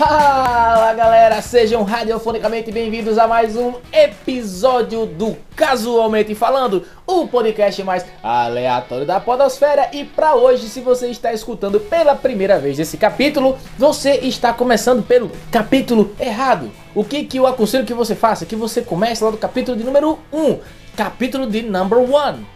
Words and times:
Fala 0.00 0.94
galera, 0.94 1.42
sejam 1.42 1.82
radiofonicamente 1.82 2.72
bem-vindos 2.72 3.18
a 3.18 3.28
mais 3.28 3.54
um 3.54 3.74
episódio 3.92 5.04
do 5.04 5.36
Casualmente 5.54 6.34
Falando, 6.34 6.86
o 7.06 7.28
podcast 7.28 7.82
mais 7.82 8.06
aleatório 8.22 9.04
da 9.04 9.20
Podosfera. 9.20 9.90
E 9.92 10.06
para 10.06 10.34
hoje, 10.34 10.70
se 10.70 10.80
você 10.80 11.08
está 11.08 11.34
escutando 11.34 11.78
pela 11.78 12.16
primeira 12.16 12.58
vez 12.58 12.78
esse 12.78 12.96
capítulo, 12.96 13.58
você 13.76 14.12
está 14.22 14.54
começando 14.54 15.02
pelo 15.02 15.30
capítulo 15.52 16.16
errado. 16.18 16.70
O 16.94 17.04
que, 17.04 17.24
que 17.24 17.38
eu 17.38 17.46
aconselho 17.46 17.84
que 17.84 17.92
você 17.92 18.14
faça? 18.14 18.46
Que 18.46 18.56
você 18.56 18.80
comece 18.80 19.22
lá 19.22 19.30
do 19.30 19.36
capítulo 19.36 19.76
de 19.76 19.84
número 19.84 20.18
1, 20.32 20.60
capítulo 20.96 21.46
de 21.46 21.60
number 21.60 21.98
1, 21.98 22.06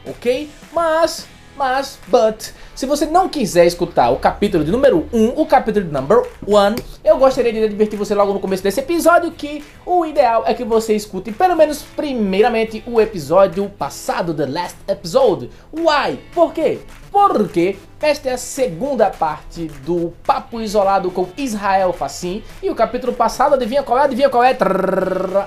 ok? 0.06 0.48
Mas 0.72 1.26
mas, 1.56 1.98
but, 2.08 2.52
se 2.74 2.86
você 2.86 3.06
não 3.06 3.28
quiser 3.28 3.66
escutar 3.66 4.10
o 4.10 4.16
capítulo 4.16 4.64
de 4.64 4.72
número 4.72 5.06
1, 5.12 5.40
o 5.40 5.46
capítulo 5.46 5.86
de 5.86 5.92
number 5.92 6.22
1, 6.46 6.74
eu 7.04 7.16
gostaria 7.18 7.52
de 7.52 7.62
advertir 7.62 7.98
você 7.98 8.14
logo 8.14 8.32
no 8.32 8.40
começo 8.40 8.62
desse 8.62 8.80
episódio 8.80 9.30
que 9.30 9.64
o 9.86 10.04
ideal 10.04 10.42
é 10.46 10.54
que 10.54 10.64
você 10.64 10.94
escute 10.94 11.30
pelo 11.30 11.56
menos 11.56 11.82
primeiramente 11.94 12.82
o 12.86 13.00
episódio 13.00 13.68
passado, 13.70 14.34
the 14.34 14.46
last 14.46 14.77
episode. 14.88 15.50
Why? 15.72 16.18
Por 16.34 16.52
quê? 16.52 16.80
Porque 17.12 17.77
esta 18.02 18.30
é 18.30 18.32
a 18.32 18.38
segunda 18.38 19.08
parte 19.08 19.66
do 19.86 20.12
Papo 20.27 20.60
Isolado 20.60 21.10
com 21.12 21.28
Israel 21.36 21.92
Facim. 21.92 22.42
E 22.60 22.68
o 22.68 22.74
capítulo 22.74 23.12
passado, 23.12 23.55
adivinha 23.55 23.84
qual 23.84 23.98
é? 23.98 24.02
Adivinha 24.02 24.28
qual 24.28 24.42
é? 24.42 24.56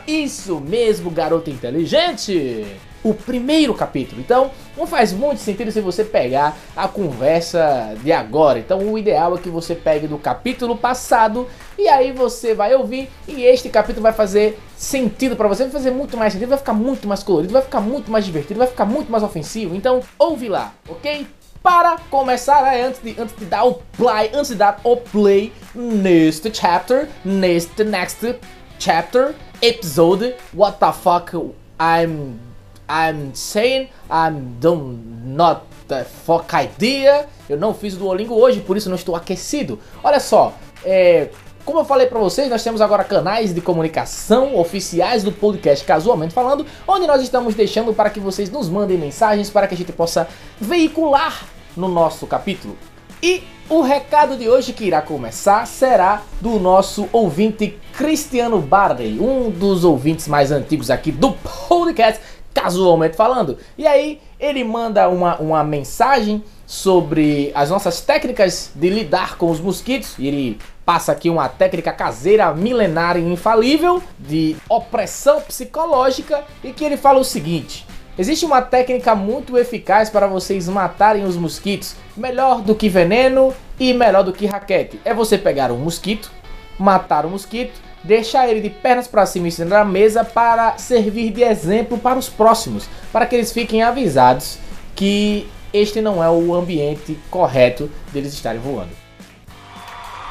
Isso 0.08 0.62
mesmo, 0.62 1.12
garoto 1.12 1.50
inteligente! 1.50 2.66
O 3.10 3.14
primeiro 3.14 3.74
capítulo. 3.74 4.22
Então, 4.22 4.52
não 4.76 4.86
faz 4.86 5.14
muito 5.14 5.40
sentido 5.40 5.72
se 5.72 5.80
você 5.80 6.04
pegar 6.04 6.58
a 6.76 6.88
conversa 6.88 7.96
de 8.04 8.12
agora. 8.12 8.60
Então, 8.60 8.80
o 8.80 8.98
ideal 8.98 9.36
é 9.36 9.40
que 9.40 9.50
você 9.50 9.74
pegue 9.74 10.08
do 10.08 10.18
capítulo 10.18 10.76
passado 10.76 11.48
e 11.78 11.88
aí 11.88 12.12
você 12.12 12.54
vai 12.54 12.76
ouvir 12.76 13.10
e 13.28 13.44
este 13.44 13.70
capítulo 13.70 14.04
vai 14.04 14.14
fazer 14.14 14.60
sentido 14.76 15.36
para 15.36 15.48
você, 15.48 15.64
vai 15.64 15.72
fazer 15.72 15.92
muito 15.92 16.18
mais 16.18 16.34
sentido, 16.34 16.50
vai 16.50 16.58
ficar 16.58 16.74
muito 16.74 17.08
mais 17.08 17.24
colorido, 17.24 17.54
vai 17.54 17.62
ficar 17.62 17.80
muito 17.80 18.12
mais 18.12 18.26
divertido, 18.26 18.60
vai 18.60 18.68
ficar 18.68 18.86
muito 18.86 19.12
mais 19.12 19.24
ofensivo. 19.24 19.76
Então, 19.76 20.02
ouve 20.20 20.50
lá, 20.50 20.74
OK? 20.88 21.26
Para 21.64 21.98
começar, 22.10 22.62
né, 22.64 22.84
antes, 22.84 23.02
de, 23.02 23.20
antes 23.20 23.36
de 23.36 23.46
dar 23.46 23.64
o 23.66 23.76
play, 23.98 24.32
antes 24.34 24.50
de 24.50 24.56
dar 24.56 24.80
o 24.84 24.98
play 24.98 25.52
neste 25.74 26.54
chapter, 26.54 27.10
neste 27.26 27.84
next 27.84 28.36
chapter, 28.80 29.34
episode, 29.62 30.36
what 30.54 30.78
the 30.80 30.92
fuck 30.92 31.34
I'm 31.80 32.47
I'm 32.90 33.34
saying 33.34 33.90
I'm 34.10 34.60
don't 34.60 35.00
not 35.26 35.62
the 35.88 36.04
fuck 36.04 36.48
idea. 36.56 37.28
Eu 37.50 37.58
não 37.58 37.74
fiz 37.74 37.94
o 37.96 37.98
Duolingo 37.98 38.34
hoje, 38.34 38.62
por 38.62 38.78
isso 38.78 38.90
não 38.90 38.96
estou 38.96 39.16
aquecido. 39.16 39.80
Olha 40.04 40.20
só, 40.20 40.54
é, 40.84 41.30
como 41.66 41.80
eu 41.80 41.86
falei 41.86 42.08
para 42.08 42.20
vocês, 42.20 42.50
nós 42.50 42.64
temos 42.64 42.80
agora 42.80 43.04
canais 43.04 43.54
de 43.54 43.60
comunicação 43.60 44.56
oficiais 44.58 45.22
do 45.22 45.34
podcast 45.34 45.84
Casualmente 45.86 46.34
Falando, 46.34 46.66
onde 46.88 47.06
nós 47.06 47.22
estamos 47.22 47.56
deixando 47.56 47.94
para 47.94 48.10
que 48.10 48.22
vocês 48.22 48.50
nos 48.50 48.70
mandem 48.70 48.98
mensagens 48.98 49.50
para 49.50 49.68
que 49.68 49.76
a 49.76 49.78
gente 49.78 49.92
possa 49.92 50.28
veicular 50.60 51.46
no 51.76 51.90
nosso 51.90 52.26
capítulo. 52.26 52.78
E 53.22 53.44
o 53.70 53.82
recado 53.82 54.38
de 54.38 54.48
hoje 54.48 54.72
que 54.72 54.86
irá 54.86 55.02
começar 55.02 55.68
será 55.68 56.22
do 56.40 56.58
nosso 56.58 57.10
ouvinte 57.12 57.78
Cristiano 57.92 58.60
Barley, 58.60 59.20
um 59.20 59.50
dos 59.50 59.84
ouvintes 59.84 60.28
mais 60.28 60.54
antigos 60.54 60.90
aqui 60.90 61.12
do 61.12 61.34
podcast 61.34 62.22
casualmente 62.58 63.16
falando. 63.16 63.58
E 63.78 63.86
aí 63.86 64.20
ele 64.40 64.64
manda 64.64 65.08
uma, 65.08 65.38
uma 65.38 65.64
mensagem 65.64 66.44
sobre 66.66 67.52
as 67.54 67.70
nossas 67.70 68.02
técnicas 68.02 68.72
de 68.74 68.90
lidar 68.90 69.38
com 69.38 69.52
os 69.52 69.60
mosquitos. 69.60 70.16
E 70.18 70.28
ele 70.28 70.60
passa 70.84 71.12
aqui 71.12 71.30
uma 71.30 71.48
técnica 71.48 71.94
caseira 71.94 72.52
milenária 72.56 73.20
e 73.20 73.32
infalível 73.32 74.02
de 74.18 74.58
opressão 74.68 75.40
psicológica 75.42 76.44
e 76.64 76.74
que 76.74 76.84
ele 76.84 76.98
fala 76.98 77.20
o 77.20 77.24
seguinte: 77.24 77.86
Existe 78.18 78.44
uma 78.44 78.62
técnica 78.64 79.14
muito 79.14 79.56
eficaz 79.56 80.10
para 80.10 80.26
vocês 80.26 80.68
matarem 80.68 81.26
os 81.26 81.38
mosquitos, 81.38 81.96
melhor 82.16 82.62
do 82.62 82.74
que 82.74 82.90
veneno 82.90 83.54
e 83.80 83.94
melhor 83.94 84.24
do 84.24 84.34
que 84.34 84.48
raquete. 84.48 85.00
É 85.06 85.14
você 85.14 85.38
pegar 85.38 85.72
um 85.72 85.78
mosquito, 85.78 86.32
matar 86.80 87.24
o 87.24 87.30
mosquito 87.30 87.87
deixar 88.04 88.48
ele 88.48 88.62
de 88.62 88.70
pernas 88.70 89.08
para 89.08 89.26
cima 89.26 89.50
cima 89.50 89.70
da 89.70 89.86
mesa 89.86 90.24
para 90.24 90.78
servir 90.78 91.32
de 91.32 91.44
exemplo 91.44 91.98
para 91.98 92.18
os 92.18 92.30
próximos, 92.30 92.88
para 93.12 93.26
que 93.26 93.36
eles 93.36 93.52
fiquem 93.52 93.84
avisados 93.84 94.60
que 94.96 95.50
este 95.74 96.02
não 96.02 96.24
é 96.24 96.30
o 96.30 96.56
ambiente 96.56 97.18
correto 97.30 97.90
deles 98.12 98.34
estarem 98.34 98.62
voando. 98.62 99.08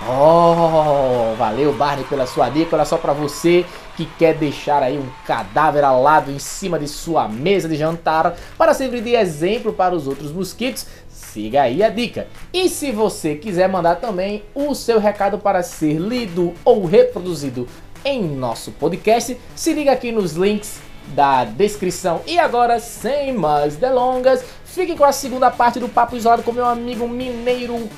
Oh, 0.03 1.34
valeu 1.37 1.72
Barney 1.72 2.05
pela 2.05 2.26
sua 2.26 2.50
dica. 2.50 2.76
Olha 2.76 2.84
só 2.84 2.99
para 2.99 3.12
você 3.12 3.65
que 3.97 4.05
quer 4.05 4.34
deixar 4.34 4.82
aí 4.82 4.99
um 4.99 5.09
cadáver 5.26 5.82
alado 5.84 6.31
em 6.31 6.38
cima 6.38 6.78
de 6.78 6.87
sua 6.87 7.26
mesa 7.26 7.66
de 7.66 7.76
jantar 7.76 8.37
para 8.59 8.75
servir 8.75 9.03
de 9.03 9.15
exemplo 9.15 9.72
para 9.72 9.94
os 9.94 10.06
outros 10.06 10.32
mosquitos. 10.32 10.87
Siga 11.16 11.62
aí 11.62 11.82
a 11.82 11.88
dica. 11.88 12.28
E 12.53 12.69
se 12.69 12.93
você 12.93 13.34
quiser 13.34 13.69
mandar 13.69 13.97
também 13.97 14.44
o 14.54 14.75
seu 14.75 15.00
recado 15.00 15.38
para 15.38 15.62
ser 15.62 15.94
lido 15.94 16.53
ou 16.62 16.84
reproduzido 16.84 17.66
em 18.04 18.22
nosso 18.22 18.71
podcast, 18.72 19.37
se 19.55 19.72
liga 19.72 19.93
aqui 19.93 20.12
nos 20.12 20.32
links 20.32 20.78
da 21.09 21.44
descrição. 21.44 22.21
E 22.26 22.38
agora, 22.38 22.78
sem 22.78 23.32
mais 23.32 23.76
delongas, 23.76 24.44
fique 24.65 24.94
com 24.94 25.05
a 25.05 25.12
segunda 25.12 25.50
parte 25.50 25.81
do 25.81 25.88
Papo 25.88 26.16
Isolado 26.16 26.43
com 26.43 26.53
meu 26.53 26.66
amigo 26.66 27.09
mineiro 27.09 27.88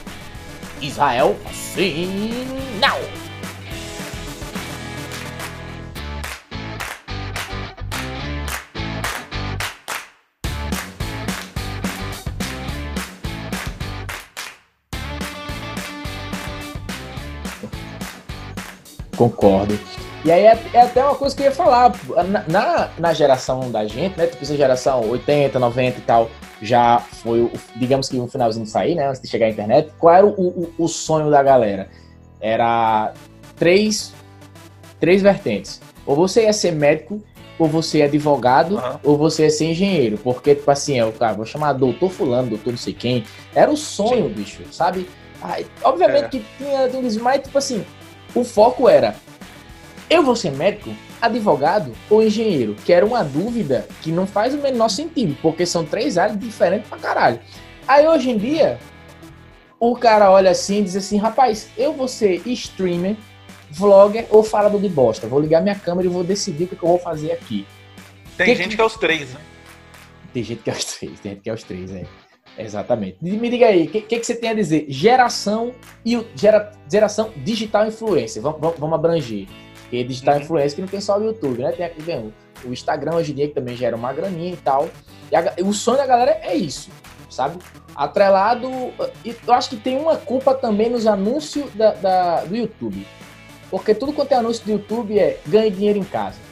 Israel 0.80 1.36
Sim, 1.52 2.46
Concordo. 19.18 19.78
E 20.24 20.30
aí 20.30 20.44
é, 20.44 20.58
é, 20.72 20.80
até 20.82 21.04
uma 21.04 21.16
coisa 21.16 21.34
que 21.34 21.42
eu 21.42 21.46
ia 21.46 21.52
falar. 21.52 21.92
Na, 22.48 22.90
na, 22.96 23.12
geração 23.12 23.70
da 23.70 23.84
gente, 23.84 24.16
né? 24.16 24.26
Tipo, 24.26 24.42
essa 24.42 24.56
geração 24.56 25.08
80, 25.10 25.58
90 25.58 25.98
e 25.98 26.00
tal, 26.02 26.30
já 26.62 26.98
foi, 26.98 27.42
o, 27.42 27.52
digamos 27.76 28.08
que 28.08 28.18
um 28.18 28.28
finalzinho 28.28 28.64
de 28.64 28.70
sair, 28.70 28.94
né? 28.94 29.08
Antes 29.08 29.20
de 29.20 29.28
chegar 29.28 29.46
à 29.46 29.50
internet. 29.50 29.92
Qual 29.98 30.14
era 30.14 30.24
o, 30.24 30.30
o, 30.30 30.74
o 30.78 30.88
sonho 30.88 31.30
da 31.30 31.42
galera? 31.42 31.88
Era 32.40 33.12
três, 33.56 34.14
três 35.00 35.20
vertentes. 35.20 35.80
Ou 36.06 36.14
você 36.14 36.44
ia 36.44 36.52
ser 36.52 36.72
médico, 36.72 37.20
ou 37.58 37.66
você 37.66 38.00
é 38.00 38.04
advogado, 38.04 38.76
uhum. 38.76 38.98
ou 39.02 39.18
você 39.18 39.44
ia 39.44 39.50
ser 39.50 39.66
engenheiro. 39.66 40.18
Porque, 40.18 40.54
tipo 40.54 40.70
assim, 40.70 40.98
eu, 40.98 41.10
cara, 41.12 41.34
vou 41.34 41.44
chamar 41.44 41.72
doutor 41.72 42.10
fulano, 42.10 42.50
doutor 42.50 42.70
não 42.70 42.78
sei 42.78 42.92
quem. 42.92 43.24
Era 43.54 43.70
o 43.70 43.76
sonho, 43.76 44.28
Sim. 44.28 44.34
bicho, 44.34 44.62
sabe? 44.70 45.08
Obviamente 45.82 46.24
é. 46.24 46.28
que 46.28 46.44
tinha, 46.56 46.88
tinha 46.88 47.22
mas, 47.22 47.42
tipo 47.42 47.58
assim, 47.58 47.84
o 48.40 48.44
foco 48.44 48.88
era: 48.88 49.16
eu 50.08 50.22
vou 50.22 50.36
ser 50.36 50.52
médico, 50.52 50.90
advogado 51.20 51.92
ou 52.08 52.22
engenheiro? 52.22 52.74
Que 52.84 52.92
era 52.92 53.04
uma 53.04 53.22
dúvida 53.22 53.86
que 54.02 54.10
não 54.10 54.26
faz 54.26 54.54
o 54.54 54.58
menor 54.58 54.88
sentido, 54.88 55.36
porque 55.42 55.66
são 55.66 55.84
três 55.84 56.16
áreas 56.16 56.38
diferentes 56.38 56.88
pra 56.88 56.98
caralho. 56.98 57.40
Aí 57.86 58.06
hoje 58.06 58.30
em 58.30 58.38
dia, 58.38 58.78
o 59.80 59.96
cara 59.96 60.30
olha 60.30 60.50
assim 60.50 60.80
e 60.80 60.84
diz 60.84 60.96
assim: 60.96 61.18
rapaz, 61.18 61.68
eu 61.76 61.92
vou 61.92 62.08
ser 62.08 62.42
streamer, 62.46 63.16
vlogger 63.70 64.26
ou 64.30 64.42
falador 64.42 64.80
de 64.80 64.88
bosta. 64.88 65.26
Vou 65.26 65.40
ligar 65.40 65.62
minha 65.62 65.74
câmera 65.74 66.06
e 66.06 66.10
vou 66.10 66.24
decidir 66.24 66.64
o 66.64 66.68
que, 66.68 66.74
eu 66.74 66.88
vou 66.88 66.98
fazer 66.98 67.32
aqui. 67.32 67.66
Tem 68.36 68.46
que 68.46 68.54
gente 68.54 68.70
que... 68.70 68.76
que 68.76 68.82
é 68.82 68.84
os 68.84 68.96
três, 68.96 69.32
né? 69.32 69.40
Tem 70.32 70.42
gente 70.44 70.62
que 70.62 70.70
é 70.70 70.72
os 70.72 70.84
três, 70.84 71.20
tem 71.20 71.32
gente 71.32 71.42
que 71.42 71.50
é 71.50 71.54
os 71.54 71.62
três, 71.62 71.90
é. 71.90 72.04
Exatamente. 72.58 73.18
Me 73.22 73.48
diga 73.48 73.66
aí, 73.66 73.86
o 73.86 73.90
que, 73.90 74.00
que, 74.00 74.18
que, 74.18 74.26
você 74.26 74.34
tem 74.34 74.50
a 74.50 74.54
dizer? 74.54 74.86
Geração 74.88 75.72
e 76.04 76.20
gera, 76.34 76.72
geração 76.90 77.30
digital 77.36 77.86
influência. 77.86 78.42
Vamos, 78.42 78.60
vamos 78.60 78.94
abranger. 78.94 79.46
E 79.92 80.04
digital 80.04 80.34
uhum. 80.34 80.40
influência 80.42 80.74
que 80.74 80.82
não 80.82 80.88
tem 80.88 81.00
só 81.00 81.18
o 81.18 81.24
YouTube, 81.24 81.62
né? 81.62 81.72
Tem 81.72 81.86
aqui 81.86 82.02
vem, 82.02 82.32
o 82.64 82.72
Instagram 82.72 83.16
hoje 83.16 83.32
em 83.32 83.36
dia 83.36 83.48
que 83.48 83.54
também 83.54 83.76
gera 83.76 83.96
uma 83.96 84.12
graninha 84.12 84.52
e 84.52 84.56
tal. 84.56 84.88
E 85.30 85.36
a, 85.36 85.54
o 85.62 85.72
sonho 85.72 85.98
da 85.98 86.06
galera 86.06 86.38
é 86.42 86.54
isso, 86.54 86.90
sabe? 87.30 87.58
Atrelado. 87.94 88.68
E 89.24 89.34
eu 89.46 89.54
acho 89.54 89.70
que 89.70 89.76
tem 89.76 89.96
uma 89.96 90.16
culpa 90.16 90.52
também 90.52 90.90
nos 90.90 91.06
anúncios 91.06 91.72
da, 91.74 91.92
da, 91.94 92.44
do 92.44 92.56
YouTube. 92.56 93.06
Porque 93.70 93.94
tudo 93.94 94.12
quanto 94.12 94.32
é 94.32 94.36
anúncio 94.36 94.64
do 94.64 94.72
YouTube 94.72 95.18
é 95.18 95.38
ganhe 95.46 95.70
dinheiro 95.70 95.98
em 95.98 96.04
casa. 96.04 96.47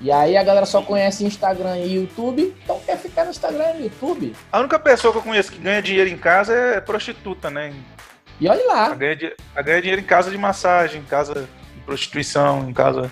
E 0.00 0.12
aí 0.12 0.36
a 0.36 0.42
galera 0.44 0.64
só 0.64 0.80
conhece 0.80 1.24
Instagram 1.24 1.78
e 1.78 1.96
YouTube, 1.96 2.54
então 2.62 2.80
quer 2.86 2.96
ficar 2.96 3.24
no 3.24 3.30
Instagram 3.30 3.70
e 3.70 3.78
no 3.78 3.84
YouTube. 3.84 4.36
A 4.52 4.60
única 4.60 4.78
pessoa 4.78 5.12
que 5.12 5.18
eu 5.18 5.22
conheço 5.22 5.50
que 5.50 5.58
ganha 5.58 5.82
dinheiro 5.82 6.08
em 6.08 6.16
casa 6.16 6.52
é 6.52 6.80
prostituta, 6.80 7.50
né? 7.50 7.74
E 8.40 8.48
olha 8.48 8.64
lá. 8.66 8.86
A 8.86 8.94
ganha, 8.94 9.32
ganha 9.64 9.80
dinheiro 9.80 10.00
em 10.00 10.04
casa 10.04 10.30
de 10.30 10.38
massagem, 10.38 11.00
em 11.00 11.04
casa 11.04 11.34
de 11.34 11.80
prostituição, 11.84 12.68
em 12.68 12.72
casa. 12.72 13.10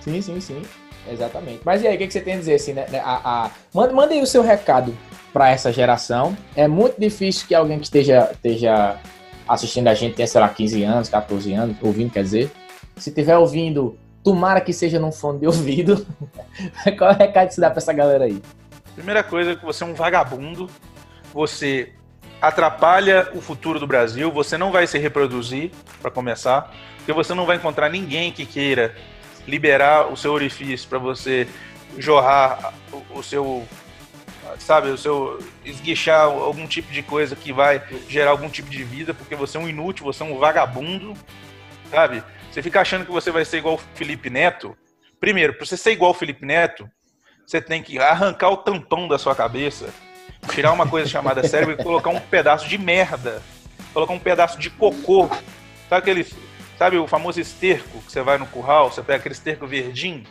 Sim, 0.00 0.22
sim, 0.22 0.40
sim. 0.40 0.62
Exatamente. 1.10 1.60
Mas 1.64 1.82
e 1.82 1.88
aí, 1.88 1.96
o 1.96 1.98
que, 1.98 2.06
que 2.06 2.12
você 2.12 2.20
tem 2.20 2.34
a 2.34 2.38
dizer 2.38 2.54
assim, 2.54 2.72
né? 2.72 2.86
né 2.88 3.00
a, 3.04 3.46
a... 3.46 3.50
Manda, 3.74 3.92
manda 3.92 4.14
aí 4.14 4.22
o 4.22 4.26
seu 4.26 4.42
recado 4.42 4.96
para 5.32 5.50
essa 5.50 5.72
geração. 5.72 6.36
É 6.54 6.68
muito 6.68 7.00
difícil 7.00 7.48
que 7.48 7.54
alguém 7.54 7.78
que 7.78 7.84
esteja, 7.84 8.30
esteja 8.32 8.96
assistindo 9.48 9.88
a 9.88 9.94
gente 9.94 10.14
tem, 10.14 10.26
sei 10.26 10.40
lá, 10.40 10.48
15 10.48 10.82
anos, 10.84 11.08
14 11.08 11.52
anos, 11.52 11.76
ouvindo, 11.82 12.12
quer 12.12 12.22
dizer. 12.22 12.50
Se 12.96 13.10
tiver 13.10 13.36
ouvindo, 13.36 13.98
tomara 14.22 14.60
que 14.60 14.72
seja 14.72 14.98
num 14.98 15.12
fone 15.12 15.40
de 15.40 15.46
ouvido. 15.46 16.06
Qual 16.98 17.10
é 17.10 17.14
o 17.14 17.18
recado 17.18 17.48
que 17.48 17.54
você 17.54 17.60
dá 17.60 17.70
pra 17.70 17.78
essa 17.78 17.92
galera 17.92 18.24
aí? 18.24 18.42
Primeira 18.94 19.22
coisa 19.22 19.52
é 19.52 19.56
que 19.56 19.64
você 19.64 19.84
é 19.84 19.86
um 19.86 19.94
vagabundo, 19.94 20.68
você 21.32 21.92
atrapalha 22.40 23.30
o 23.34 23.40
futuro 23.40 23.78
do 23.78 23.86
Brasil, 23.86 24.30
você 24.30 24.56
não 24.56 24.72
vai 24.72 24.86
se 24.86 24.98
reproduzir, 24.98 25.70
para 26.00 26.10
começar, 26.10 26.74
porque 26.96 27.12
você 27.12 27.34
não 27.34 27.46
vai 27.46 27.56
encontrar 27.56 27.88
ninguém 27.90 28.32
que 28.32 28.46
queira 28.46 28.94
liberar 29.46 30.10
o 30.10 30.16
seu 30.16 30.32
orifício 30.32 30.88
para 30.88 30.98
você 30.98 31.46
jorrar 31.98 32.72
o, 32.92 33.18
o, 33.18 33.22
seu 33.22 33.66
sabe, 34.58 34.88
o 34.88 34.98
seu 34.98 35.38
esguichar 35.64 36.22
algum 36.22 36.66
tipo 36.66 36.92
de 36.92 37.02
coisa 37.02 37.36
que 37.36 37.52
vai 37.52 37.82
gerar 38.08 38.30
algum 38.30 38.48
tipo 38.48 38.70
de 38.70 38.82
vida, 38.84 39.12
porque 39.12 39.34
você 39.34 39.56
é 39.56 39.60
um 39.60 39.68
inútil, 39.68 40.04
você 40.04 40.22
é 40.22 40.26
um 40.26 40.38
vagabundo, 40.38 41.14
sabe? 41.90 42.22
Você 42.50 42.62
fica 42.62 42.80
achando 42.80 43.04
que 43.06 43.12
você 43.12 43.30
vai 43.30 43.44
ser 43.44 43.58
igual 43.58 43.76
o 43.76 43.80
Felipe 43.94 44.28
Neto. 44.28 44.76
Primeiro, 45.20 45.54
para 45.54 45.64
você 45.64 45.76
ser 45.76 45.92
igual 45.92 46.10
o 46.10 46.14
Felipe 46.14 46.44
Neto, 46.44 46.90
você 47.46 47.60
tem 47.60 47.82
que 47.82 47.98
arrancar 47.98 48.50
o 48.50 48.56
tampão 48.56 49.06
da 49.06 49.18
sua 49.18 49.34
cabeça, 49.34 49.92
tirar 50.52 50.72
uma 50.72 50.86
coisa 50.86 51.08
chamada 51.08 51.46
cérebro 51.46 51.74
e 51.74 51.82
colocar 51.82 52.10
um 52.10 52.20
pedaço 52.20 52.68
de 52.68 52.76
merda, 52.76 53.42
colocar 53.92 54.12
um 54.12 54.18
pedaço 54.18 54.58
de 54.58 54.68
cocô, 54.70 55.28
sabe 55.88 56.02
aquele, 56.02 56.26
sabe 56.78 56.96
o 56.96 57.06
famoso 57.06 57.40
esterco 57.40 58.00
que 58.02 58.10
você 58.10 58.22
vai 58.22 58.38
no 58.38 58.46
curral, 58.46 58.90
você 58.90 59.02
pega 59.02 59.18
aquele 59.18 59.34
esterco 59.34 59.66
verdinho, 59.66 60.24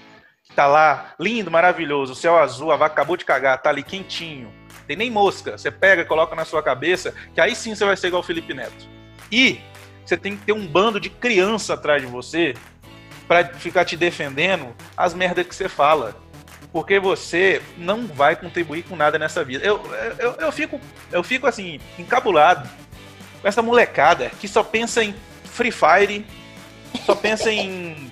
que 0.44 0.54
tá 0.54 0.66
lá, 0.66 1.14
lindo, 1.20 1.52
maravilhoso, 1.52 2.14
o 2.14 2.16
céu 2.16 2.38
azul, 2.38 2.72
a 2.72 2.78
vaca 2.78 2.94
acabou 2.94 3.16
de 3.16 3.26
cagar, 3.26 3.62
tá 3.62 3.70
ali 3.70 3.84
quentinho, 3.84 4.52
tem 4.88 4.98
nem 4.98 5.12
mosca, 5.12 5.58
você 5.58 5.70
pega, 5.70 6.04
coloca 6.04 6.36
na 6.36 6.44
sua 6.44 6.64
cabeça, 6.64 7.14
que 7.34 7.40
aí 7.40 7.56
sim 7.56 7.76
você 7.76 7.86
vai 7.86 7.96
ser 7.96 8.08
igual 8.08 8.22
o 8.22 8.26
Felipe 8.26 8.54
Neto. 8.54 8.90
E 9.32 9.62
você 10.10 10.18
tem 10.18 10.36
que 10.36 10.46
ter 10.46 10.54
um 10.54 10.66
bando 10.66 11.00
de 11.00 11.10
criança 11.10 11.76
atrás 11.76 12.02
de 12.02 12.08
você 12.08 12.56
para 13.28 13.48
ficar 13.54 13.86
te 13.86 13.96
defendendo 13.96 14.76
as 14.98 15.14
merdas 15.14 15.46
que 15.46 15.56
você 15.56 15.70
fala. 15.70 16.16
Porque 16.74 17.00
você 17.00 17.62
não 17.78 18.08
vai 18.08 18.36
contribuir 18.36 18.84
com 18.84 18.96
nada 18.96 19.18
nessa 19.18 19.44
vida. 19.44 19.64
Eu, 19.64 19.82
eu, 20.18 20.34
eu, 20.34 20.52
fico, 20.52 20.80
eu 21.12 21.24
fico 21.24 21.48
assim, 21.48 21.80
encabulado 21.98 22.68
com 23.42 23.48
essa 23.48 23.62
molecada 23.62 24.32
que 24.40 24.48
só 24.48 24.64
pensa 24.64 25.04
em 25.04 25.16
Free 25.46 25.72
Fire, 25.72 26.26
só 27.06 27.16
pensa 27.16 27.52
em. 27.52 28.12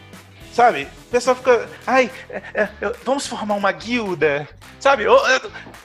Sabe? 0.54 0.88
O 1.08 1.10
pessoal 1.12 1.36
fica. 1.36 1.70
Ai, 1.86 2.10
é, 2.30 2.42
é, 2.54 2.70
vamos 3.04 3.28
formar 3.28 3.56
uma 3.56 3.72
guilda. 3.72 4.48
Sabe? 4.80 5.04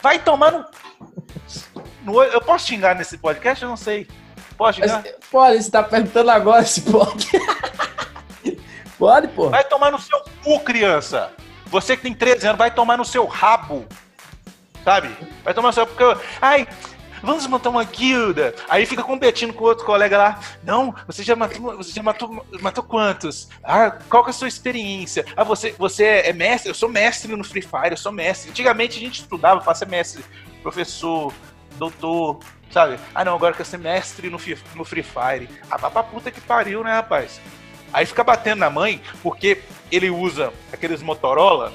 Vai 0.03 0.19
tomar 0.19 0.53
no. 0.53 2.23
Eu 2.23 2.41
posso 2.41 2.67
xingar 2.67 2.95
nesse 2.95 3.19
podcast? 3.19 3.63
Eu 3.63 3.69
não 3.69 3.77
sei. 3.77 4.09
Pode 4.63 4.77
xingar? 4.77 5.05
Pode, 5.29 5.61
você 5.61 5.71
tá 5.73 5.83
perguntando 5.83 6.31
agora 6.31 6.65
se 6.65 6.83
pode. 6.83 7.29
pode, 8.97 9.27
pô. 9.29 9.51
Vai 9.51 9.65
tomar 9.65 9.91
no 9.91 9.99
seu 9.99 10.23
cu, 10.45 10.61
criança. 10.61 11.33
Você 11.67 11.97
que 11.97 12.05
tem 12.05 12.15
13 12.15 12.47
anos, 12.47 12.59
vai 12.59 12.71
tomar 12.71 12.97
no 12.97 13.05
seu 13.05 13.27
rabo. 13.27 13.85
Sabe? 14.85 15.11
Vai 15.43 15.53
tomar 15.53 15.71
no 15.71 15.73
seu. 15.73 15.85
Porque, 15.85 16.05
ai, 16.41 16.69
vamos 17.25 17.45
montar 17.49 17.71
uma 17.71 17.83
guilda. 17.83 18.55
Aí 18.69 18.87
fica 18.87 19.03
competindo 19.03 19.53
com 19.53 19.65
outro 19.65 19.85
colega 19.85 20.17
lá. 20.17 20.41
Não, 20.63 20.95
você 21.09 21.25
já 21.25 21.35
matou, 21.35 21.77
você 21.79 21.91
já 21.91 22.03
matou, 22.03 22.47
matou 22.61 22.85
quantos? 22.85 23.49
Ah, 23.65 23.91
qual 24.09 24.23
que 24.23 24.31
é 24.31 24.33
a 24.33 24.35
sua 24.35 24.47
experiência? 24.47 25.25
Ah, 25.37 25.43
você, 25.43 25.73
você 25.77 26.05
é 26.05 26.33
mestre? 26.33 26.71
Eu 26.71 26.75
sou 26.75 26.89
mestre 26.89 27.35
no 27.35 27.43
Free 27.43 27.63
Fire, 27.63 27.91
eu 27.91 27.97
sou 27.97 28.13
mestre. 28.13 28.51
Antigamente 28.51 28.97
a 28.97 29.01
gente 29.01 29.23
estudava 29.23 29.61
para 29.61 29.75
ser 29.75 29.89
mestre, 29.89 30.25
professor, 30.63 31.33
doutor, 31.77 32.39
sabe? 32.73 32.99
Ah, 33.15 33.25
não, 33.25 33.35
agora 33.35 33.55
quer 33.55 33.67
ser 33.67 33.79
mestre 33.79 34.31
no, 34.31 34.39
no 34.75 34.85
Free 34.85 35.03
Fire. 35.03 35.49
Ah, 35.71 35.77
vá 35.77 35.91
pra 35.91 36.03
puta 36.03 36.31
que 36.31 36.41
pariu, 36.41 36.83
né, 36.83 36.93
rapaz? 36.93 37.41
Aí 37.93 38.07
fica 38.07 38.25
batendo 38.25 38.61
na 38.61 38.71
mãe 38.71 39.01
porque 39.23 39.63
ele 39.91 40.11
usa 40.11 40.53
aqueles 40.73 41.03
Motorola 41.03 41.73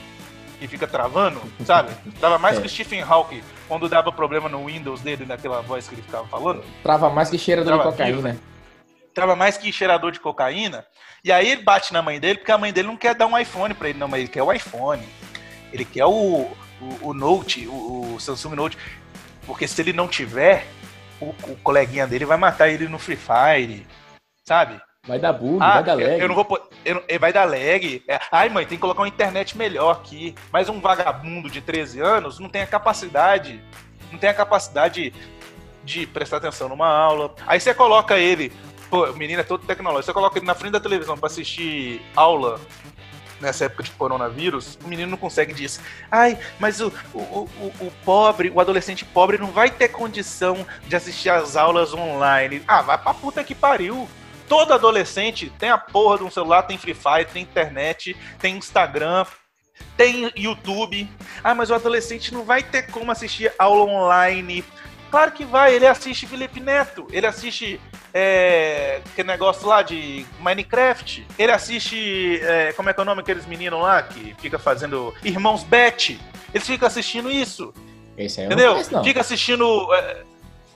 que 0.60 0.68
fica 0.68 0.88
travando, 0.88 1.40
sabe? 1.66 1.92
Trava 2.20 2.40
mais 2.40 2.58
é. 2.58 2.62
que 2.62 2.68
Stephen 2.68 3.02
Hawking 3.02 3.44
quando 3.68 3.90
dava 3.90 4.12
problema 4.12 4.48
no 4.48 4.66
Windows 4.66 5.02
dele, 5.02 5.26
naquela 5.26 5.62
voz 5.62 5.88
que 5.88 5.96
ele 5.96 6.02
ficava 6.02 6.26
falando. 6.28 6.64
Trava 6.82 7.10
mais 7.10 7.30
que 7.30 7.38
cheirador 7.38 7.74
Trava 7.74 7.92
de 7.92 7.98
cocaína. 7.98 8.32
Vivo. 8.32 8.44
Trava 9.14 9.36
mais 9.36 9.58
que 9.58 9.72
cheirador 9.72 10.12
de 10.12 10.20
cocaína. 10.20 10.86
E 11.24 11.32
aí 11.32 11.50
ele 11.50 11.64
bate 11.64 11.92
na 11.92 12.02
mãe 12.02 12.20
dele 12.20 12.40
porque 12.40 12.52
a 12.52 12.58
mãe 12.58 12.72
dele 12.72 12.88
não 12.88 12.96
quer 12.96 13.14
dar 13.14 13.28
um 13.28 13.38
iPhone 13.38 13.74
pra 13.74 13.90
ele, 13.90 14.00
não, 14.00 14.08
mas 14.08 14.22
ele 14.22 14.30
quer 14.30 14.44
o 14.44 14.52
iPhone. 14.52 15.04
Ele 15.74 15.84
quer 15.84 16.06
o, 16.06 16.50
o, 16.82 17.10
o 17.10 17.14
Note, 17.14 17.68
o, 17.68 18.16
o 18.16 18.20
Samsung 18.20 18.56
Note. 18.56 18.78
Porque 19.46 19.68
se 19.68 19.82
ele 19.82 19.92
não 19.92 20.08
tiver, 20.08 20.66
o, 21.20 21.30
o, 21.30 21.58
coleguinha 21.64 22.08
dele 22.08 22.26
vai 22.26 22.38
matar 22.38 22.70
ele 22.70 22.88
no 22.88 23.00
Free 23.00 23.18
Fire, 23.18 23.86
sabe? 24.46 24.80
Vai 25.08 25.20
dar 25.20 25.34
bug, 25.34 25.60
ah, 25.62 25.76
vai 25.76 25.84
dar 25.84 25.94
lag. 25.94 26.04
Eu, 26.04 26.18
eu 26.20 26.28
não 26.28 26.36
vou 26.36 26.70
eu, 26.84 27.20
vai 27.20 27.32
dar 27.32 27.46
lag. 27.46 28.04
É, 28.08 28.20
ai, 28.32 28.50
mãe, 28.50 28.66
tem 28.66 28.78
que 28.78 28.82
colocar 28.82 29.02
uma 29.02 29.08
internet 29.08 29.58
melhor 29.58 29.92
aqui. 29.92 30.36
Mas 30.52 30.68
um 30.68 30.82
vagabundo 30.82 31.50
de 31.50 31.62
13 31.62 32.02
anos 32.02 32.40
não 32.40 32.50
tem 32.50 32.62
a 32.62 32.68
capacidade, 32.68 33.62
não 34.12 34.20
tem 34.20 34.30
a 34.30 34.34
capacidade 34.34 35.14
de 35.84 36.06
prestar 36.06 36.38
atenção 36.38 36.68
numa 36.68 36.88
aula. 36.88 37.34
Aí 37.48 37.60
você 37.60 37.74
coloca 37.74 38.18
ele, 38.18 38.52
pô, 38.90 39.06
o 39.06 39.16
menino 39.16 39.40
é 39.40 39.44
todo 39.44 39.66
tecnológico, 39.66 40.08
você 40.08 40.14
coloca 40.14 40.38
ele 40.38 40.46
na 40.46 40.56
frente 40.56 40.74
da 40.74 40.80
televisão 40.80 41.18
para 41.18 41.28
assistir 41.28 42.02
aula 42.14 42.60
nessa 43.40 43.66
época 43.66 43.84
de 43.84 43.92
coronavírus, 43.92 44.78
o 44.84 44.88
menino 44.88 45.12
não 45.12 45.18
consegue 45.18 45.54
disso. 45.54 45.80
Ai, 46.12 46.38
mas 46.60 46.82
o, 46.82 46.92
o, 47.14 47.20
o, 47.20 47.74
o, 47.80 47.94
pobre, 48.04 48.50
o 48.50 48.60
adolescente 48.60 49.06
pobre 49.06 49.38
não 49.38 49.52
vai 49.52 49.70
ter 49.70 49.90
condição 49.90 50.66
de 50.88 50.96
assistir 50.96 51.30
as 51.30 51.56
aulas 51.56 51.94
online. 51.94 52.64
Ah, 52.68 52.82
vai 52.82 52.98
pra 52.98 53.14
puta 53.14 53.44
que 53.44 53.56
pariu. 53.56 54.08
Todo 54.48 54.74
adolescente 54.74 55.52
tem 55.60 55.70
a 55.70 55.78
porra 55.78 56.20
de 56.20 56.24
um 56.24 56.32
celular, 56.32 56.64
tem 56.64 56.78
Free 56.78 56.94
Fire, 56.94 57.26
tem 57.26 57.44
internet, 57.44 58.16
tem 58.40 58.56
Instagram, 58.56 59.26
tem 59.98 60.32
YouTube. 60.36 61.10
Ah, 61.44 61.54
mas 61.54 61.70
o 61.70 61.76
adolescente 61.76 62.34
não 62.34 62.44
vai 62.44 62.64
ter 62.64 62.84
como 62.84 63.12
assistir 63.12 63.52
aula 63.60 63.84
online. 63.84 64.64
Claro 65.10 65.32
que 65.32 65.46
vai, 65.46 65.74
ele 65.74 65.88
assiste 65.88 66.28
Felipe 66.28 66.60
Neto, 66.60 67.08
ele 67.12 67.26
assiste 67.26 67.80
é, 68.14 69.02
aquele 69.06 69.28
negócio 69.28 69.68
lá 69.68 69.82
de 69.82 70.26
Minecraft. 70.40 71.26
Ele 71.38 71.52
assiste. 71.52 72.40
É, 72.42 72.74
como 72.74 72.90
é 72.90 72.94
que 72.94 73.00
é 73.00 73.04
o 73.04 73.06
nome 73.06 73.22
daqueles 73.22 73.46
meninos 73.46 73.82
lá 73.82 74.02
que 74.02 74.36
fica 74.40 74.58
fazendo. 74.58 75.14
Irmãos 75.24 75.64
Bet. 75.64 76.20
Eles 76.54 76.66
ficam 76.66 76.88
assistindo 76.88 77.30
isso. 77.30 77.74
Esse 78.18 78.42
aí 78.42 78.48
entendeu? 78.48 78.82
Não 78.92 79.04
Fica 79.04 79.22
assistindo. 79.22 79.94
É, 79.94 80.24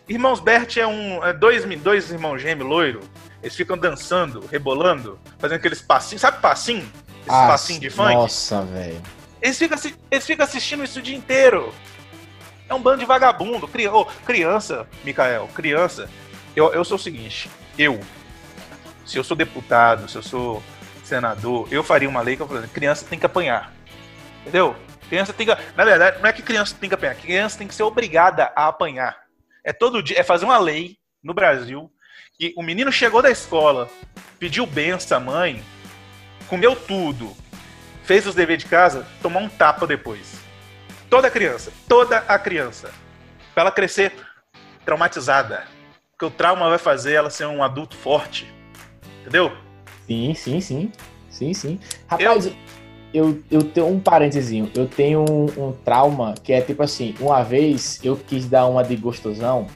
Irmãos 0.08 0.40
Bert 0.40 0.78
é 0.78 0.86
um. 0.86 1.24
É 1.24 1.34
dois, 1.34 1.64
dois 1.80 2.12
irmãos 2.12 2.40
gêmeos 2.40 2.70
loiro. 2.70 3.00
Eles 3.42 3.56
ficam 3.56 3.78
dançando, 3.78 4.46
rebolando, 4.52 5.18
fazendo 5.40 5.58
aqueles 5.58 5.82
passinhos. 5.82 6.22
Sabe 6.22 6.40
passinho? 6.42 6.84
Esse 7.22 7.30
ah, 7.30 7.48
passinho 7.48 7.80
de 7.80 7.90
funk? 7.90 8.14
Nossa, 8.14 8.62
velho. 8.64 9.02
Eles 9.42 9.58
ficam, 9.58 9.78
eles 10.12 10.26
ficam 10.26 10.46
assistindo 10.46 10.84
isso 10.84 11.00
o 11.00 11.02
dia 11.02 11.16
inteiro. 11.16 11.74
É 12.72 12.74
um 12.74 12.82
bando 12.82 13.00
de 13.00 13.06
vagabundo. 13.06 13.70
Oh, 13.92 14.06
criança, 14.26 14.88
Mikael, 15.04 15.50
criança 15.54 16.10
eu, 16.56 16.74
eu 16.74 16.86
sou 16.86 16.96
o 16.96 17.00
seguinte, 17.00 17.52
eu, 17.78 18.00
se 19.06 19.18
eu 19.18 19.26
sou 19.26 19.36
deputado, 19.36 20.10
se 20.10 20.16
eu 20.16 20.24
sou 20.24 20.64
senador, 21.04 21.68
eu 21.70 21.84
faria 21.84 22.08
uma 22.08 22.22
lei 22.22 22.38
que 22.38 22.42
eu 22.42 22.48
falaria, 22.48 22.70
criança 22.70 23.06
tem 23.06 23.20
que 23.20 23.26
apanhar. 23.26 23.74
Entendeu? 24.40 24.74
Criança 25.10 25.34
tem 25.34 25.46
que. 25.46 25.58
Na 25.76 25.84
verdade, 25.84 26.20
não 26.22 26.30
é 26.30 26.32
que 26.32 26.42
criança 26.42 26.74
tem 26.80 26.88
que 26.88 26.96
apanhar, 26.96 27.16
criança 27.16 27.58
tem 27.58 27.68
que 27.68 27.76
ser 27.76 27.84
obrigada 27.84 28.54
a 28.56 28.70
apanhar. 28.70 29.18
É 29.66 29.74
todo 29.74 30.02
dia, 30.02 30.18
é 30.18 30.24
fazer 30.24 30.46
uma 30.46 30.58
lei 30.58 30.96
no 31.22 31.34
Brasil 31.34 31.92
que 32.40 32.54
o 32.56 32.64
menino 32.64 32.90
chegou 32.90 33.22
da 33.22 33.30
escola, 33.30 33.90
pediu 34.40 34.66
benção 34.66 35.18
à 35.18 35.20
mãe, 35.20 35.62
comeu 36.48 36.74
tudo, 36.74 37.36
fez 38.06 38.26
os 38.26 38.34
deveres 38.34 38.64
de 38.64 38.70
casa, 38.70 39.06
tomar 39.22 39.42
um 39.42 39.50
tapa 39.50 39.86
depois. 39.86 40.41
Toda 41.12 41.30
criança, 41.30 41.74
toda 41.90 42.20
a 42.20 42.40
criança. 42.40 42.90
Pra 43.54 43.64
ela 43.64 43.72
crescer 43.72 44.14
traumatizada, 44.86 45.66
que 46.18 46.24
o 46.24 46.32
trauma 46.32 46.70
vai 46.70 46.78
fazer 46.78 47.12
ela 47.12 47.30
ser 47.30 47.46
um 47.48 47.62
adulto 47.62 47.98
forte. 47.98 48.50
Entendeu? 49.20 49.52
Sim, 50.08 50.34
sim, 50.34 50.62
sim. 50.62 50.92
Sim, 51.30 51.54
sim. 51.54 51.80
Rapaz, 52.08 52.46
eu, 52.46 52.54
eu, 53.14 53.44
eu 53.52 53.62
tenho 53.62 53.88
um 53.88 54.00
parentezinho. 54.00 54.72
Eu 54.74 54.88
tenho 54.88 55.26
um, 55.30 55.68
um, 55.68 55.74
trauma 55.74 56.34
que 56.42 56.54
é 56.54 56.62
tipo 56.62 56.82
assim: 56.82 57.14
uma 57.20 57.44
vez 57.44 58.00
eu 58.02 58.16
quis 58.16 58.48
dar 58.48 58.66
uma 58.68 58.82
de 58.82 58.96
gostosão. 58.96 59.68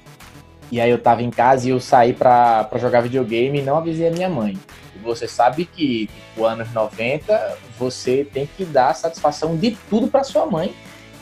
E 0.72 0.80
aí 0.80 0.90
eu 0.90 0.98
tava 0.98 1.22
em 1.22 1.30
casa 1.30 1.68
e 1.68 1.72
eu 1.72 1.82
saí 1.82 2.14
pra, 2.14 2.64
pra 2.64 2.80
jogar 2.80 3.02
videogame 3.02 3.60
e 3.60 3.62
não 3.62 3.76
avisei 3.76 4.08
a 4.08 4.12
minha 4.12 4.30
mãe. 4.30 4.58
E 4.96 5.00
você 5.00 5.28
sabe 5.28 5.66
que, 5.66 6.08
tipo, 6.08 6.46
anos 6.46 6.72
90, 6.72 7.58
você 7.78 8.24
tem 8.24 8.48
que 8.48 8.64
dar 8.64 8.96
satisfação 8.96 9.58
de 9.58 9.78
tudo 9.90 10.08
pra 10.08 10.24
sua 10.24 10.46
mãe. 10.46 10.74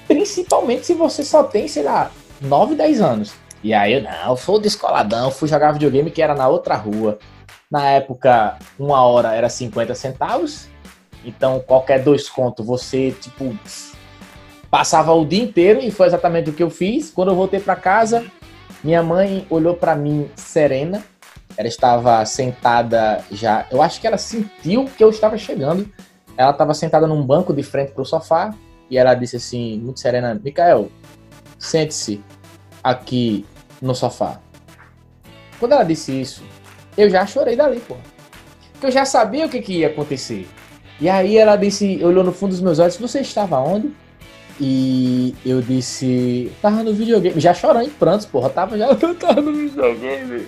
Principalmente 0.08 0.86
se 0.86 0.94
você 0.94 1.24
só 1.24 1.44
tem, 1.44 1.68
sei 1.68 1.84
lá, 1.84 2.12
9, 2.42 2.76
10 2.76 3.02
anos. 3.02 3.34
E 3.64 3.74
aí 3.74 3.94
eu, 3.94 4.02
não, 4.02 4.36
sou 4.36 4.60
descoladão, 4.60 5.32
fui 5.32 5.48
jogar 5.48 5.72
videogame 5.72 6.12
que 6.12 6.22
era 6.22 6.36
na 6.36 6.48
outra 6.48 6.76
rua. 6.76 7.18
Na 7.72 7.90
época, 7.90 8.58
uma 8.78 9.02
hora 9.02 9.34
era 9.34 9.50
50 9.50 9.96
centavos. 9.96 10.68
Então, 11.26 11.62
qualquer 11.66 12.04
dois 12.04 12.30
contos, 12.30 12.66
você, 12.66 13.12
tipo, 13.12 13.58
passava 14.70 15.14
o 15.14 15.26
dia 15.26 15.42
inteiro 15.42 15.80
e 15.80 15.90
foi 15.90 16.08
exatamente 16.08 16.50
o 16.50 16.54
que 16.54 16.62
eu 16.62 16.70
fiz. 16.70 17.10
Quando 17.10 17.30
eu 17.30 17.36
voltei 17.36 17.60
para 17.60 17.76
casa, 17.76 18.26
minha 18.84 19.02
mãe 19.02 19.48
olhou 19.50 19.76
para 19.76 19.96
mim 19.96 20.30
serena, 20.36 21.02
ela 21.56 21.68
estava 21.68 22.26
sentada 22.26 23.24
já. 23.32 23.66
Eu 23.72 23.82
acho 23.82 24.02
que 24.02 24.08
ela 24.08 24.18
sentiu 24.18 24.86
que 24.86 25.04
eu 25.04 25.10
estava 25.10 25.38
chegando. 25.38 25.90
Ela 26.36 26.52
estava 26.52 26.74
sentada 26.74 27.08
num 27.08 27.22
banco 27.24 27.54
de 27.54 27.64
frente 27.64 27.94
para 27.94 28.02
o 28.02 28.06
sofá 28.06 28.54
e 28.90 28.98
ela 28.98 29.14
disse 29.14 29.36
assim, 29.36 29.80
muito 29.80 30.00
serena: 30.00 30.40
Mikael, 30.42 30.90
sente-se 31.58 32.22
aqui 32.84 33.46
no 33.82 33.96
sofá. 33.96 34.40
Quando 35.60 35.74
ela 35.74 35.84
disse 35.84 36.20
isso, 36.20 36.44
eu 36.98 37.10
já 37.10 37.26
chorei 37.26 37.56
dali, 37.56 37.80
pô. 37.80 37.96
Porque 38.74 38.88
eu 38.88 38.92
já 38.92 39.06
sabia 39.06 39.46
o 39.46 39.50
que, 39.50 39.62
que 39.62 39.80
ia 39.80 39.88
acontecer. 39.88 40.48
E 41.00 41.10
aí 41.10 41.38
ela 41.38 41.56
disse, 41.56 42.04
olhou 42.04 42.24
no 42.24 42.32
fundo 42.32 42.52
dos 42.52 42.62
meus 42.62 42.80
olhos: 42.80 42.98
Você 42.98 43.22
estava 43.22 43.60
onde? 43.60 43.92
E 44.60 45.36
eu 45.46 45.62
disse, 45.62 46.52
tava 46.62 46.84
no 46.84 46.94
videogame, 46.94 47.40
já 47.40 47.54
chorando 47.54 47.88
em 47.88 47.90
prantos, 47.90 48.26
porra, 48.26 48.50
tava 48.50 48.78
já, 48.78 48.88
tava 49.20 49.42
no 49.42 49.54
videogame. 49.54 50.48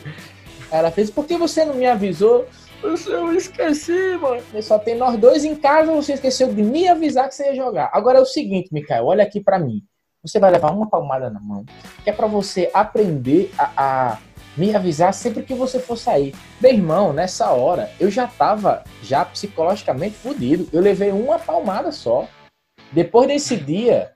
Ela 0.72 0.92
fez, 0.92 1.10
por 1.10 1.26
que 1.26 1.38
você 1.38 1.66
não 1.66 1.76
me 1.76 1.88
avisou? 1.88 2.48
Eu 2.86 3.34
esqueci, 3.34 4.18
mano. 4.18 4.42
Só 4.62 4.78
tem 4.78 4.96
nós 4.96 5.18
dois 5.18 5.44
em 5.44 5.56
casa, 5.56 5.92
você 5.92 6.14
esqueceu 6.14 6.54
de 6.54 6.62
me 6.62 6.88
avisar 6.88 7.28
que 7.28 7.36
você 7.36 7.48
ia 7.48 7.56
jogar. 7.56 7.90
Agora 7.94 8.20
é 8.20 8.22
o 8.22 8.26
seguinte, 8.26 8.70
Mikael, 8.72 9.06
olha 9.06 9.24
aqui 9.24 9.42
para 9.42 9.58
mim. 9.58 9.84
Você 10.24 10.40
vai 10.40 10.52
levar 10.52 10.72
uma 10.72 10.90
palmada 10.90 11.30
na 11.30 11.40
mão, 11.40 11.64
que 12.04 12.10
é 12.10 12.14
para 12.14 12.26
você 12.26 12.70
aprender 12.74 13.52
a, 13.58 13.72
a, 13.78 14.18
me 14.58 14.76
avisar 14.76 15.14
sempre 15.14 15.44
que 15.44 15.54
você 15.54 15.80
for 15.80 15.98
sair. 15.98 16.34
Meu 16.60 16.72
irmão, 16.72 17.14
nessa 17.14 17.52
hora, 17.52 17.92
eu 18.00 18.10
já 18.10 18.26
tava 18.26 18.84
já 19.04 19.24
psicologicamente 19.24 20.16
fodido. 20.16 20.68
Eu 20.74 20.82
levei 20.82 21.12
uma 21.12 21.38
palmada 21.38 21.92
só. 21.92 22.28
Depois 22.92 23.28
desse 23.28 23.56
dia, 23.56 24.14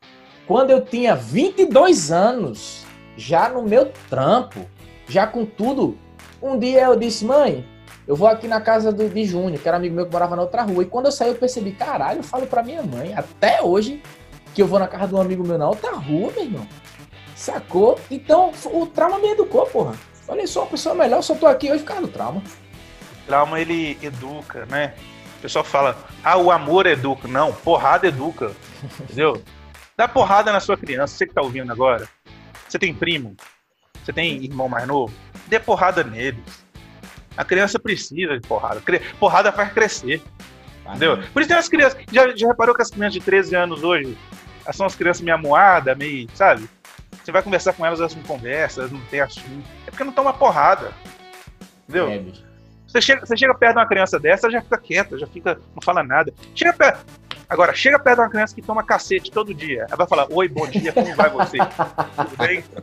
quando 0.47 0.71
eu 0.71 0.83
tinha 0.83 1.15
22 1.15 2.11
anos, 2.11 2.85
já 3.15 3.49
no 3.49 3.61
meu 3.61 3.91
trampo, 4.09 4.65
já 5.07 5.27
com 5.27 5.45
tudo, 5.45 5.97
um 6.41 6.57
dia 6.57 6.85
eu 6.85 6.95
disse, 6.95 7.25
mãe, 7.25 7.65
eu 8.09 8.15
vou 8.15 8.27
aqui 8.27 8.47
na 8.47 8.59
casa 8.59 8.91
do, 8.91 9.07
de 9.07 9.23
Júnior, 9.23 9.61
que 9.61 9.67
era 9.67 9.77
amigo 9.77 9.93
meu 9.93 10.07
que 10.07 10.11
morava 10.11 10.35
na 10.35 10.41
outra 10.41 10.63
rua. 10.63 10.81
E 10.81 10.87
quando 10.87 11.05
eu 11.05 11.11
saí, 11.11 11.29
eu 11.29 11.35
percebi, 11.35 11.73
caralho, 11.73 12.17
eu 12.17 12.23
falo 12.23 12.47
pra 12.47 12.63
minha 12.63 12.81
mãe, 12.81 13.13
até 13.13 13.61
hoje, 13.61 14.01
que 14.55 14.63
eu 14.63 14.65
vou 14.65 14.79
na 14.79 14.87
casa 14.87 15.09
de 15.09 15.13
um 15.13 15.21
amigo 15.21 15.45
meu 15.45 15.59
na 15.59 15.69
outra 15.69 15.91
rua, 15.91 16.31
meu 16.31 16.43
irmão. 16.43 16.67
Sacou? 17.35 17.99
Então, 18.09 18.51
o 18.65 18.87
trauma 18.87 19.19
me 19.19 19.27
educou, 19.27 19.63
porra. 19.67 19.93
Olha 20.27 20.47
só, 20.47 20.61
uma 20.61 20.71
pessoa 20.71 20.95
melhor, 20.95 21.21
só 21.21 21.35
tô 21.35 21.45
aqui 21.45 21.71
hoje 21.71 21.83
por 21.83 21.89
causa 21.89 22.01
do 22.01 22.07
trauma. 22.07 22.41
Trauma, 23.27 23.61
ele 23.61 23.95
educa, 24.01 24.65
né? 24.65 24.95
O 25.37 25.41
pessoal 25.43 25.63
fala, 25.63 25.95
ah, 26.23 26.37
o 26.37 26.49
amor 26.49 26.87
educa. 26.87 27.27
Não, 27.27 27.53
porrada 27.53 28.07
educa. 28.07 28.53
Entendeu? 29.01 29.39
Dá 29.95 30.07
porrada 30.07 30.51
na 30.51 30.59
sua 30.59 30.75
criança, 30.75 31.15
você 31.15 31.27
que 31.27 31.33
tá 31.35 31.43
ouvindo 31.43 31.71
agora. 31.71 32.09
Você 32.67 32.79
tem 32.79 32.91
primo? 32.91 33.35
Você 34.03 34.11
tem 34.11 34.43
irmão 34.43 34.67
mais 34.67 34.87
novo? 34.87 35.13
Dê 35.45 35.59
porrada 35.59 36.03
neles. 36.03 36.67
A 37.37 37.45
criança 37.45 37.79
precisa 37.79 38.39
de 38.39 38.47
porrada. 38.47 38.81
Porrada 39.19 39.51
faz 39.51 39.71
crescer. 39.71 40.21
Entendeu? 40.87 41.17
Por 41.31 41.41
isso 41.41 41.49
tem 41.49 41.57
as 41.57 41.69
crianças. 41.69 41.99
Já, 42.11 42.35
já 42.35 42.47
reparou 42.47 42.75
que 42.75 42.81
as 42.81 42.89
crianças 42.89 43.13
de 43.13 43.21
13 43.21 43.55
anos 43.55 43.83
hoje 43.83 44.17
são 44.73 44.85
as 44.85 44.95
crianças 44.95 45.21
meio 45.21 45.35
amuadas, 45.35 45.97
meio. 45.97 46.27
Sabe? 46.33 46.69
Você 47.23 47.31
vai 47.31 47.41
conversar 47.41 47.73
com 47.73 47.85
elas, 47.85 47.99
elas 47.99 48.15
não 48.15 48.23
conversam, 48.23 48.83
elas 48.83 48.91
não 48.91 49.01
têm 49.05 49.19
assunto. 49.19 49.67
É 49.85 49.91
porque 49.91 50.03
não 50.03 50.11
toma 50.11 50.33
porrada. 50.33 50.91
Entendeu? 51.87 52.07
É, 52.09 52.23
você 52.87 53.01
chega, 53.01 53.25
você 53.25 53.37
chega 53.37 53.53
perto 53.53 53.73
de 53.73 53.79
uma 53.79 53.87
criança 53.87 54.19
dessa, 54.19 54.47
ela 54.47 54.53
já 54.53 54.61
fica 54.61 54.77
quieta, 54.79 55.17
já 55.17 55.27
fica, 55.27 55.59
não 55.75 55.81
fala 55.81 56.03
nada. 56.03 56.33
Chega 56.55 56.73
perto. 56.73 57.05
Agora, 57.47 57.73
chega 57.73 57.99
perto 57.99 58.17
de 58.17 58.21
uma 58.23 58.29
criança 58.29 58.55
que 58.55 58.61
toma 58.61 58.83
cacete 58.83 59.31
todo 59.31 59.53
dia. 59.53 59.85
Ela 59.87 59.97
vai 59.97 60.07
falar: 60.07 60.27
Oi, 60.31 60.47
bom 60.47 60.67
dia, 60.67 60.91
como 60.91 61.15
vai 61.15 61.29
você? 61.29 61.57
Tudo 61.57 62.37
bem? 62.37 62.63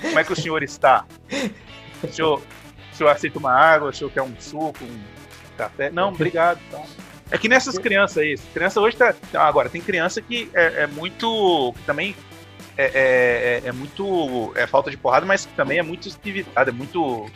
Como 0.00 0.18
é 0.18 0.24
que 0.24 0.32
o 0.32 0.36
senhor 0.36 0.62
está? 0.62 1.04
O 2.02 2.08
senhor, 2.08 2.42
senhor 3.00 3.10
aceita 3.10 3.38
uma 3.38 3.52
água? 3.52 3.90
O 3.90 3.92
senhor 3.92 4.10
quer 4.10 4.22
um 4.22 4.34
suco, 4.38 4.84
um 4.84 5.00
café? 5.56 5.90
Não, 5.90 6.08
obrigado. 6.08 6.60
Então. 6.68 6.84
É 7.30 7.38
que 7.38 7.48
nessas 7.48 7.78
crianças 7.78 8.18
aí, 8.18 8.36
criança 8.52 8.80
hoje 8.80 8.96
tá. 8.96 9.14
Agora, 9.34 9.68
tem 9.68 9.80
criança 9.80 10.20
que 10.20 10.50
é, 10.52 10.82
é 10.82 10.86
muito. 10.86 11.72
Que 11.76 11.82
também 11.84 12.14
é, 12.76 12.84
é, 12.84 12.90
é, 12.94 13.68
é, 13.68 13.72
muito. 13.72 14.52
É 14.56 14.66
falta 14.66 14.90
de 14.90 14.96
porrada, 14.96 15.24
mas 15.24 15.46
também 15.46 15.78
é 15.78 15.82
muito 15.82 16.08
estivitada, 16.08 16.70
é 16.70 16.72
muito 16.72 17.30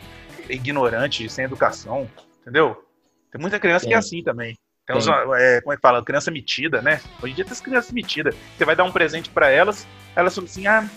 ignorante, 0.49 1.27
sem 1.29 1.45
educação, 1.45 2.09
entendeu? 2.41 2.83
Tem 3.31 3.41
muita 3.41 3.59
criança 3.59 3.87
que 3.87 3.93
é 3.93 3.97
assim 3.97 4.21
também. 4.21 4.57
Tem 4.85 4.95
uns, 4.95 5.07
é, 5.07 5.61
como 5.61 5.73
é 5.73 5.75
que 5.75 5.81
fala? 5.81 6.03
Criança 6.03 6.29
metida, 6.29 6.81
né? 6.81 7.01
Hoje 7.21 7.31
em 7.31 7.35
dia 7.35 7.45
tem 7.45 7.53
as 7.53 7.61
crianças 7.61 7.91
metidas. 7.91 8.35
Você 8.55 8.65
vai 8.65 8.75
dar 8.75 8.83
um 8.83 8.91
presente 8.91 9.29
para 9.29 9.49
elas, 9.49 9.87
elas 10.15 10.35
falam 10.35 10.47
assim: 10.47 10.67
ah, 10.67 10.87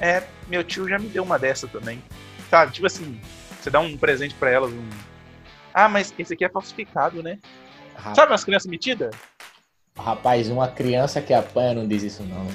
é, 0.00 0.22
meu 0.48 0.62
tio 0.64 0.88
já 0.88 0.98
me 0.98 1.08
deu 1.08 1.22
uma 1.22 1.38
dessa 1.38 1.66
também. 1.66 2.02
Sabe? 2.48 2.72
Tipo 2.72 2.86
assim, 2.86 3.20
você 3.64 3.70
dá 3.70 3.80
um 3.80 3.96
presente 3.96 4.34
para 4.34 4.50
elas, 4.50 4.70
um. 4.70 4.88
Ah, 5.72 5.88
mas 5.88 6.12
esse 6.18 6.34
aqui 6.34 6.44
é 6.44 6.48
falsificado, 6.50 7.22
né? 7.22 7.38
Rapaz. 7.96 8.16
Sabe 8.16 8.32
umas 8.32 8.44
crianças 8.44 8.70
metidas? 8.70 9.14
Rapaz, 9.98 10.50
uma 10.50 10.68
criança 10.68 11.22
que 11.22 11.32
apanha 11.32 11.74
não 11.74 11.88
diz 11.88 12.02
isso, 12.02 12.22
não. 12.24 12.46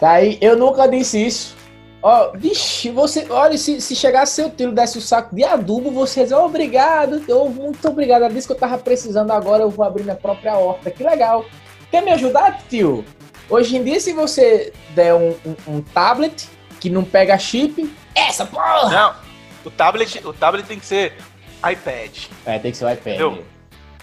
Tá 0.00 0.12
aí, 0.12 0.38
eu 0.40 0.56
nunca 0.56 0.88
disse 0.88 1.26
isso. 1.26 1.56
Ó, 2.00 2.30
vixe, 2.34 2.90
você, 2.90 3.26
olha, 3.28 3.58
se, 3.58 3.80
se 3.80 3.94
chegasse 3.94 4.36
seu 4.36 4.48
tio 4.48 4.72
desse 4.72 4.96
o 4.96 5.00
um 5.00 5.02
saco 5.02 5.34
de 5.34 5.44
adubo, 5.44 5.90
você 5.90 6.22
dizer, 6.22 6.36
obrigado, 6.36 7.22
eu, 7.28 7.48
muito 7.50 7.86
obrigado, 7.88 8.22
era 8.22 8.32
disso 8.32 8.46
que 8.46 8.52
eu 8.52 8.58
tava 8.58 8.78
precisando 8.78 9.32
agora, 9.32 9.64
eu 9.64 9.70
vou 9.70 9.84
abrir 9.84 10.04
minha 10.04 10.14
própria 10.14 10.56
horta, 10.56 10.90
que 10.90 11.02
legal. 11.02 11.44
Quer 11.90 12.02
me 12.02 12.12
ajudar, 12.12 12.62
tio? 12.68 13.04
Hoje 13.50 13.76
em 13.76 13.82
dia, 13.82 13.98
se 13.98 14.12
você 14.12 14.72
der 14.94 15.12
um, 15.12 15.30
um, 15.44 15.56
um 15.76 15.82
tablet 15.82 16.48
que 16.80 16.88
não 16.88 17.04
pega 17.04 17.36
chip, 17.36 17.92
essa 18.14 18.46
porra! 18.46 18.88
Não, 18.90 19.27
o 19.64 19.70
tablet, 19.70 20.26
o 20.26 20.32
tablet 20.32 20.66
tem 20.66 20.78
que 20.78 20.86
ser 20.86 21.16
iPad. 21.58 22.26
É, 22.46 22.58
tem 22.58 22.70
que 22.70 22.76
ser 22.76 22.84
o 22.84 22.90
iPad. 22.90 23.06
Entendeu? 23.06 23.46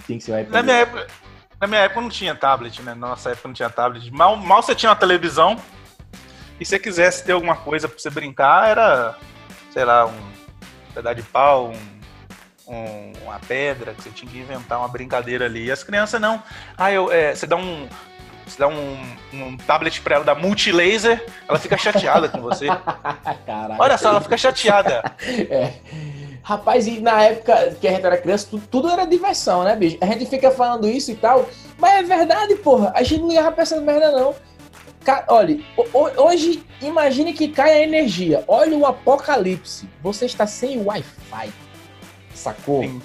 Tem 0.07 0.17
que 0.17 0.23
ser 0.23 0.31
o 0.31 0.39
iPad. 0.39 0.53
Na 0.53 0.63
minha 0.63 0.77
época, 0.77 1.07
na 1.59 1.67
minha 1.67 1.81
época 1.81 2.01
não 2.01 2.09
tinha 2.09 2.35
tablet, 2.35 2.81
né? 2.81 2.93
Na 2.93 3.07
nossa 3.07 3.31
época 3.31 3.47
não 3.47 3.55
tinha 3.55 3.69
tablet. 3.69 4.11
Mal, 4.11 4.35
mal 4.35 4.61
você 4.61 4.75
tinha 4.75 4.89
uma 4.89 4.95
televisão, 4.95 5.57
e 6.59 6.65
se 6.65 6.69
você 6.69 6.79
quisesse 6.79 7.23
ter 7.23 7.33
alguma 7.33 7.55
coisa 7.55 7.87
pra 7.87 7.97
você 7.97 8.09
brincar, 8.09 8.69
era, 8.69 9.17
sei 9.71 9.83
lá, 9.83 10.05
um 10.05 10.31
pedaço 10.93 11.15
de 11.15 11.23
pau, 11.23 11.71
um, 11.71 12.73
um, 12.73 13.13
uma 13.23 13.39
pedra, 13.39 13.93
que 13.93 14.03
você 14.03 14.09
tinha 14.09 14.31
que 14.31 14.37
inventar 14.39 14.79
uma 14.79 14.87
brincadeira 14.87 15.45
ali. 15.45 15.65
E 15.65 15.71
as 15.71 15.83
crianças 15.83 16.19
não. 16.21 16.41
Ah, 16.77 16.91
eu, 16.91 17.11
é, 17.11 17.35
você 17.35 17.45
dá 17.45 17.57
um. 17.57 17.87
Você 18.45 18.59
dá 18.59 18.67
um, 18.67 18.97
um 19.33 19.57
tablet 19.57 19.99
pra 20.01 20.15
ela 20.15 20.23
da 20.23 20.35
multilaser, 20.35 21.25
ela 21.47 21.57
fica 21.57 21.77
chateada 21.77 22.29
com 22.29 22.41
você. 22.41 22.67
Caraca. 23.45 23.75
Olha 23.81 23.97
só, 23.97 24.09
ela 24.09 24.21
fica 24.21 24.37
chateada. 24.37 25.03
é. 25.49 25.73
Rapaz, 26.43 26.85
e 26.85 26.99
na 26.99 27.23
época 27.23 27.75
que 27.81 27.87
a 27.87 27.91
gente 27.91 28.05
era 28.05 28.17
criança, 28.17 28.47
tudo, 28.51 28.67
tudo, 28.67 28.89
era 28.89 29.05
diversão, 29.05 29.63
né, 29.63 29.75
bicho? 29.75 29.97
A 29.99 30.05
gente 30.05 30.27
fica 30.27 30.51
falando 30.51 30.87
isso 30.87 31.11
e 31.11 31.15
tal, 31.15 31.49
mas 31.75 31.99
é 31.99 32.03
verdade, 32.03 32.55
porra. 32.57 32.93
A 32.95 33.01
gente 33.01 33.21
não 33.21 33.31
ia 33.31 33.51
pensando 33.51 33.81
merda, 33.81 34.11
não. 34.11 34.35
Olha, 35.27 35.59
hoje 36.17 36.63
imagine 36.81 37.33
que 37.33 37.47
cai 37.47 37.71
a 37.71 37.83
energia. 37.83 38.43
Olha 38.47 38.77
o 38.77 38.85
apocalipse. 38.85 39.89
Você 40.01 40.25
está 40.25 40.45
sem 40.45 40.83
Wi-Fi. 40.83 41.51
Sacou? 42.33 42.83
Sim. 42.83 43.01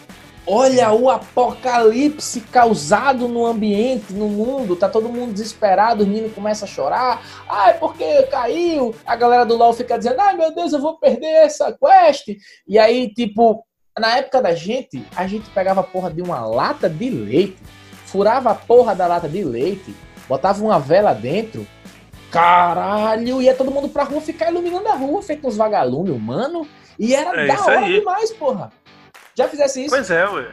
Olha 0.47 0.93
o 0.93 1.09
apocalipse 1.09 2.41
causado 2.41 3.29
no 3.29 3.47
ambiente, 3.47 4.13
no 4.13 4.29
mundo. 4.29 4.75
Tá 4.75 4.89
todo 4.89 5.09
mundo 5.09 5.33
desesperado, 5.33 6.03
os 6.03 6.09
meninos 6.09 6.33
começam 6.33 6.67
a 6.67 6.71
chorar. 6.71 7.23
Ai, 7.49 7.79
porque 7.79 8.23
caiu. 8.25 8.95
A 9.07 9.15
galera 9.17 9.45
do 9.45 9.57
LoL 9.57 9.73
fica 9.73 9.99
dizendo: 9.99 10.21
ai 10.21 10.37
meu 10.37 10.55
Deus, 10.55 10.73
eu 10.73 10.81
vou 10.81 10.99
perder 10.99 11.45
essa 11.45 11.73
quest. 11.73 12.29
E 12.67 12.79
aí, 12.79 13.13
tipo, 13.13 13.65
na 13.99 14.17
época 14.17 14.41
da 14.41 14.55
gente, 14.55 15.05
a 15.15 15.27
gente 15.27 15.49
pegava 15.51 15.81
a 15.81 15.85
porra 15.85 16.11
de 16.11 16.23
uma 16.23 16.45
lata 16.47 16.89
de 16.89 17.11
leite, 17.11 17.59
furava 18.07 18.51
a 18.51 18.55
porra 18.55 18.95
da 18.95 19.07
lata 19.07 19.29
de 19.29 19.45
leite, 19.45 19.95
botava 20.29 20.63
uma 20.65 20.81
vela 20.81 21.13
dentro 21.13 21.67
Caralho! 22.31 23.43
Ia 23.43 23.55
todo 23.55 23.73
mundo 23.73 23.89
pra 23.89 24.05
rua 24.05 24.21
ficar 24.21 24.51
iluminando 24.51 24.89
a 24.89 24.95
rua, 24.95 25.21
feito 25.21 25.47
uns 25.47 25.57
vagalumes, 25.57 26.19
mano. 26.21 26.67
E 26.99 27.15
era 27.15 27.43
é 27.43 27.47
da 27.47 27.65
hora 27.65 27.81
aí. 27.81 27.99
demais, 27.99 28.31
porra. 28.33 28.73
Já 29.41 29.49
fizesse 29.49 29.85
isso? 29.85 29.95
Pois 29.95 30.11
é, 30.11 30.29
ué. 30.29 30.49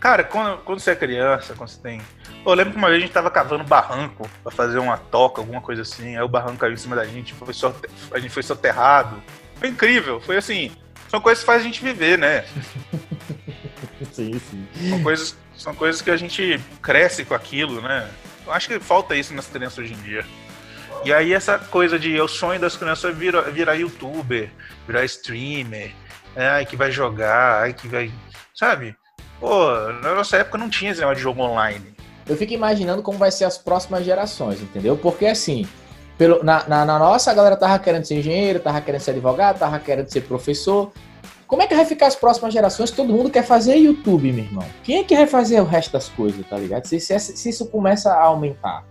Cara, 0.00 0.24
quando, 0.24 0.58
quando 0.62 0.80
você 0.80 0.92
é 0.92 0.96
criança, 0.96 1.54
quando 1.54 1.68
você 1.68 1.80
tem. 1.80 2.00
Eu 2.44 2.54
lembro 2.54 2.72
que 2.72 2.78
uma 2.78 2.88
vez 2.88 2.98
a 2.98 3.00
gente 3.02 3.12
tava 3.12 3.30
cavando 3.30 3.62
barranco 3.62 4.28
pra 4.42 4.50
fazer 4.50 4.78
uma 4.78 4.96
toca, 4.96 5.42
alguma 5.42 5.60
coisa 5.60 5.82
assim. 5.82 6.16
Aí 6.16 6.22
o 6.22 6.28
barranco 6.28 6.56
caiu 6.56 6.72
em 6.72 6.78
cima 6.78 6.96
da 6.96 7.04
gente, 7.04 7.34
foi 7.34 7.52
sorte... 7.52 7.88
a 8.10 8.18
gente 8.18 8.32
foi 8.32 8.42
soterrado. 8.42 9.22
Foi 9.56 9.68
incrível, 9.68 10.18
foi 10.20 10.38
assim. 10.38 10.72
São 11.08 11.20
coisas 11.20 11.44
que 11.44 11.46
fazem 11.46 11.60
a 11.60 11.64
gente 11.64 11.84
viver, 11.84 12.16
né? 12.16 12.46
sim, 14.10 14.38
sim. 14.38 14.66
São 14.88 15.02
coisas, 15.02 15.36
são 15.56 15.74
coisas 15.74 16.00
que 16.00 16.10
a 16.10 16.16
gente 16.16 16.58
cresce 16.80 17.24
com 17.24 17.34
aquilo, 17.34 17.82
né? 17.82 18.08
acho 18.48 18.66
que 18.66 18.80
falta 18.80 19.14
isso 19.14 19.34
nas 19.34 19.46
crianças 19.46 19.78
hoje 19.78 19.92
em 19.92 20.02
dia. 20.02 20.24
E 21.04 21.12
aí 21.12 21.32
essa 21.32 21.58
coisa 21.58 21.98
de 21.98 22.18
o 22.20 22.26
sonho 22.26 22.58
das 22.58 22.76
crianças 22.76 23.10
é 23.10 23.14
virar, 23.14 23.42
virar 23.42 23.74
youtuber, 23.74 24.50
virar 24.86 25.04
streamer, 25.04 25.88
é, 25.88 25.92
ai 26.36 26.66
que 26.66 26.76
vai 26.76 26.90
jogar, 26.90 27.62
ai 27.62 27.72
que 27.72 27.88
vai. 27.88 28.10
Sabe? 28.54 28.94
Pô, 29.38 29.70
na 30.02 30.14
nossa 30.14 30.36
época 30.36 30.58
não 30.58 30.68
tinha 30.68 30.90
esse 30.90 31.00
negócio 31.00 31.16
de 31.16 31.22
jogo 31.22 31.42
online. 31.42 31.94
Eu 32.28 32.36
fico 32.36 32.52
imaginando 32.52 33.02
como 33.02 33.18
vai 33.18 33.30
ser 33.30 33.44
as 33.44 33.58
próximas 33.58 34.04
gerações, 34.04 34.60
entendeu? 34.60 34.96
Porque 34.96 35.26
assim, 35.26 35.66
pelo, 36.16 36.44
na, 36.44 36.68
na, 36.68 36.84
na 36.84 36.98
nossa 36.98 37.30
a 37.30 37.34
galera 37.34 37.56
tava 37.56 37.78
querendo 37.78 38.04
ser 38.04 38.18
engenheiro, 38.18 38.60
tava 38.60 38.80
querendo 38.80 39.00
ser 39.00 39.12
advogado, 39.12 39.58
tava 39.58 39.78
querendo 39.78 40.08
ser 40.08 40.20
professor. 40.20 40.92
como 41.46 41.62
é 41.62 41.66
que 41.66 41.74
vai 41.74 41.84
ficar 41.84 42.06
as 42.06 42.14
próximas 42.14 42.52
gerações? 42.52 42.90
Todo 42.90 43.12
mundo 43.12 43.30
quer 43.30 43.42
fazer 43.42 43.76
YouTube, 43.76 44.30
meu 44.30 44.44
irmão. 44.44 44.66
Quem 44.84 44.98
é 44.98 45.04
que 45.04 45.16
vai 45.16 45.26
fazer 45.26 45.60
o 45.60 45.64
resto 45.64 45.92
das 45.92 46.08
coisas, 46.10 46.46
tá 46.46 46.56
ligado? 46.56 46.84
Se, 46.84 47.00
se, 47.00 47.18
se 47.18 47.48
isso 47.48 47.66
começa 47.66 48.12
a 48.12 48.22
aumentar. 48.22 48.84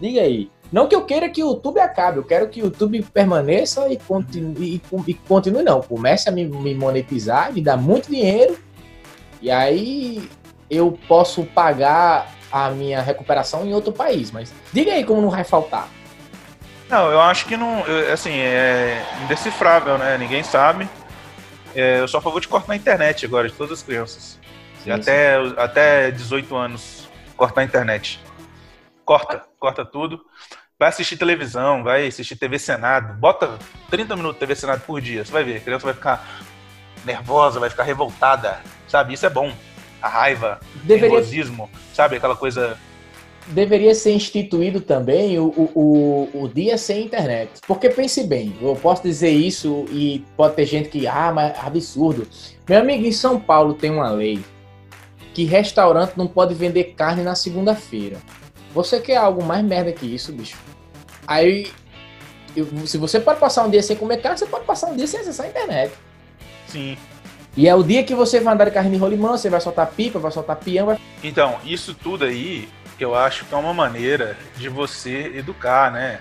Diga 0.00 0.20
aí. 0.20 0.50
Não 0.72 0.88
que 0.88 0.96
eu 0.96 1.04
queira 1.04 1.28
que 1.28 1.44
o 1.44 1.48
YouTube 1.48 1.78
acabe, 1.78 2.16
eu 2.16 2.24
quero 2.24 2.48
que 2.48 2.62
o 2.62 2.64
YouTube 2.64 3.02
permaneça 3.12 3.86
e 3.90 3.98
continue, 3.98 4.82
e, 4.82 5.10
e 5.10 5.14
continue 5.14 5.62
não. 5.62 5.82
Comece 5.82 6.30
a 6.30 6.32
me, 6.32 6.46
me 6.46 6.74
monetizar, 6.74 7.52
me 7.52 7.60
dar 7.60 7.76
muito 7.76 8.10
dinheiro, 8.10 8.58
e 9.42 9.50
aí 9.50 10.30
eu 10.70 10.98
posso 11.06 11.44
pagar 11.44 12.32
a 12.50 12.70
minha 12.70 13.02
recuperação 13.02 13.66
em 13.66 13.74
outro 13.74 13.92
país. 13.92 14.30
Mas 14.30 14.54
diga 14.72 14.92
aí 14.92 15.04
como 15.04 15.20
não 15.20 15.28
vai 15.28 15.44
faltar. 15.44 15.88
Não, 16.88 17.10
eu 17.10 17.20
acho 17.20 17.44
que 17.46 17.56
não. 17.56 17.84
Assim, 18.10 18.32
é 18.32 19.04
indecifrável, 19.24 19.98
né? 19.98 20.16
Ninguém 20.16 20.42
sabe. 20.42 20.88
É, 21.74 22.00
eu 22.00 22.08
sou 22.08 22.18
a 22.18 22.22
favor 22.22 22.40
de 22.40 22.48
cortar 22.48 22.72
a 22.72 22.76
internet 22.76 23.26
agora, 23.26 23.48
de 23.48 23.54
todas 23.54 23.78
as 23.78 23.82
crianças. 23.82 24.38
Sim, 24.82 24.90
até, 24.90 25.42
sim. 25.42 25.54
até 25.58 26.10
18 26.10 26.56
anos, 26.56 27.08
cortar 27.36 27.60
a 27.60 27.64
internet. 27.64 28.20
Corta, 29.04 29.42
corta 29.58 29.84
tudo 29.84 30.20
vai 30.82 30.88
assistir 30.88 31.16
televisão, 31.16 31.84
vai 31.84 32.08
assistir 32.08 32.34
TV 32.34 32.58
Senado, 32.58 33.14
bota 33.14 33.56
30 33.88 34.16
minutos 34.16 34.34
de 34.34 34.40
TV 34.40 34.56
Senado 34.56 34.82
por 34.84 35.00
dia, 35.00 35.24
você 35.24 35.30
vai 35.30 35.44
ver, 35.44 35.58
a 35.58 35.60
criança 35.60 35.84
vai 35.84 35.94
ficar 35.94 36.42
nervosa, 37.04 37.60
vai 37.60 37.70
ficar 37.70 37.84
revoltada, 37.84 38.60
sabe? 38.88 39.14
Isso 39.14 39.24
é 39.24 39.30
bom. 39.30 39.52
A 40.02 40.08
raiva, 40.08 40.58
Deveria... 40.82 41.10
nervosismo, 41.10 41.70
sabe? 41.94 42.16
Aquela 42.16 42.34
coisa. 42.34 42.76
Deveria 43.46 43.94
ser 43.94 44.10
instituído 44.10 44.80
também 44.80 45.38
o, 45.38 45.46
o, 45.56 45.70
o, 46.34 46.42
o 46.42 46.48
dia 46.48 46.76
sem 46.76 47.04
internet. 47.04 47.60
Porque 47.64 47.88
pense 47.88 48.24
bem, 48.24 48.52
eu 48.60 48.74
posso 48.74 49.04
dizer 49.04 49.30
isso 49.30 49.84
e 49.88 50.24
pode 50.36 50.56
ter 50.56 50.66
gente 50.66 50.88
que, 50.88 51.06
ah, 51.06 51.30
mas 51.32 51.56
é 51.56 51.60
absurdo. 51.60 52.26
Meu 52.68 52.80
amigo, 52.80 53.06
em 53.06 53.12
São 53.12 53.38
Paulo 53.38 53.74
tem 53.74 53.92
uma 53.92 54.10
lei 54.10 54.44
que 55.32 55.44
restaurante 55.44 56.14
não 56.16 56.26
pode 56.26 56.54
vender 56.54 56.94
carne 56.96 57.22
na 57.22 57.36
segunda-feira. 57.36 58.18
Você 58.74 58.98
quer 58.98 59.16
algo 59.16 59.44
mais 59.44 59.64
merda 59.64 59.92
que 59.92 60.06
isso, 60.06 60.32
bicho? 60.32 60.71
Aí, 61.26 61.70
eu, 62.56 62.66
se 62.86 62.98
você 62.98 63.20
pode 63.20 63.40
passar 63.40 63.64
um 63.64 63.70
dia 63.70 63.82
sem 63.82 63.96
comer 63.96 64.18
carne, 64.18 64.38
você 64.38 64.46
pode 64.46 64.64
passar 64.64 64.88
um 64.88 64.96
dia 64.96 65.06
sem 65.06 65.20
acessar 65.20 65.46
a 65.46 65.48
internet. 65.48 65.94
Sim. 66.66 66.96
E 67.56 67.68
é 67.68 67.74
o 67.74 67.82
dia 67.82 68.02
que 68.02 68.14
você 68.14 68.40
vai 68.40 68.54
andar 68.54 68.64
de 68.64 68.70
carne 68.70 68.90
de 68.90 68.96
rolimão, 68.96 69.36
você 69.36 69.50
vai 69.50 69.60
soltar 69.60 69.86
pipa, 69.88 70.18
vai 70.18 70.32
soltar 70.32 70.56
peão. 70.56 70.86
Vai... 70.86 70.98
Então, 71.22 71.58
isso 71.64 71.94
tudo 71.94 72.24
aí, 72.24 72.68
eu 72.98 73.14
acho 73.14 73.44
que 73.44 73.54
é 73.54 73.56
uma 73.56 73.74
maneira 73.74 74.36
de 74.56 74.68
você 74.68 75.32
educar, 75.34 75.90
né? 75.90 76.20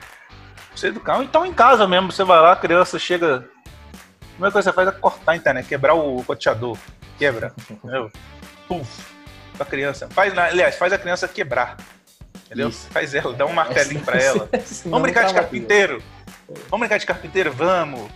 Você 0.75 0.87
educar. 0.87 1.21
Então, 1.23 1.45
em 1.45 1.53
casa 1.53 1.87
mesmo, 1.87 2.11
você 2.11 2.23
vai 2.23 2.39
lá, 2.39 2.53
a 2.53 2.55
criança 2.55 2.99
chega. 2.99 3.37
A 3.37 4.33
primeira 4.33 4.51
coisa 4.51 4.71
que 4.71 4.75
você 4.79 4.85
faz 4.85 4.87
é 4.87 4.91
cortar 4.91 5.31
a 5.31 5.35
internet, 5.35 5.67
quebrar 5.67 5.93
o 5.93 6.19
roteador. 6.19 6.77
Quebra. 7.17 7.53
entendeu? 7.69 8.11
Puf. 8.67 9.11
A 9.59 9.65
criança. 9.65 10.09
Faz, 10.09 10.35
aliás, 10.37 10.75
faz 10.75 10.91
a 10.91 10.97
criança 10.97 11.27
quebrar. 11.27 11.77
Entendeu? 12.51 12.67
Isso. 12.67 12.89
Faz 12.89 13.15
ela, 13.15 13.31
dá 13.31 13.45
um 13.45 13.53
martelinho 13.53 14.01
pra 14.01 14.19
ela. 14.19 14.49
vamos 14.83 15.01
brincar 15.03 15.25
de 15.25 15.33
carpinteiro? 15.33 16.03
Vamos 16.69 16.81
brincar 16.81 16.97
de 16.97 17.05
carpinteiro? 17.05 17.53
Vamos. 17.53 18.11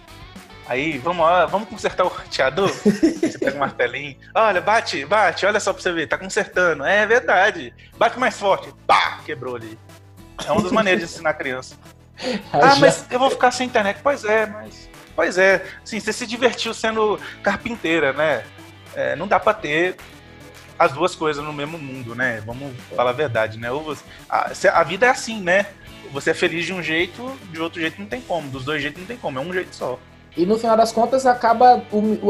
Aí, 0.68 0.98
vamos 0.98 1.26
lá, 1.26 1.46
vamos 1.46 1.70
consertar 1.70 2.04
o 2.04 2.10
roteador? 2.10 2.68
você 2.84 3.40
pega 3.40 3.56
um 3.56 3.60
martelinho. 3.60 4.18
Olha, 4.34 4.60
bate, 4.60 5.06
bate, 5.06 5.46
olha 5.46 5.60
só 5.62 5.72
pra 5.72 5.82
você 5.82 5.94
ver, 5.94 6.08
tá 6.08 6.18
consertando. 6.18 6.84
É 6.84 7.06
verdade. 7.06 7.74
Bate 7.98 8.20
mais 8.20 8.38
forte. 8.38 8.74
Pá, 8.86 9.20
quebrou 9.26 9.56
ali. 9.56 9.80
É 10.46 10.52
uma 10.52 10.62
das 10.62 10.72
maneiras 10.74 11.00
de 11.00 11.14
ensinar 11.14 11.30
a 11.30 11.34
criança. 11.34 11.76
Ah, 12.54 12.78
mas 12.78 13.06
eu 13.12 13.20
vou 13.20 13.30
ficar 13.30 13.52
sem 13.52 13.68
internet. 13.68 14.00
Pois 14.02 14.24
é, 14.24 14.46
mas. 14.46 14.90
Pois 15.16 15.38
é. 15.38 15.66
Sim, 15.84 16.00
você 16.00 16.14
se 16.14 16.26
divertiu 16.26 16.74
sendo 16.74 17.20
carpinteira, 17.44 18.14
né? 18.14 18.46
É, 18.96 19.18
não 19.18 19.28
dá 19.28 19.38
pra 19.38 19.54
ter 19.54 19.98
as 20.78 20.92
duas 20.92 21.16
coisas 21.16 21.44
no 21.44 21.54
mesmo 21.54 21.78
mundo, 21.78 22.16
né? 22.16 22.42
Vamos 22.46 22.74
falar 22.96 23.12
a 23.12 23.14
verdade, 23.14 23.58
né? 23.58 23.70
Você, 23.70 24.04
a, 24.68 24.80
a, 24.80 24.84
vida 24.84 25.06
é 25.06 25.10
assim, 25.10 25.42
né? 25.42 25.68
Você 26.12 26.32
é 26.32 26.34
feliz 26.34 26.66
de 26.66 26.74
um 26.74 26.82
jeito, 26.82 27.32
de 27.52 27.60
outro 27.60 27.80
jeito 27.80 28.00
não 28.00 28.08
tem 28.08 28.22
como. 28.22 28.50
Dos 28.50 28.64
dois 28.64 28.82
jeitos 28.82 29.00
não 29.00 29.08
tem 29.08 29.18
como, 29.18 29.40
é 29.40 29.42
um 29.42 29.54
jeito 29.54 29.76
só. 29.76 30.00
E 30.36 30.46
no 30.46 30.58
final 30.58 30.76
das 30.76 30.92
contas 30.92 31.26
acaba 31.26 31.82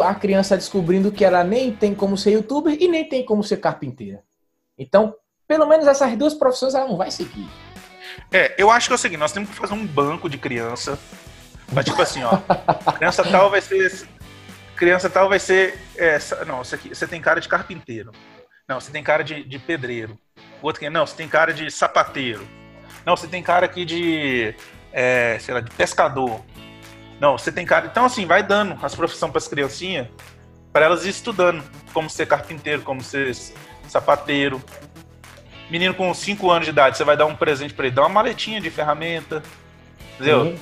a 0.04 0.16
criança 0.16 0.56
descobrindo 0.56 1.12
que 1.12 1.26
ela 1.26 1.44
nem 1.44 1.72
tem 1.72 1.96
como 1.96 2.18
ser 2.18 2.32
youtuber 2.32 2.78
e 2.80 2.88
nem 2.88 3.08
tem 3.08 3.26
como 3.26 3.44
ser 3.44 3.58
carpinteira. 3.58 4.22
Então, 4.78 5.16
pelo 5.48 5.68
menos 5.68 5.88
essas 5.88 6.16
duas 6.16 6.34
profissões 6.34 6.76
ela 6.76 6.88
não 6.88 6.98
vai 6.98 7.10
seguir. 7.10 7.48
É, 8.32 8.54
eu 8.58 8.70
acho 8.70 8.88
que 8.88 8.94
é 8.94 8.96
o 8.96 9.00
seguinte, 9.00 9.20
nós 9.20 9.32
temos 9.32 9.50
que 9.50 9.56
fazer 9.56 9.74
um 9.74 9.86
banco 9.86 10.30
de 10.30 10.38
criança. 10.38 11.00
Mas 11.74 11.86
tipo 11.86 12.00
assim, 12.02 12.24
ó, 12.24 12.38
criança 12.94 13.24
tal 13.24 13.50
vai 13.50 13.62
ser. 13.62 14.08
Criança 14.76 15.10
tal 15.10 15.28
vai 15.28 15.40
ser. 15.40 15.80
É, 15.96 16.20
não, 16.46 16.60
você, 16.60 16.78
você 16.78 17.08
tem 17.08 17.20
cara 17.20 17.40
de 17.40 17.50
carpinteiro. 17.50 18.12
Não, 18.68 18.80
você 18.80 18.92
tem 18.92 19.04
cara 19.04 19.24
de, 19.24 19.44
de 19.44 19.60
pedreiro. 19.60 20.18
O 20.62 20.68
outro 20.68 20.90
não, 20.90 21.06
você 21.06 21.16
tem 21.16 21.28
cara 21.28 21.54
de 21.54 21.70
sapateiro. 21.70 22.46
Não, 23.06 23.16
você 23.16 23.28
tem 23.28 23.44
cara 23.44 23.66
aqui 23.66 23.86
de, 23.86 24.56
é, 24.92 25.38
sei 25.40 25.54
lá, 25.54 25.60
de 25.60 25.70
pescador. 25.72 26.44
Não, 27.20 27.38
você 27.38 27.52
tem 27.52 27.66
cara. 27.66 27.86
Então, 27.86 28.06
assim, 28.06 28.26
vai 28.26 28.42
dando 28.42 28.78
as 28.84 28.96
profissões 28.96 29.32
para 29.32 29.38
as 29.38 29.48
criancinhas, 29.48 30.08
para 30.74 30.86
elas 30.86 31.06
ir 31.06 31.10
estudando 31.10 31.64
como 31.94 32.10
ser 32.10 32.26
carpinteiro, 32.26 32.82
como 32.82 33.02
ser 33.02 33.36
sapateiro. 33.88 34.62
Menino 35.70 35.94
com 35.94 36.14
5 36.14 36.50
anos 36.50 36.66
de 36.66 36.72
idade, 36.72 36.98
você 36.98 37.04
vai 37.04 37.16
dar 37.16 37.26
um 37.26 37.36
presente 37.36 37.74
para 37.74 37.86
ele, 37.86 37.96
dá 37.96 38.02
uma 38.02 38.10
maletinha 38.10 38.60
de 38.60 38.70
ferramenta. 38.70 39.44
Entendeu? 40.16 40.46
Sim. 40.46 40.60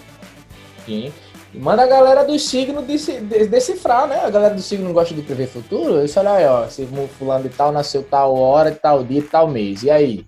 Sim. 0.86 1.14
Manda 1.54 1.84
a 1.84 1.88
galera 1.88 2.24
do 2.24 2.38
signo 2.40 2.82
decifrar, 2.82 4.08
né? 4.08 4.22
A 4.26 4.30
galera 4.30 4.56
do 4.56 4.62
signo 4.62 4.86
não 4.86 4.94
gosta 4.94 5.14
de 5.14 5.22
prever 5.22 5.48
futuro. 5.48 6.04
Isso 6.04 6.20
olha 6.20 6.32
aí, 6.32 6.46
ó. 6.46 6.68
Se 6.68 6.88
fulano 7.18 7.48
de 7.48 7.50
tal 7.50 7.72
nasceu 7.72 8.02
tal 8.02 8.36
hora, 8.36 8.72
tal 8.72 9.04
dia, 9.04 9.24
tal 9.30 9.48
mês. 9.48 9.84
E 9.84 9.92
aí? 9.92 10.26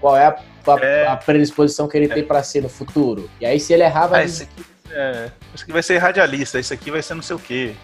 Qual 0.00 0.16
é 0.16 0.26
a, 0.26 0.36
a, 0.66 0.80
é. 0.80 1.06
a 1.06 1.16
predisposição 1.16 1.86
que 1.86 1.96
ele 1.96 2.06
é. 2.06 2.14
tem 2.14 2.24
para 2.24 2.42
ser 2.42 2.62
no 2.62 2.68
futuro? 2.68 3.30
E 3.40 3.46
aí, 3.46 3.60
se 3.60 3.72
ele 3.72 3.84
errar, 3.84 4.08
vai. 4.08 4.22
Ah, 4.22 4.24
esse 4.24 4.42
aqui, 4.42 4.64
é, 4.90 5.30
esse 5.54 5.62
aqui 5.62 5.72
vai 5.72 5.82
ser 5.82 5.98
radialista, 5.98 6.58
esse 6.58 6.74
aqui 6.74 6.90
vai 6.90 7.02
ser 7.02 7.14
não 7.14 7.22
sei 7.22 7.36
o 7.36 7.38
quê. 7.38 7.74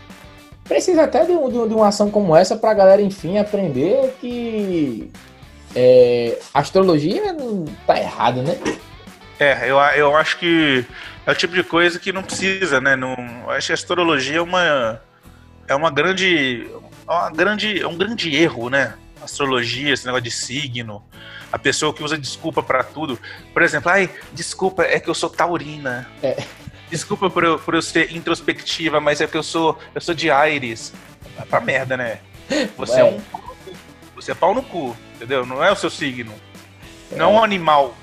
Precisa 0.65 1.05
até 1.05 1.25
de, 1.25 1.33
de, 1.33 1.69
de 1.69 1.75
uma 1.75 1.89
ação 1.89 2.11
como 2.11 2.35
essa 2.37 2.57
pra 2.57 2.75
galera, 2.75 3.01
enfim, 3.03 3.39
aprender 3.39 4.15
que 4.21 5.11
é, 5.75 6.39
astrologia 6.53 7.33
não 7.33 7.65
tá 7.87 7.99
errado, 7.99 8.43
né? 8.43 8.59
É, 9.39 9.71
eu, 9.71 9.79
eu 9.79 10.17
acho 10.17 10.39
que 10.39 10.85
é 11.27 11.31
o 11.33 11.35
tipo 11.35 11.55
de 11.55 11.63
coisa 11.63 11.99
que 11.99 12.13
não 12.13 12.23
precisa, 12.23 12.81
né? 12.81 12.97
Não, 12.97 13.15
acho 13.51 13.69
que 13.69 13.73
a 13.73 13.75
astrologia 13.75 14.39
é 14.39 14.43
uma 14.43 15.01
é 15.69 15.75
uma 15.75 15.91
grande 15.91 16.67
é 17.07 17.13
uma 17.13 17.31
grande 17.31 17.81
é 17.81 17.87
um 17.87 17.97
grande 17.97 18.35
erro, 18.35 18.71
né? 18.71 18.95
Astrologia, 19.23 19.93
esse 19.93 20.07
negócio 20.07 20.25
de 20.25 20.31
signo, 20.31 21.05
a 21.53 21.59
pessoa 21.59 21.93
que 21.93 22.03
usa 22.03 22.17
desculpa 22.17 22.63
para 22.63 22.83
tudo. 22.83 23.19
Por 23.53 23.63
exemplo, 23.63 23.91
ai, 23.91 24.09
desculpa, 24.33 24.83
é 24.83 24.99
que 24.99 25.11
eu 25.11 25.15
sou 25.15 25.29
taurina. 25.29 26.09
É. 26.23 26.43
Desculpa 26.91 27.29
por 27.31 27.45
eu, 27.45 27.59
por 27.59 27.75
eu 27.75 27.83
ser 27.83 28.17
introspectiva, 28.17 29.01
mas 29.01 29.21
é 29.21 29.27
que 29.27 29.37
eu 29.37 29.43
sou 29.43 29.79
eu 29.95 30.01
sou 30.01 30.15
de 30.15 30.31
Aires. 30.31 30.93
Vai 31.37 31.47
pra 31.47 31.61
merda, 31.61 31.97
né? 31.97 32.21
Você 32.77 32.95
Ué. 32.95 33.01
é 33.01 33.05
um 33.05 33.21
você 34.17 34.33
é 34.33 34.35
pau 34.35 34.55
no 34.55 34.63
cu, 34.63 34.97
entendeu? 35.15 35.47
Não 35.47 35.63
é 35.63 35.71
o 35.71 35.77
seu 35.77 35.89
signo. 35.89 36.35
É. 37.13 37.17
Não 37.17 37.37
é 37.37 37.41
um 37.41 37.45
animal 37.45 37.95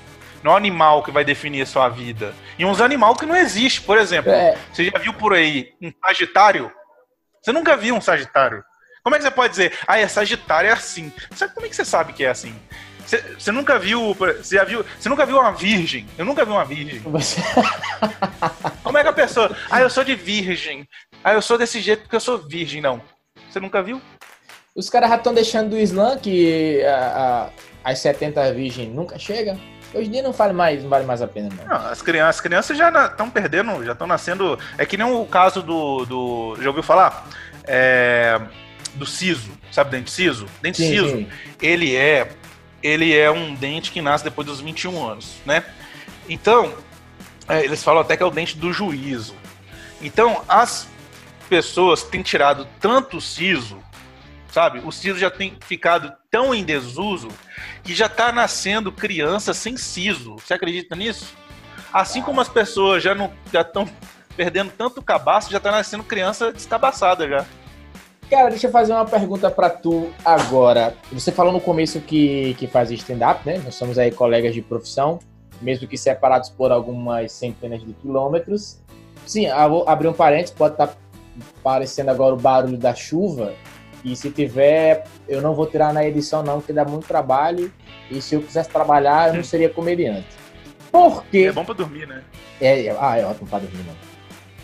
não 0.42 0.52
é 0.52 0.54
um 0.54 0.56
animal 0.56 1.02
que 1.02 1.10
vai 1.10 1.24
definir 1.24 1.62
a 1.62 1.66
sua 1.66 1.88
vida. 1.88 2.34
E 2.58 2.64
uns 2.64 2.80
animal 2.80 3.14
que 3.14 3.26
não 3.26 3.36
existe, 3.36 3.80
por 3.80 3.98
exemplo. 3.98 4.32
É. 4.32 4.56
Você 4.72 4.84
já 4.84 4.98
viu 4.98 5.12
por 5.12 5.34
aí 5.34 5.72
um 5.80 5.92
Sagitário? 6.04 6.70
Você 7.42 7.52
nunca 7.52 7.76
viu 7.76 7.94
um 7.94 8.00
Sagitário. 8.00 8.64
Como 9.02 9.14
é 9.14 9.18
que 9.18 9.24
você 9.24 9.30
pode 9.30 9.50
dizer, 9.50 9.72
ah, 9.86 9.98
é 9.98 10.06
Sagitário 10.06 10.68
é 10.68 10.72
assim? 10.72 11.12
Sabe 11.34 11.54
como 11.54 11.66
é 11.66 11.68
que 11.68 11.76
você 11.76 11.84
sabe 11.84 12.12
que 12.12 12.24
é 12.24 12.28
assim? 12.28 12.54
Você, 13.06 13.22
você 13.38 13.50
nunca 13.50 13.78
viu, 13.78 14.12
você 14.12 14.56
já 14.56 14.64
viu, 14.64 14.84
você 14.98 15.08
nunca 15.08 15.24
viu 15.24 15.38
uma 15.38 15.50
virgem? 15.50 16.06
Eu 16.18 16.26
nunca 16.26 16.44
vi 16.44 16.50
uma 16.50 16.64
virgem. 16.64 16.98
Você... 17.00 17.40
Como 18.84 18.98
é 18.98 19.02
que 19.02 19.08
a 19.08 19.12
pessoa, 19.14 19.56
ah, 19.70 19.80
eu 19.80 19.88
sou 19.88 20.04
de 20.04 20.14
virgem. 20.14 20.86
Ah, 21.24 21.32
eu 21.32 21.40
sou 21.40 21.56
desse 21.56 21.80
jeito 21.80 22.02
porque 22.02 22.16
eu 22.16 22.20
sou 22.20 22.36
virgem, 22.36 22.82
não. 22.82 23.00
Você 23.48 23.58
nunca 23.60 23.82
viu? 23.82 23.98
Os 24.74 24.90
caras 24.90 25.08
já 25.08 25.16
estão 25.16 25.32
deixando 25.32 25.70
do 25.70 25.78
Islã 25.78 26.18
que 26.18 26.84
a, 26.84 27.50
a, 27.84 27.90
as 27.90 27.98
70 28.00 28.52
virgens 28.52 28.94
nunca 28.94 29.18
chegam. 29.18 29.58
Hoje 29.94 30.08
em 30.08 30.12
dia 30.12 30.22
não 30.22 30.32
vale 30.32 30.52
mais, 30.52 30.82
não 30.82 30.90
vale 30.90 31.06
mais 31.06 31.22
a 31.22 31.26
pena, 31.26 31.48
não. 31.56 31.64
não 31.64 31.86
as, 31.86 32.02
crianças, 32.02 32.36
as 32.36 32.40
crianças 32.40 32.76
já 32.76 33.06
estão 33.06 33.30
perdendo, 33.30 33.84
já 33.84 33.92
estão 33.92 34.06
nascendo. 34.06 34.58
É 34.76 34.84
que 34.84 34.96
nem 34.96 35.06
o 35.06 35.24
caso 35.26 35.62
do. 35.62 36.04
do 36.04 36.56
já 36.60 36.68
ouviu 36.68 36.82
falar? 36.82 37.28
É, 37.64 38.40
do 38.94 39.06
siso, 39.06 39.50
sabe 39.70 39.90
dente 39.90 40.10
siso? 40.10 40.46
Dente 40.60 40.78
sim, 40.78 40.88
siso, 40.88 41.16
sim. 41.16 41.28
ele 41.60 41.96
é. 41.96 42.30
Ele 42.82 43.16
é 43.16 43.30
um 43.30 43.54
dente 43.54 43.90
que 43.90 44.00
nasce 44.00 44.22
depois 44.22 44.46
dos 44.46 44.60
21 44.60 45.04
anos, 45.04 45.38
né? 45.44 45.64
Então, 46.28 46.72
é, 47.48 47.64
eles 47.64 47.82
falam 47.82 48.02
até 48.02 48.16
que 48.16 48.22
é 48.22 48.26
o 48.26 48.30
dente 48.30 48.56
do 48.56 48.72
juízo. 48.72 49.34
Então, 50.00 50.42
as 50.48 50.86
pessoas 51.48 52.04
têm 52.04 52.22
tirado 52.22 52.68
tanto 52.78 53.20
siso 53.20 53.82
sabe? 54.50 54.80
O 54.84 54.90
siso 54.90 55.18
já 55.18 55.30
tem 55.30 55.56
ficado 55.66 56.12
tão 56.30 56.54
em 56.54 56.62
desuso 56.62 57.28
que 57.82 57.94
já 57.94 58.06
está 58.06 58.30
nascendo 58.30 58.92
criança 58.92 59.54
sem 59.54 59.76
siso. 59.76 60.36
Você 60.36 60.54
acredita 60.54 60.94
nisso? 60.94 61.34
Assim 61.92 62.20
como 62.20 62.40
as 62.40 62.48
pessoas 62.48 63.02
já 63.02 63.14
não 63.14 63.32
já 63.52 63.62
estão 63.62 63.88
perdendo 64.36 64.70
tanto 64.76 65.02
cabaço, 65.02 65.50
já 65.50 65.58
está 65.58 65.70
nascendo 65.70 66.04
criança 66.04 66.52
descabaçada 66.52 67.28
já. 67.28 67.44
Cara, 68.30 68.50
deixa 68.50 68.66
eu 68.66 68.70
fazer 68.70 68.92
uma 68.92 69.06
pergunta 69.06 69.50
para 69.50 69.70
tu 69.70 70.12
agora. 70.22 70.94
Você 71.10 71.32
falou 71.32 71.50
no 71.50 71.60
começo 71.60 71.98
que, 72.00 72.54
que 72.54 72.66
faz 72.66 72.90
stand-up, 72.90 73.40
né? 73.46 73.58
Nós 73.64 73.74
somos 73.74 73.98
aí 73.98 74.10
colegas 74.10 74.52
de 74.52 74.60
profissão, 74.60 75.18
mesmo 75.62 75.88
que 75.88 75.96
separados 75.96 76.50
por 76.50 76.70
algumas 76.70 77.32
centenas 77.32 77.80
de 77.82 77.94
quilômetros. 77.94 78.78
Sim, 79.26 79.46
vou 79.68 79.88
abrir 79.88 80.08
um 80.08 80.12
parênteses, 80.12 80.54
pode 80.54 80.74
estar 80.74 80.88
tá 80.88 80.94
aparecendo 81.60 82.10
agora 82.10 82.34
o 82.34 82.38
barulho 82.38 82.76
da 82.76 82.94
chuva. 82.94 83.54
E 84.12 84.16
se 84.16 84.30
tiver, 84.30 85.04
eu 85.28 85.42
não 85.42 85.54
vou 85.54 85.66
tirar 85.66 85.92
na 85.92 86.02
edição, 86.04 86.42
não, 86.42 86.60
porque 86.60 86.72
dá 86.72 86.84
muito 86.84 87.06
trabalho. 87.06 87.70
E 88.10 88.22
se 88.22 88.34
eu 88.34 88.42
quisesse 88.42 88.70
trabalhar, 88.70 89.28
eu 89.28 89.34
não 89.34 89.44
seria 89.44 89.68
comediante. 89.68 90.26
Por 90.90 91.24
quê? 91.26 91.46
É 91.48 91.52
bom 91.52 91.64
pra 91.64 91.74
dormir, 91.74 92.06
né? 92.08 92.22
É, 92.58 92.96
ah, 92.98 93.18
é 93.18 93.26
ótimo 93.26 93.46
pra 93.46 93.58
dormir, 93.58 93.84
mano. 93.84 93.98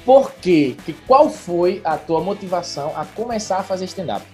Por 0.04 0.32
quê? 0.32 0.76
Que 0.84 0.92
qual 0.92 1.28
foi 1.28 1.82
a 1.84 1.98
tua 1.98 2.20
motivação 2.20 2.92
a 2.96 3.04
começar 3.04 3.58
a 3.58 3.62
fazer 3.62 3.84
stand-up? 3.84 4.24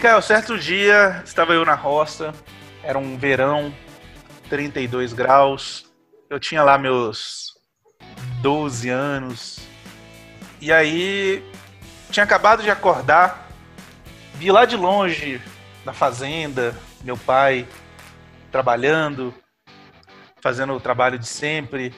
Caio, 0.00 0.20
certo 0.22 0.58
dia, 0.58 1.22
estava 1.24 1.52
eu 1.52 1.64
na 1.64 1.74
roça, 1.74 2.32
era 2.82 2.98
um 2.98 3.16
verão, 3.16 3.72
32 4.48 5.12
graus, 5.12 5.90
eu 6.28 6.40
tinha 6.40 6.62
lá 6.62 6.78
meus 6.78 7.54
12 8.40 8.88
anos, 8.88 9.60
e 10.60 10.72
aí 10.72 11.44
tinha 12.10 12.24
acabado 12.24 12.62
de 12.62 12.70
acordar, 12.70 13.51
vi 14.42 14.50
lá 14.50 14.64
de 14.64 14.76
longe, 14.76 15.40
na 15.84 15.92
fazenda, 15.92 16.74
meu 17.04 17.16
pai 17.16 17.64
trabalhando, 18.50 19.32
fazendo 20.42 20.72
o 20.72 20.80
trabalho 20.80 21.16
de 21.16 21.28
sempre, 21.28 21.94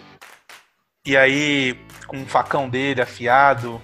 e 1.07 1.17
aí 1.17 1.75
com 2.07 2.19
um 2.19 2.27
facão 2.27 2.69
dele 2.69 3.01
afiado, 3.01 3.81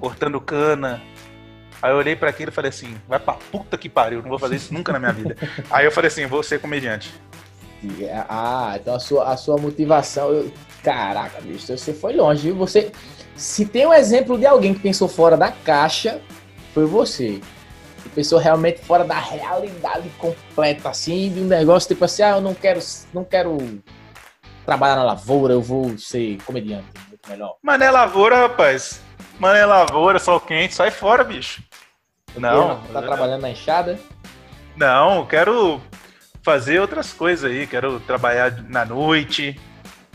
cortando 0.00 0.40
cana. 0.40 1.00
Aí 1.80 1.92
eu 1.92 1.96
olhei 1.96 2.16
para 2.16 2.30
aquilo 2.30 2.50
e 2.50 2.52
falei 2.52 2.70
assim: 2.70 3.00
vai 3.06 3.20
pra 3.20 3.34
puta 3.34 3.78
que 3.78 3.88
pariu, 3.88 4.22
não 4.22 4.28
vou 4.28 4.40
fazer 4.40 4.56
isso 4.56 4.74
nunca 4.74 4.92
na 4.92 4.98
minha 4.98 5.12
vida. 5.12 5.36
Aí 5.70 5.84
eu 5.84 5.92
falei 5.92 6.08
assim: 6.08 6.26
vou 6.26 6.42
ser 6.42 6.60
comediante. 6.60 7.14
Ah, 8.28 8.76
então 8.80 8.96
a 8.96 8.98
sua, 8.98 9.32
a 9.32 9.36
sua 9.36 9.56
motivação. 9.56 10.30
Eu... 10.30 10.52
Caraca, 10.82 11.40
bicho, 11.40 11.76
você 11.76 11.94
foi 11.94 12.12
longe, 12.14 12.42
viu? 12.42 12.56
Você. 12.56 12.90
Se 13.36 13.64
tem 13.64 13.86
um 13.86 13.94
exemplo 13.94 14.36
de 14.36 14.46
alguém 14.46 14.74
que 14.74 14.80
pensou 14.80 15.06
fora 15.06 15.36
da 15.36 15.52
caixa, 15.52 16.20
foi 16.74 16.84
você. 16.84 17.40
Pensou 18.14 18.38
realmente 18.38 18.80
fora 18.80 19.04
da 19.04 19.18
realidade 19.18 20.08
completa, 20.18 20.88
assim, 20.88 21.32
de 21.32 21.40
um 21.40 21.46
negócio 21.46 21.88
tipo 21.88 22.04
assim, 22.04 22.22
ah, 22.22 22.30
eu 22.30 22.40
não 22.40 22.54
quero, 22.54 22.80
não 23.12 23.24
quero 23.24 23.58
trabalhar 24.64 24.96
na 24.96 25.04
lavoura, 25.04 25.54
eu 25.54 25.62
vou 25.62 25.96
ser 25.98 26.38
comediante 26.44 26.86
melhor. 27.28 27.56
Mané 27.62 27.90
Lavoura, 27.90 28.48
rapaz. 28.48 29.00
Mané 29.38 29.64
Lavoura, 29.64 30.18
sol 30.18 30.40
quente, 30.40 30.74
sai 30.74 30.90
fora, 30.90 31.22
bicho. 31.22 31.62
Não. 32.36 32.80
Tá 32.92 33.02
trabalhando 33.02 33.42
na 33.42 33.50
enxada? 33.50 33.98
Não, 34.76 35.26
quero 35.26 35.80
fazer 36.42 36.80
outras 36.80 37.12
coisas 37.12 37.50
aí. 37.50 37.66
Quero 37.66 38.00
trabalhar 38.00 38.62
na 38.68 38.84
noite. 38.84 39.58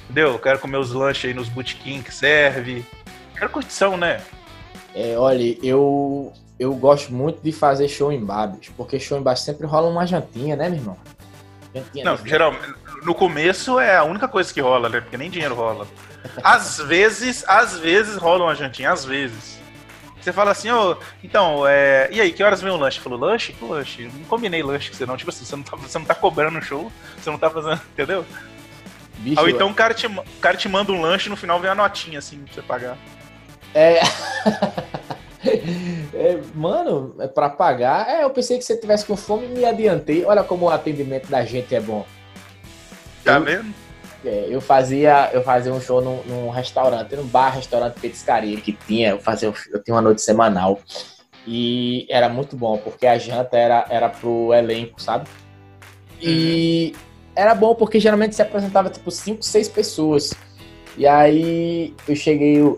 Entendeu? 0.04 0.38
Quero 0.40 0.60
comer 0.60 0.78
os 0.78 0.92
lanches 0.92 1.26
aí 1.26 1.34
nos 1.34 1.50
botequim 1.50 2.02
que 2.02 2.14
serve. 2.14 2.86
Quero 3.38 3.50
curtição, 3.50 3.98
né? 3.98 4.22
É, 4.96 5.18
olha, 5.18 5.58
eu 5.66 6.32
eu 6.60 6.74
gosto 6.76 7.14
muito 7.14 7.42
de 7.42 7.52
fazer 7.52 7.88
show 7.88 8.12
em 8.12 8.24
bar, 8.24 8.56
porque 8.78 9.00
show 9.00 9.18
em 9.18 9.22
bar 9.22 9.36
sempre 9.36 9.66
rola 9.66 9.90
uma 9.90 10.06
jantinha, 10.06 10.56
né, 10.56 10.70
meu 10.70 10.80
irmão? 10.80 10.98
Jantinha 11.74 12.06
não, 12.06 12.18
geralmente, 12.18 12.74
no 13.04 13.16
começo 13.16 13.80
é 13.80 13.98
a 13.98 14.04
única 14.04 14.28
coisa 14.28 14.54
que 14.54 14.62
rola, 14.62 14.90
né? 14.90 15.02
Porque 15.02 15.18
nem 15.18 15.30
dinheiro 15.30 15.56
rola. 15.56 15.88
Às 16.44 16.78
vezes, 16.86 17.44
às 17.48 17.78
vezes 17.78 18.16
rola 18.16 18.46
uma 18.46 18.56
jantinha, 18.56 18.92
às 18.92 19.04
vezes. 19.04 19.62
Você 20.22 20.32
fala 20.32 20.52
assim, 20.52 20.72
ô, 20.72 20.92
oh, 20.92 20.98
então, 21.22 21.68
é... 21.68 22.08
e 22.10 22.22
aí, 22.22 22.32
que 22.32 22.42
horas 22.42 22.62
vem 22.62 22.72
o 22.72 22.78
lanche? 22.78 23.02
Falou, 23.02 23.20
lanche? 23.20 23.52
Que 23.52 23.66
lanche? 23.66 24.04
Não 24.04 24.24
combinei 24.24 24.64
lanche 24.64 24.90
com 24.90 24.96
você 24.96 25.06
não. 25.06 25.18
Tipo 25.18 25.32
assim, 25.32 25.44
você 25.44 25.56
não 25.56 25.64
tá, 25.64 25.76
você 25.76 26.00
não 26.00 26.06
tá 26.06 26.16
cobrando 26.16 26.60
o 26.60 26.62
show, 26.62 26.90
você 27.18 27.30
não 27.30 27.38
tá 27.38 27.50
fazendo, 27.50 27.82
entendeu? 27.92 28.26
Bicho, 29.18 29.42
Ou 29.42 29.50
então 29.50 29.70
o 29.70 29.74
cara, 29.74 29.94
te, 29.94 30.08
o 30.08 30.24
cara 30.40 30.56
te 30.56 30.70
manda 30.70 30.94
um 30.94 31.02
lanche 31.02 31.28
e 31.28 31.30
no 31.30 31.36
final 31.36 31.60
vem 31.60 31.70
a 31.70 31.76
notinha, 31.76 32.20
assim, 32.20 32.40
pra 32.40 32.54
você 32.54 32.62
pagar. 32.62 32.98
É... 33.74 34.00
é 36.14 36.40
mano, 36.54 37.16
é 37.20 37.28
pra 37.28 37.50
pagar. 37.50 38.08
É, 38.10 38.24
eu 38.24 38.30
pensei 38.30 38.58
que 38.58 38.64
você 38.64 38.78
tivesse 38.78 39.06
com 39.06 39.16
fome 39.16 39.46
e 39.46 39.50
me 39.50 39.66
adiantei. 39.66 40.26
Olha 40.26 40.44
como 40.44 40.66
o 40.66 40.70
atendimento 40.70 41.30
da 41.30 41.44
gente 41.44 41.74
é 41.74 41.80
bom. 41.80 42.06
Tá 43.24 43.40
vendo? 43.40 43.74
É, 44.26 44.48
eu 44.50 44.62
fazia 44.62 45.30
eu 45.34 45.44
fazia 45.44 45.74
um 45.74 45.82
show 45.82 46.02
num, 46.02 46.24
num, 46.24 46.50
restaurante, 46.50 47.16
num 47.16 47.26
bar, 47.26 47.50
restaurante 47.50 48.00
petiscaria 48.00 48.60
que 48.60 48.72
tinha, 48.72 49.10
eu 49.10 49.20
fazia 49.20 49.54
eu 49.72 49.84
tinha 49.84 49.96
uma 49.96 50.02
noite 50.02 50.22
semanal 50.22 50.80
e 51.46 52.08
era 52.10 52.30
muito 52.30 52.56
bom 52.56 52.78
porque 52.78 53.06
a 53.06 53.18
janta 53.18 53.58
era 53.58 53.86
era 53.90 54.08
pro 54.08 54.54
elenco, 54.54 55.02
sabe? 55.02 55.28
E 56.22 56.96
era 57.36 57.54
bom 57.54 57.76
porque 57.76 58.00
geralmente 58.00 58.36
se 58.36 58.42
apresentava 58.42 58.90
tipo 58.90 59.12
cinco, 59.12 59.44
seis 59.44 59.68
pessoas. 59.68 60.34
E 60.98 61.08
aí 61.08 61.94
eu 62.08 62.16
cheguei, 62.16 62.58
eu, 62.60 62.78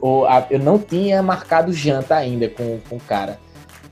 eu 0.49 0.59
não 0.59 0.79
tinha 0.79 1.21
marcado 1.21 1.73
janta 1.73 2.15
ainda 2.15 2.49
com, 2.49 2.79
com 2.89 2.95
o 2.95 2.99
cara. 2.99 3.39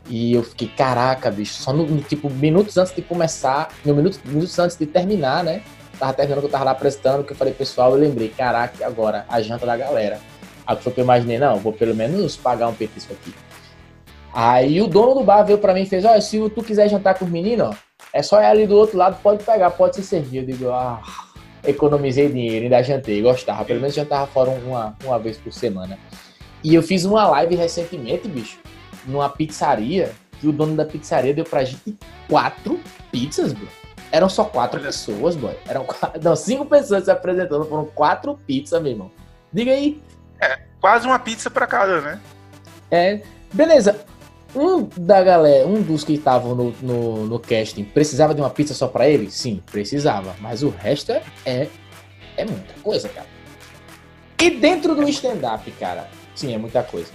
E 0.10 0.34
eu 0.34 0.44
fiquei, 0.44 0.68
caraca, 0.68 1.32
bicho, 1.32 1.54
só 1.54 1.72
no, 1.72 1.86
no 1.86 2.02
tipo, 2.02 2.30
minutos 2.30 2.78
antes 2.78 2.94
de 2.94 3.02
começar, 3.02 3.70
no 3.86 3.96
minutos, 3.96 4.20
minutos 4.26 4.58
antes 4.60 4.78
de 4.78 4.86
terminar, 4.86 5.44
né? 5.44 5.62
tava 6.04 6.14
terminando 6.14 6.42
que 6.42 6.48
eu 6.48 6.52
tava 6.52 6.66
lá 6.66 6.72
apresentando, 6.72 7.24
que 7.24 7.32
eu 7.32 7.38
falei, 7.38 7.54
pessoal, 7.54 7.92
eu 7.92 7.98
lembrei, 7.98 8.30
caraca, 8.30 8.86
agora 8.86 9.26
a 9.30 9.42
janta 9.42 9.66
da 9.66 9.78
galera. 9.78 10.20
Aí 10.66 10.76
foi 10.78 10.92
que 10.92 11.00
eu 11.00 11.04
imaginei, 11.04 11.40
não, 11.40 11.58
vou 11.58 11.74
pelo 11.74 11.96
menos 11.96 12.36
pagar 12.36 12.68
um 12.68 12.74
petisco 12.74 13.14
aqui. 13.14 13.34
Aí 14.34 14.82
o 14.82 14.88
dono 14.88 15.14
do 15.14 15.24
bar 15.24 15.44
veio 15.44 15.60
pra 15.60 15.74
mim 15.74 15.84
e 15.84 15.86
fez, 15.86 16.04
olha, 16.04 16.20
se 16.20 16.38
tu 16.50 16.64
quiser 16.64 16.90
jantar 16.90 17.18
com 17.18 17.26
os 17.26 17.32
meninos, 17.32 17.70
ó, 17.70 17.74
é 18.12 18.22
só 18.22 18.42
ir 18.42 18.46
ali 18.46 18.68
do 18.68 18.76
outro 18.76 18.98
lado, 18.98 19.18
pode 19.22 19.44
pegar, 19.44 19.70
pode 19.72 19.96
se 19.96 20.04
servir. 20.04 20.40
Eu 20.40 20.46
digo, 20.46 20.70
ah, 20.72 21.02
economizei 21.64 22.30
dinheiro, 22.30 22.66
ainda 22.66 22.82
jantei, 22.82 23.22
gostava. 23.22 23.66
Pelo 23.66 23.80
menos 23.80 23.96
jantava 23.96 24.28
fora 24.28 24.50
uma, 24.52 24.96
uma 25.04 25.20
vez 25.20 25.38
por 25.38 25.52
semana. 25.52 25.98
E 26.64 26.74
eu 26.76 26.82
fiz 26.82 27.06
uma 27.06 27.28
live 27.28 27.56
recentemente, 27.56 28.28
bicho, 28.28 28.60
numa 29.06 29.30
pizzaria, 29.30 30.12
que 30.40 30.48
o 30.48 30.52
dono 30.52 30.76
da 30.76 30.86
pizzaria 30.86 31.34
deu 31.34 31.44
pra 31.44 31.64
gente 31.64 31.98
quatro 32.28 32.80
pizzas, 33.12 33.54
bro. 33.54 33.68
Eram 34.12 34.30
só 34.30 34.46
quatro 34.46 34.78
Olha. 34.80 34.88
pessoas, 34.88 35.36
boy. 35.36 35.56
Eram 35.68 35.86
quatro, 35.86 36.22
não, 36.24 36.36
cinco 36.36 36.66
pessoas 36.66 37.06
se 37.06 37.12
apresentando, 37.12 37.66
foram 37.66 37.86
quatro 37.86 38.40
pizzas, 38.46 38.82
meu 38.82 38.92
irmão. 38.92 39.12
Diga 39.52 39.72
aí. 39.72 40.02
É, 40.40 40.60
quase 40.80 41.08
uma 41.08 41.20
pizza 41.20 41.50
para 41.50 41.66
cada, 41.66 42.02
né? 42.02 42.22
É. 42.92 43.22
Beleza. 43.54 44.00
Um 44.56 44.84
da 44.98 45.24
galera, 45.24 45.68
um 45.68 45.82
dos 45.82 46.04
que 46.04 46.14
estavam 46.14 46.54
no, 46.54 46.72
no, 46.82 47.26
no, 47.26 47.40
casting, 47.40 47.84
precisava 47.84 48.36
de 48.36 48.42
uma 48.42 48.50
pizza 48.50 48.74
só 48.74 48.88
para 48.88 49.10
ele? 49.10 49.32
Sim, 49.32 49.62
precisava. 49.72 50.36
Mas 50.40 50.62
o 50.62 50.70
resto 50.70 51.12
é, 51.12 51.24
é, 51.46 51.68
é 52.38 52.46
muita 52.46 52.74
coisa, 52.84 53.10
cara. 53.10 53.28
E 54.40 54.50
dentro 54.52 54.96
do 54.96 55.08
stand-up, 55.10 55.70
cara, 55.72 56.08
sim, 56.36 56.54
é 56.54 56.58
muita 56.58 56.84
coisa. 56.84 57.12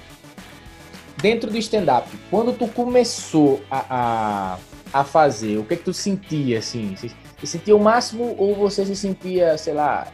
Dentro 1.20 1.50
do 1.50 1.58
stand-up, 1.58 2.08
quando 2.30 2.52
tu 2.52 2.66
começou 2.68 3.60
a, 3.70 3.84
a 3.88 4.58
a 4.92 5.04
fazer? 5.04 5.58
O 5.58 5.64
que 5.64 5.74
é 5.74 5.76
que 5.76 5.84
tu 5.84 5.92
sentia, 5.92 6.58
assim? 6.58 6.94
Você, 6.96 7.46
sentia 7.46 7.76
o 7.76 7.80
máximo 7.80 8.34
ou 8.38 8.54
você 8.54 8.84
se 8.84 8.96
sentia, 8.96 9.56
sei 9.58 9.74
lá, 9.74 10.12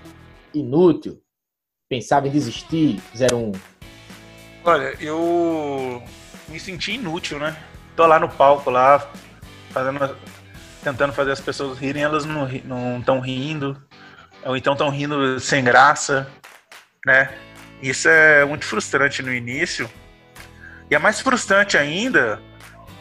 inútil? 0.52 1.20
Pensava 1.88 2.28
em 2.28 2.30
desistir? 2.30 3.00
01? 3.14 3.52
Olha, 4.64 4.94
eu 5.00 6.02
me 6.48 6.59
senti 6.61 6.92
inútil, 6.92 7.38
né? 7.38 7.57
Tô 7.96 8.07
lá 8.07 8.18
no 8.18 8.28
palco, 8.28 8.70
lá, 8.70 9.09
fazendo, 9.70 10.16
tentando 10.83 11.12
fazer 11.12 11.33
as 11.33 11.40
pessoas 11.40 11.78
rirem, 11.78 12.02
elas 12.02 12.24
não 12.24 12.98
estão 12.98 13.20
rindo, 13.20 13.80
ou 14.44 14.57
então 14.57 14.72
estão 14.72 14.90
rindo 14.90 15.38
sem 15.40 15.62
graça, 15.62 16.28
né? 17.07 17.33
Isso 17.83 18.09
é 18.09 18.44
muito 18.44 18.64
frustrante 18.64 19.22
no 19.22 19.33
início. 19.33 19.90
E 20.90 20.94
é 20.94 20.98
mais 20.98 21.20
frustrante 21.20 21.76
ainda 21.76 22.40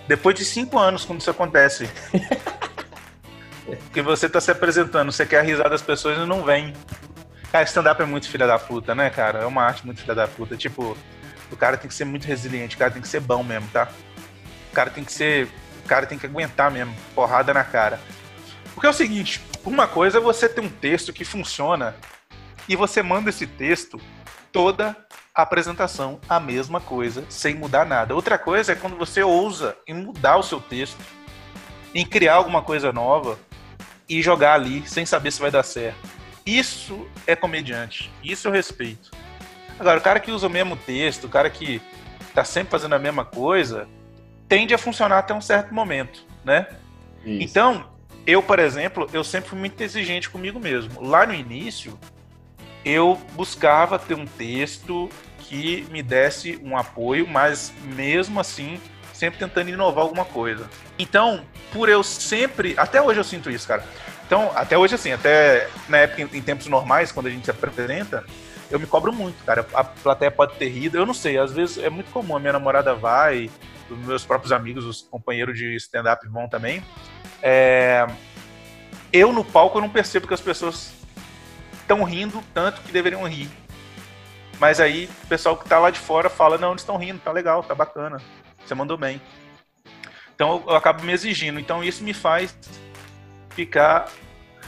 depois 0.07 0.35
de 0.35 0.43
cinco 0.43 0.77
anos, 0.77 1.05
quando 1.05 1.21
isso 1.21 1.29
acontece. 1.29 1.89
que 3.93 4.01
você 4.01 4.27
tá 4.27 4.41
se 4.41 4.51
apresentando, 4.51 5.11
você 5.11 5.25
quer 5.25 5.39
a 5.39 5.41
risada 5.41 5.69
das 5.69 5.81
pessoas 5.81 6.17
e 6.17 6.25
não 6.25 6.43
vem. 6.43 6.73
Cara, 7.51 7.63
stand-up 7.65 8.01
é 8.01 8.05
muito 8.05 8.27
filha 8.27 8.47
da 8.47 8.57
puta, 8.57 8.93
né, 8.95 9.09
cara? 9.09 9.39
É 9.39 9.45
uma 9.45 9.63
arte 9.63 9.85
muito 9.85 10.01
filha 10.01 10.15
da 10.15 10.27
puta. 10.27 10.57
Tipo, 10.57 10.97
o 11.53 11.57
cara 11.57 11.77
tem 11.77 11.87
que 11.87 11.93
ser 11.93 12.05
muito 12.05 12.25
resiliente, 12.25 12.75
o 12.75 12.79
cara 12.79 12.91
tem 12.91 13.01
que 13.01 13.07
ser 13.07 13.19
bom 13.19 13.43
mesmo, 13.43 13.67
tá? 13.71 13.87
O 14.71 14.75
cara 14.75 14.89
tem 14.89 15.03
que 15.03 15.11
ser. 15.11 15.47
O 15.83 15.87
cara 15.87 16.05
tem 16.05 16.17
que 16.17 16.25
aguentar 16.25 16.71
mesmo, 16.71 16.95
porrada 17.13 17.53
na 17.53 17.63
cara. 17.63 17.99
Porque 18.73 18.87
é 18.87 18.89
o 18.89 18.93
seguinte, 18.93 19.41
uma 19.65 19.87
coisa 19.87 20.17
é 20.17 20.21
você 20.21 20.47
ter 20.47 20.61
um 20.61 20.69
texto 20.69 21.11
que 21.13 21.25
funciona 21.25 21.95
e 22.67 22.75
você 22.75 23.03
manda 23.03 23.29
esse 23.29 23.45
texto 23.45 23.99
toda 24.51 24.95
apresentação 25.35 26.19
a 26.29 26.39
mesma 26.39 26.79
coisa, 26.79 27.25
sem 27.29 27.55
mudar 27.55 27.85
nada. 27.85 28.15
Outra 28.15 28.37
coisa 28.37 28.71
é 28.71 28.75
quando 28.75 28.95
você 28.95 29.21
ousa 29.21 29.75
em 29.87 29.93
mudar 29.93 30.37
o 30.37 30.43
seu 30.43 30.61
texto, 30.61 30.99
em 31.93 32.05
criar 32.05 32.35
alguma 32.35 32.61
coisa 32.61 32.91
nova 32.91 33.37
e 34.07 34.21
jogar 34.21 34.53
ali 34.53 34.87
sem 34.87 35.05
saber 35.05 35.31
se 35.31 35.41
vai 35.41 35.51
dar 35.51 35.63
certo. 35.63 35.97
Isso 36.45 37.07
é 37.25 37.35
comediante. 37.35 38.11
Isso 38.23 38.47
eu 38.47 38.51
respeito. 38.51 39.11
Agora, 39.79 39.99
o 39.99 40.01
cara 40.01 40.19
que 40.19 40.31
usa 40.31 40.47
o 40.47 40.49
mesmo 40.49 40.75
texto, 40.75 41.25
o 41.25 41.29
cara 41.29 41.49
que 41.49 41.81
tá 42.33 42.43
sempre 42.43 42.71
fazendo 42.71 42.93
a 42.93 42.99
mesma 42.99 43.25
coisa, 43.25 43.87
tende 44.47 44.73
a 44.73 44.77
funcionar 44.77 45.19
até 45.19 45.33
um 45.33 45.41
certo 45.41 45.73
momento, 45.73 46.25
né? 46.43 46.67
Isso. 47.25 47.43
Então, 47.43 47.85
eu, 48.25 48.41
por 48.41 48.59
exemplo, 48.59 49.09
eu 49.13 49.23
sempre 49.23 49.49
fui 49.49 49.59
muito 49.59 49.79
exigente 49.81 50.29
comigo 50.29 50.59
mesmo. 50.59 51.01
Lá 51.01 51.25
no 51.25 51.33
início, 51.33 51.97
eu 52.85 53.19
buscava 53.33 53.99
ter 53.99 54.15
um 54.15 54.25
texto 54.25 55.09
que 55.39 55.85
me 55.91 56.01
desse 56.01 56.59
um 56.63 56.77
apoio, 56.77 57.27
mas 57.27 57.73
mesmo 57.95 58.39
assim, 58.39 58.79
sempre 59.13 59.39
tentando 59.39 59.69
inovar 59.69 60.03
alguma 60.03 60.25
coisa. 60.25 60.69
Então, 60.97 61.43
por 61.71 61.89
eu 61.89 62.03
sempre, 62.03 62.73
até 62.77 63.01
hoje 63.01 63.19
eu 63.19 63.23
sinto 63.23 63.49
isso, 63.49 63.67
cara. 63.67 63.83
Então, 64.25 64.51
até 64.55 64.77
hoje 64.77 64.95
assim, 64.95 65.11
até 65.11 65.67
na 65.87 65.99
época 65.99 66.21
em 66.21 66.41
tempos 66.41 66.67
normais, 66.67 67.11
quando 67.11 67.27
a 67.27 67.29
gente 67.29 67.45
se 67.45 67.51
apresenta, 67.51 68.25
eu 68.73 68.79
me 68.79 68.87
cobro 68.87 69.13
muito, 69.13 69.43
cara. 69.45 69.65
A 69.71 69.83
plateia 69.83 70.31
pode 70.31 70.55
ter 70.55 70.67
rido, 70.67 70.97
eu 70.97 71.05
não 71.05 71.13
sei, 71.13 71.37
às 71.37 71.53
vezes 71.53 71.77
é 71.77 71.91
muito 71.91 72.11
comum, 72.11 72.35
a 72.35 72.39
minha 72.39 72.53
namorada 72.53 72.95
vai, 72.95 73.47
os 73.87 73.97
meus 73.99 74.25
próprios 74.25 74.51
amigos, 74.51 74.83
os 74.83 75.03
companheiros 75.03 75.55
de 75.55 75.75
stand-up 75.75 76.27
vão 76.27 76.49
também. 76.49 76.83
É... 77.39 78.07
Eu 79.11 79.31
no 79.31 79.45
palco 79.45 79.77
eu 79.77 79.81
não 79.83 79.89
percebo 79.89 80.27
que 80.27 80.33
as 80.33 80.41
pessoas 80.41 80.91
estão 81.73 82.03
rindo 82.03 82.43
tanto 82.51 82.81
que 82.81 82.91
deveriam 82.91 83.27
rir. 83.27 83.47
Mas 84.59 84.79
aí 84.79 85.07
o 85.23 85.27
pessoal 85.27 85.55
que 85.55 85.69
tá 85.69 85.77
lá 85.77 85.91
de 85.91 85.99
fora 85.99 86.27
fala, 86.27 86.57
não, 86.57 86.71
eles 86.71 86.81
estão 86.81 86.97
rindo, 86.97 87.19
tá 87.19 87.31
legal, 87.31 87.61
tá 87.61 87.75
bacana, 87.75 88.19
você 88.65 88.73
mandou 88.73 88.97
bem. 88.97 89.21
Então 90.33 90.63
eu 90.65 90.75
acabo 90.75 91.03
me 91.03 91.13
exigindo. 91.13 91.59
Então 91.59 91.83
isso 91.83 92.03
me 92.03 92.13
faz 92.13 92.57
ficar. 93.51 94.09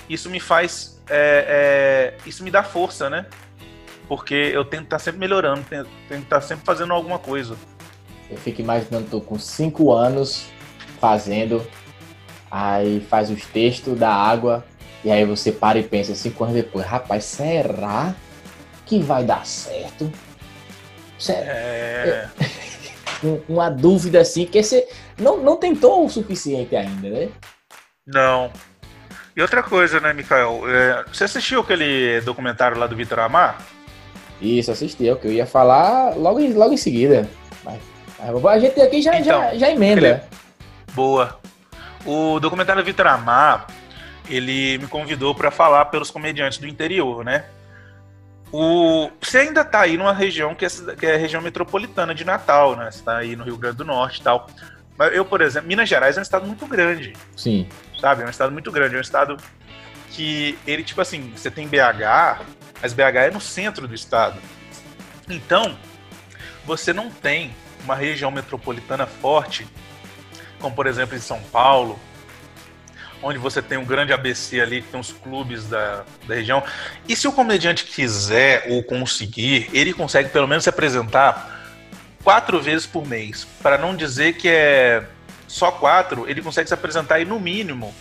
Isso 0.08 0.30
me 0.30 0.40
faz. 0.40 1.02
É, 1.10 2.14
é, 2.20 2.28
isso 2.28 2.44
me 2.44 2.52
dá 2.52 2.64
força, 2.64 3.10
né? 3.10 3.26
Porque 4.08 4.34
eu 4.34 4.64
tento 4.64 4.84
estar 4.86 4.98
tá 4.98 5.04
sempre 5.04 5.20
melhorando, 5.20 5.64
tento, 5.70 5.90
tento 6.08 6.24
estar 6.24 6.40
tá 6.40 6.42
sempre 6.42 6.66
fazendo 6.66 6.94
alguma 6.94 7.20
coisa. 7.20 7.56
Eu 8.30 8.38
fico 8.38 8.62
imaginando, 8.62 9.08
tô 9.10 9.22
com 9.22 9.38
cinco 9.38 9.92
anos 9.92 10.48
fazendo, 11.00 11.66
aí 12.50 13.00
faz 13.10 13.30
os 13.30 13.46
textos 13.46 13.98
da 13.98 14.12
água, 14.12 14.66
e 15.04 15.12
aí 15.12 15.26
você 15.26 15.52
para 15.52 15.78
e 15.78 15.84
pensa 15.84 16.16
cinco 16.16 16.44
anos 16.44 16.56
depois, 16.56 16.86
rapaz, 16.86 17.24
será 17.26 18.16
que 18.86 19.00
vai 19.00 19.24
dar 19.24 19.46
certo? 19.46 20.12
Será? 21.18 21.40
É... 21.40 22.30
Uma 23.48 23.70
dúvida 23.70 24.22
assim, 24.22 24.46
que 24.46 24.62
você 24.62 24.88
não, 25.18 25.38
não 25.38 25.58
tentou 25.58 26.06
o 26.06 26.10
suficiente 26.10 26.76
ainda, 26.76 27.10
né? 27.10 27.30
Não. 28.06 28.52
E 29.36 29.42
outra 29.42 29.64
coisa, 29.64 30.00
né, 30.00 30.14
Mikael? 30.14 30.62
É, 30.70 31.04
você 31.12 31.24
assistiu 31.24 31.62
aquele 31.62 32.22
documentário 32.22 32.78
lá 32.78 32.88
do 32.88 32.96
Vitor 32.96 33.20
Amar? 33.20 33.58
Isso, 34.42 34.72
assisti. 34.72 35.08
É 35.08 35.14
o 35.14 35.16
que 35.16 35.28
eu 35.28 35.32
ia 35.32 35.46
falar 35.46 36.16
logo 36.16 36.40
em, 36.40 36.54
logo 36.54 36.74
em 36.74 36.78
seguida. 36.78 37.30
Mas 37.64 37.80
a 38.46 38.60
gente 38.60 38.82
aqui 38.82 39.02
já, 39.02 39.20
então, 39.20 39.42
já, 39.42 39.56
já 39.56 39.72
emenda. 39.72 40.08
Ele... 40.08 40.22
Boa. 40.94 41.40
O 42.06 42.40
documentário 42.40 42.84
Vitor 42.84 43.08
Amar, 43.08 43.68
ele 44.30 44.78
me 44.78 44.88
convidou 44.88 45.34
para 45.34 45.52
falar 45.52 45.86
pelos 45.86 46.12
comediantes 46.12 46.58
do 46.58 46.68
interior, 46.68 47.24
né? 47.24 47.46
O... 48.52 49.10
Você 49.22 49.40
ainda 49.40 49.62
está 49.62 49.82
aí 49.82 49.98
numa 49.98 50.14
região 50.14 50.56
que 50.56 50.66
é, 50.66 50.70
que 50.98 51.06
é 51.06 51.16
a 51.16 51.18
região 51.18 51.42
metropolitana 51.42 52.14
de 52.14 52.24
Natal, 52.24 52.76
né? 52.76 52.90
Você 52.92 53.00
está 53.00 53.18
aí 53.18 53.36
no 53.36 53.44
Rio 53.44 53.58
Grande 53.58 53.78
do 53.78 53.86
Norte 53.86 54.22
e 54.22 54.24
tal. 54.24 54.48
Mas 54.98 55.14
eu, 55.14 55.26
por 55.26 55.42
exemplo, 55.42 55.68
Minas 55.68 55.90
Gerais 55.90 56.16
é 56.16 56.20
um 56.20 56.24
estado 56.24 56.46
muito 56.46 56.66
grande. 56.68 57.14
Sim. 57.36 57.68
Sabe? 58.00 58.24
É 58.24 58.26
um 58.26 58.30
estado 58.30 58.52
muito 58.52 58.72
grande. 58.72 58.96
É 58.96 58.98
um 58.98 59.02
estado 59.02 59.36
que 60.12 60.58
ele, 60.66 60.84
tipo 60.84 61.02
assim, 61.02 61.32
você 61.36 61.52
tem 61.52 61.68
BH, 61.68 62.46
mas 62.82 62.94
BH 62.94 63.16
é 63.28 63.32
no 63.32 63.42
centro 63.42 63.88
do 63.88 63.96
estado. 63.96 64.40
Então, 65.30 65.78
você 66.66 66.94
não 66.94 67.10
tem 67.10 67.54
uma 67.84 67.96
região 67.96 68.32
metropolitana 68.32 69.06
forte, 69.06 69.68
como 70.60 70.76
por 70.76 70.88
exemplo 70.88 71.16
em 71.16 71.20
São 71.20 71.40
Paulo, 71.52 72.00
onde 73.22 73.38
você 73.40 73.62
tem 73.62 73.78
um 73.78 73.86
grande 73.86 74.14
ABC 74.14 74.60
ali, 74.60 74.82
que 74.82 74.90
tem 74.90 75.00
os 75.00 75.12
clubes 75.12 75.68
da, 75.68 76.04
da 76.28 76.36
região. 76.36 76.64
E 77.08 77.16
se 77.16 77.28
o 77.28 77.32
comediante 77.32 77.86
quiser 77.86 78.66
ou 78.70 78.84
conseguir, 78.84 79.70
ele 79.74 79.94
consegue 79.94 80.30
pelo 80.30 80.48
menos 80.48 80.64
se 80.64 80.70
apresentar 80.70 81.74
quatro 82.24 82.62
vezes 82.62 82.86
por 82.86 83.06
mês. 83.08 83.48
Para 83.62 83.78
não 83.78 83.96
dizer 83.96 84.34
que 84.34 84.48
é 84.48 85.04
só 85.48 85.72
quatro, 85.72 86.30
ele 86.30 86.42
consegue 86.42 86.68
se 86.68 86.74
apresentar 86.74 87.16
aí 87.16 87.26
no 87.26 87.40
mínimo 87.40 87.94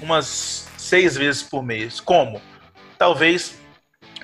umas 0.00 0.68
seis 0.92 1.16
vezes 1.16 1.42
por 1.42 1.62
mês. 1.62 2.00
Como? 2.00 2.38
Talvez 2.98 3.58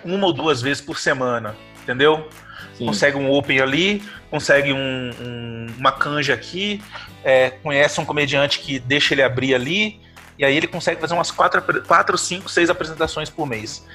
uma 0.04 0.26
ou 0.26 0.35
duas 0.35 0.61
vezes 0.61 0.83
por 0.83 0.98
semana, 0.98 1.57
entendeu? 1.83 2.28
Sim. 2.76 2.85
Consegue 2.85 3.16
um 3.16 3.31
open 3.31 3.59
ali, 3.59 4.02
consegue 4.31 4.70
um, 4.70 5.11
um, 5.18 5.66
uma 5.78 5.92
canja 5.92 6.35
aqui, 6.35 6.83
é, 7.24 7.48
conhece 7.48 7.98
um 7.98 8.04
comediante 8.04 8.59
que 8.59 8.78
deixa 8.78 9.14
ele 9.14 9.22
abrir 9.22 9.54
ali, 9.54 9.98
e 10.38 10.44
aí 10.44 10.54
ele 10.54 10.66
consegue 10.66 11.00
fazer 11.00 11.14
umas 11.14 11.31
quatro, 11.31 11.62
quatro, 11.85 12.18
cinco, 12.18 12.50
seis 12.50 12.68
apresentações 12.68 13.31
por 13.31 13.46
mês. 13.46 13.87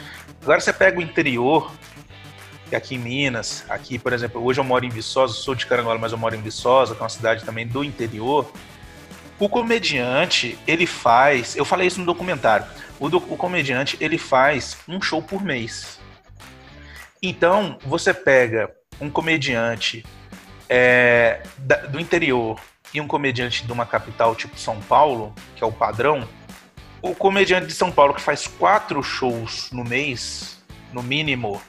Agora 0.41 0.59
você 0.59 0.73
pega 0.73 0.97
o 0.97 1.01
interior, 1.01 1.71
que 2.69 2.75
aqui 2.75 2.95
em 2.95 2.97
Minas, 2.97 3.63
aqui, 3.69 3.99
por 3.99 4.13
exemplo, 4.13 4.43
hoje 4.43 4.59
eu 4.59 4.63
moro 4.63 4.83
em 4.83 4.89
Viçosa, 4.89 5.35
sou 5.35 5.53
de 5.53 5.67
Carangola, 5.67 5.99
mas 5.99 6.11
eu 6.11 6.17
moro 6.17 6.35
em 6.35 6.41
Viçosa, 6.41 6.95
que 6.95 7.01
é 7.01 7.03
uma 7.03 7.09
cidade 7.09 7.45
também 7.45 7.67
do 7.67 7.83
interior. 7.83 8.51
O 9.39 9.49
comediante, 9.49 10.57
ele 10.67 10.85
faz, 10.85 11.55
eu 11.55 11.65
falei 11.65 11.87
isso 11.87 11.99
no 11.99 12.05
documentário, 12.05 12.65
o, 12.99 13.09
do, 13.09 13.17
o 13.17 13.35
comediante, 13.35 13.97
ele 13.99 14.17
faz 14.17 14.77
um 14.87 15.01
show 15.01 15.21
por 15.21 15.43
mês. 15.43 15.99
Então, 17.21 17.77
você 17.85 18.13
pega 18.13 18.71
um 19.01 19.09
comediante 19.09 20.05
é, 20.69 21.41
da, 21.57 21.77
do 21.77 21.99
interior 21.99 22.59
e 22.93 23.01
um 23.01 23.07
comediante 23.07 23.65
de 23.65 23.71
uma 23.71 23.85
capital 23.85 24.35
tipo 24.35 24.57
São 24.59 24.79
Paulo, 24.81 25.33
que 25.55 25.63
é 25.63 25.67
o 25.67 25.71
padrão, 25.71 26.27
o 27.01 27.13
comediante 27.13 27.67
de 27.67 27.73
São 27.73 27.91
Paulo 27.91 28.13
que 28.13 28.21
faz 28.21 28.47
quatro 28.47 29.03
shows 29.03 29.69
no 29.71 29.83
mês, 29.83 30.63
no 30.93 31.03
mínimo, 31.03 31.61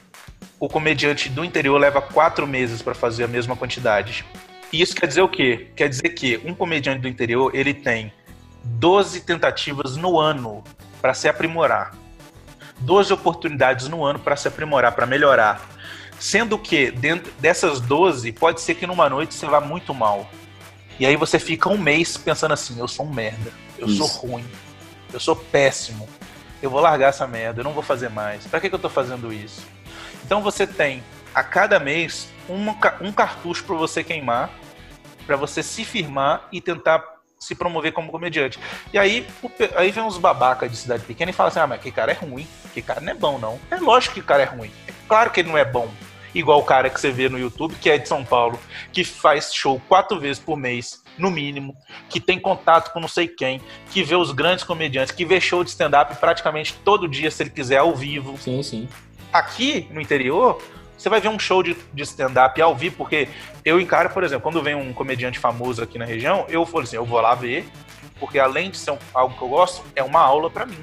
o 0.59 0.69
comediante 0.69 1.27
do 1.27 1.43
interior 1.43 1.77
leva 1.77 2.01
quatro 2.01 2.47
meses 2.47 2.81
para 2.81 2.95
fazer 2.95 3.25
a 3.25 3.27
mesma 3.27 3.55
quantidade. 3.55 4.25
E 4.71 4.81
isso 4.81 4.95
quer 4.95 5.07
dizer 5.07 5.21
o 5.21 5.29
quê? 5.29 5.67
Quer 5.75 5.89
dizer 5.89 6.09
que 6.09 6.37
um 6.45 6.53
comediante 6.53 7.01
do 7.01 7.07
interior 7.07 7.51
ele 7.53 7.73
tem 7.73 8.11
12 8.63 9.21
tentativas 9.21 9.95
no 9.95 10.19
ano 10.19 10.63
para 11.01 11.13
se 11.13 11.27
aprimorar. 11.27 11.95
12 12.79 13.13
oportunidades 13.13 13.87
no 13.87 14.03
ano 14.03 14.19
para 14.19 14.35
se 14.35 14.47
aprimorar, 14.47 14.91
para 14.93 15.05
melhorar. 15.05 15.69
Sendo 16.19 16.57
que 16.57 16.91
dentro 16.91 17.31
dessas 17.39 17.79
12, 17.79 18.31
pode 18.33 18.61
ser 18.61 18.75
que 18.75 18.87
numa 18.87 19.09
noite 19.09 19.33
você 19.33 19.45
vá 19.45 19.61
muito 19.61 19.93
mal. 19.93 20.29
E 20.99 21.05
aí 21.05 21.15
você 21.15 21.39
fica 21.39 21.69
um 21.69 21.77
mês 21.77 22.17
pensando 22.17 22.53
assim: 22.53 22.79
eu 22.79 22.87
sou 22.87 23.05
um 23.05 23.13
merda, 23.13 23.51
eu 23.77 23.87
Isso. 23.87 23.97
sou 23.97 24.29
ruim, 24.29 24.45
eu 25.13 25.19
sou 25.19 25.35
péssimo, 25.35 26.07
eu 26.61 26.69
vou 26.69 26.79
largar 26.79 27.09
essa 27.09 27.27
merda, 27.27 27.59
eu 27.59 27.63
não 27.63 27.73
vou 27.73 27.83
fazer 27.83 28.09
mais. 28.09 28.45
Para 28.47 28.59
que, 28.59 28.69
que 28.69 28.75
eu 28.75 28.79
tô 28.79 28.89
fazendo 28.89 29.31
isso? 29.31 29.61
Então 30.25 30.41
você 30.41 30.65
tem 30.65 31.03
a 31.35 31.43
cada 31.43 31.77
mês 31.79 32.29
um, 32.49 32.69
um 33.05 33.11
cartucho 33.11 33.65
para 33.65 33.75
você 33.75 34.03
queimar, 34.03 34.49
para 35.27 35.35
você 35.35 35.61
se 35.61 35.83
firmar 35.83 36.47
e 36.51 36.61
tentar 36.61 37.03
se 37.37 37.53
promover 37.53 37.91
como 37.91 38.09
comediante. 38.09 38.57
E 38.93 38.97
aí, 38.97 39.27
aí 39.75 39.91
vem 39.91 40.03
uns 40.03 40.17
babaca 40.17 40.69
de 40.69 40.77
cidade 40.77 41.03
pequena 41.03 41.31
e 41.31 41.33
fala 41.33 41.49
assim: 41.49 41.59
ah, 41.59 41.67
mas 41.67 41.81
que 41.81 41.91
cara 41.91 42.13
é 42.13 42.15
ruim, 42.15 42.47
que 42.73 42.81
cara 42.81 43.01
não 43.01 43.11
é 43.11 43.15
bom, 43.15 43.37
não. 43.37 43.59
É 43.69 43.75
lógico 43.75 44.15
que 44.15 44.21
o 44.21 44.23
cara 44.23 44.43
é 44.43 44.45
ruim. 44.45 44.71
É 44.87 44.93
claro 45.07 45.29
que 45.29 45.41
ele 45.41 45.49
não 45.49 45.57
é 45.57 45.65
bom. 45.65 45.91
Igual 46.33 46.59
o 46.59 46.63
cara 46.63 46.89
que 46.89 46.99
você 46.99 47.11
vê 47.11 47.29
no 47.29 47.39
YouTube, 47.39 47.75
que 47.75 47.89
é 47.89 47.97
de 47.97 48.09
São 48.09 48.23
Paulo, 48.25 48.59
que 48.91 49.05
faz 49.05 49.53
show 49.53 49.81
quatro 49.87 50.19
vezes 50.19 50.37
por 50.37 50.57
mês, 50.57 51.01
no 51.17 51.31
mínimo, 51.31 51.73
que 52.09 52.19
tem 52.19 52.37
contato 52.37 52.91
com 52.91 52.99
não 52.99 53.07
sei 53.07 53.25
quem, 53.25 53.61
que 53.89 54.03
vê 54.03 54.15
os 54.15 54.33
grandes 54.33 54.65
comediantes, 54.65 55.15
que 55.15 55.23
vê 55.23 55.39
show 55.39 55.63
de 55.63 55.69
stand-up 55.69 56.13
praticamente 56.17 56.73
todo 56.83 57.07
dia, 57.07 57.31
se 57.31 57.41
ele 57.41 57.51
quiser, 57.51 57.77
ao 57.77 57.95
vivo. 57.95 58.37
Sim, 58.37 58.61
sim. 58.61 58.89
Aqui 59.31 59.87
no 59.91 60.01
interior, 60.01 60.61
você 61.05 61.09
vai 61.09 61.21
ver 61.21 61.29
um 61.29 61.37
show 61.37 61.61
de, 61.61 61.77
de 61.93 62.01
stand-up 62.01 62.59
ao 62.59 62.75
vivo, 62.75 62.95
porque 62.95 63.29
eu 63.63 63.79
encaro, 63.79 64.09
por 64.09 64.23
exemplo, 64.23 64.41
quando 64.41 64.63
vem 64.63 64.73
um 64.73 64.91
comediante 64.91 65.37
famoso 65.37 65.83
aqui 65.83 65.99
na 65.99 66.05
região, 66.05 66.47
eu 66.49 66.65
falo 66.65 66.83
assim, 66.83 66.95
eu 66.95 67.05
vou 67.05 67.21
lá 67.21 67.35
ver, 67.35 67.69
porque 68.19 68.39
além 68.39 68.71
de 68.71 68.77
ser 68.77 68.89
um, 68.89 68.97
algo 69.13 69.37
que 69.37 69.41
eu 69.43 69.47
gosto, 69.47 69.85
é 69.95 70.01
uma 70.01 70.19
aula 70.19 70.49
para 70.49 70.65
mim. 70.65 70.79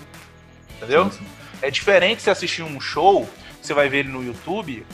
Entendeu? 0.76 1.10
Sim, 1.10 1.18
sim. 1.18 1.26
É 1.60 1.72
diferente 1.72 2.22
você 2.22 2.30
assistir 2.30 2.62
um 2.62 2.80
show, 2.80 3.28
você 3.60 3.74
vai 3.74 3.88
ver 3.88 3.98
ele 3.98 4.10
no 4.10 4.24
YouTube, 4.24 4.86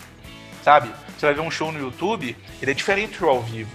sabe? 0.62 0.90
Você 1.18 1.26
vai 1.26 1.34
ver 1.34 1.42
um 1.42 1.50
show 1.50 1.70
no 1.70 1.78
YouTube, 1.78 2.34
ele 2.62 2.70
é 2.70 2.74
diferente 2.74 3.18
do 3.18 3.28
ao 3.28 3.42
vivo. 3.42 3.70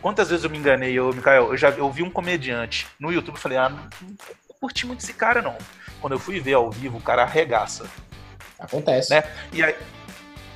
Quantas 0.00 0.30
vezes 0.30 0.42
eu 0.42 0.50
me 0.50 0.58
enganei, 0.58 0.98
eu, 0.98 1.12
Mikael, 1.12 1.52
eu 1.52 1.56
já 1.56 1.70
eu 1.70 1.88
vi 1.92 2.02
um 2.02 2.10
comediante 2.10 2.88
no 2.98 3.12
YouTube 3.12 3.36
e 3.36 3.40
falei, 3.40 3.56
ah, 3.56 3.68
não, 3.68 3.88
não 4.00 4.56
curti 4.60 4.84
muito 4.84 4.98
esse 4.98 5.14
cara, 5.14 5.40
não. 5.40 5.56
Quando 6.00 6.14
eu 6.14 6.18
fui 6.18 6.40
ver 6.40 6.54
ao 6.54 6.72
vivo, 6.72 6.98
o 6.98 7.00
cara 7.00 7.22
arregaça. 7.22 7.88
Acontece. 8.58 9.10
Né? 9.10 9.22
E 9.52 9.62
aí, 9.62 9.74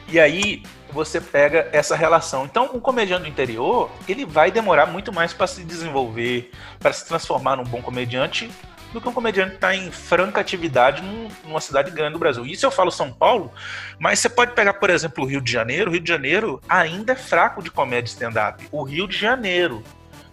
e 0.08 0.20
aí 0.20 0.62
você 0.92 1.20
pega 1.20 1.68
essa 1.72 1.96
relação. 1.96 2.44
Então, 2.44 2.70
um 2.72 2.80
comediante 2.80 3.22
do 3.22 3.28
interior, 3.28 3.90
ele 4.08 4.24
vai 4.24 4.50
demorar 4.50 4.86
muito 4.86 5.12
mais 5.12 5.32
para 5.32 5.46
se 5.46 5.64
desenvolver, 5.64 6.50
para 6.78 6.92
se 6.92 7.06
transformar 7.06 7.56
num 7.56 7.64
bom 7.64 7.82
comediante, 7.82 8.50
do 8.92 9.00
que 9.00 9.08
um 9.08 9.12
comediante 9.12 9.50
que 9.50 9.56
está 9.56 9.74
em 9.74 9.90
franca 9.90 10.40
atividade 10.40 11.02
num, 11.02 11.28
numa 11.44 11.60
cidade 11.60 11.90
grande 11.90 12.14
do 12.14 12.18
Brasil. 12.18 12.46
Isso 12.46 12.64
eu 12.64 12.70
falo 12.70 12.90
São 12.90 13.12
Paulo, 13.12 13.52
mas 13.98 14.20
você 14.20 14.28
pode 14.28 14.52
pegar, 14.52 14.74
por 14.74 14.88
exemplo, 14.88 15.24
o 15.24 15.26
Rio 15.26 15.40
de 15.40 15.50
Janeiro. 15.50 15.90
O 15.90 15.92
Rio 15.92 16.00
de 16.00 16.08
Janeiro 16.08 16.62
ainda 16.68 17.12
é 17.12 17.16
fraco 17.16 17.62
de 17.62 17.70
comédia 17.70 18.08
stand-up. 18.08 18.66
O 18.70 18.82
Rio 18.82 19.06
de 19.06 19.18
Janeiro. 19.18 19.82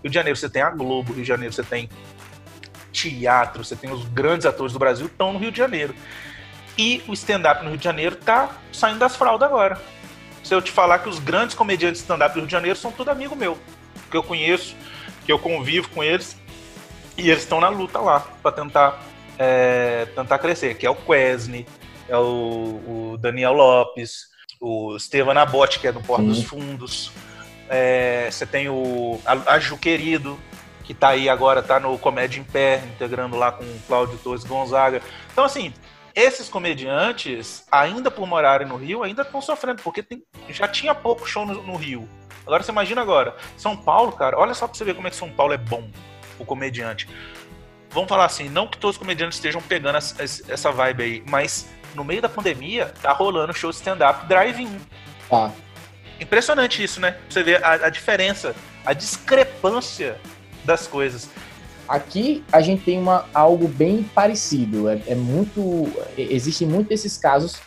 Rio 0.02 0.10
de 0.10 0.16
Janeiro 0.16 0.38
você 0.38 0.50
tem 0.50 0.62
a 0.62 0.70
Globo, 0.70 1.14
Rio 1.14 1.24
de 1.24 1.28
Janeiro 1.28 1.54
você 1.54 1.64
tem 1.64 1.90
teatro, 2.92 3.66
você 3.66 3.76
tem 3.76 3.92
os 3.92 4.06
grandes 4.06 4.46
atores 4.46 4.72
do 4.72 4.80
Brasil 4.80 5.08
estão 5.08 5.34
no 5.34 5.40
Rio 5.40 5.52
de 5.52 5.58
Janeiro. 5.58 5.96
E 6.78 7.04
o 7.08 7.14
stand-up 7.14 7.64
no 7.64 7.70
Rio 7.70 7.78
de 7.78 7.84
Janeiro 7.84 8.16
tá 8.16 8.50
saindo 8.72 9.00
das 9.00 9.16
fraldas 9.16 9.48
agora. 9.48 9.80
Se 10.44 10.54
eu 10.54 10.62
te 10.62 10.72
falar 10.72 11.00
que 11.00 11.10
os 11.10 11.20
grandes 11.20 11.56
comediantes 11.56 12.00
de 12.00 12.04
stand-up 12.04 12.34
do 12.34 12.40
Rio 12.40 12.48
de 12.48 12.52
Janeiro 12.52 12.78
são 12.78 12.92
tudo 12.92 13.10
amigo 13.10 13.36
meu, 13.36 13.58
que 14.10 14.18
eu 14.18 14.24
conheço, 14.24 14.76
que 15.26 15.32
eu 15.32 15.40
convivo 15.40 15.90
com 15.90 16.04
eles, 16.04 16.38
e 17.18 17.30
eles 17.30 17.44
estão 17.44 17.62
na 17.62 17.70
luta 17.70 18.00
lá 18.00 18.20
para 18.42 18.52
tentar, 18.52 19.02
é, 19.38 20.08
tentar 20.16 20.40
crescer, 20.40 20.76
que 20.76 20.86
é 20.86 20.90
o 20.90 20.96
Quesne, 20.96 21.66
é 22.10 22.18
o, 22.18 23.12
o 23.14 23.18
Daniel 23.20 23.54
Lopes, 23.54 24.28
o 24.60 24.96
Estevam 24.96 25.34
Nabote, 25.34 25.80
que 25.80 25.88
é 25.88 25.92
do 25.92 26.02
Porto 26.02 26.26
dos 26.26 26.44
Fundos. 26.44 27.12
É, 27.70 28.28
você 28.30 28.46
tem 28.46 28.70
o 28.70 29.20
a, 29.26 29.54
a 29.54 29.60
Ju 29.60 29.78
Querido, 29.78 30.40
que 30.84 30.94
tá 30.94 31.10
aí 31.10 31.30
agora, 31.30 31.62
tá 31.62 31.80
no 31.80 31.98
Comédia 31.98 32.40
em 32.40 32.44
Pé, 32.44 32.84
integrando 32.96 33.38
lá 33.38 33.52
com 33.52 33.64
o 33.64 33.80
Cláudio 33.88 34.18
Torres 34.18 34.44
Gonzaga. 34.44 35.02
Então, 35.32 35.44
assim, 35.44 35.74
esses 36.16 36.48
comediantes, 36.50 37.66
ainda 37.72 38.12
por 38.12 38.28
morarem 38.28 38.68
no 38.68 38.76
Rio, 38.76 39.04
ainda 39.04 39.24
estão 39.24 39.42
sofrendo, 39.42 39.82
porque 39.82 40.04
tem, 40.04 40.24
já 40.50 40.68
tinha 40.68 40.94
pouco 40.94 41.28
show 41.28 41.46
no, 41.46 41.64
no, 41.64 41.76
Rio. 41.76 42.08
Agora 42.46 42.62
você 42.62 42.72
imagina 42.72 43.02
agora, 43.02 43.36
São 43.58 43.76
Paulo, 43.76 44.12
cara, 44.12 44.38
olha 44.38 44.54
só 44.54 44.68
pra 44.68 44.78
você 44.78 44.84
ver 44.84 44.96
como 44.96 45.08
é 45.08 45.10
que 45.10 45.16
São 45.16 45.30
Paulo 45.30 45.54
é 45.54 45.58
bom, 45.58 45.90
o 46.38 46.46
comediante. 46.46 47.08
Vamos 47.90 48.10
falar 48.10 48.26
assim, 48.26 48.50
não 48.50 48.68
que 48.68 48.78
todos 48.78 48.96
os 48.96 49.00
comediantes 49.00 49.38
estejam 49.38 49.62
pegando 49.62 49.98
essa 49.98 50.72
vibe 50.72 51.04
aí, 51.04 51.24
mas 51.30 51.70
no 51.96 52.04
meio 52.04 52.22
da 52.22 52.30
pandemia, 52.30 52.94
tá 53.02 53.12
rolando 53.12 53.54
show 53.54 53.70
stand-up 53.70 54.26
drive-in. 54.28 54.80
Tá. 55.30 55.52
Impressionante 56.20 56.84
isso, 56.84 57.00
né? 57.00 57.18
Você 57.30 57.44
vê 57.44 57.58
a, 57.58 57.74
a 57.74 57.90
diferença, 57.90 58.56
a 58.86 58.94
discrepância 58.94 60.20
das 60.64 60.88
coisas. 60.88 61.30
Aqui 61.88 62.44
a 62.52 62.62
gente 62.62 62.84
tem 62.84 63.00
uma, 63.00 63.26
algo 63.34 63.68
bem 63.68 64.04
parecido. 64.04 64.90
É, 64.90 65.02
é 65.08 65.16
muito. 65.16 65.88
Existem 66.18 66.68
muito 66.68 66.92
esses 66.92 67.18
casos 67.18 67.62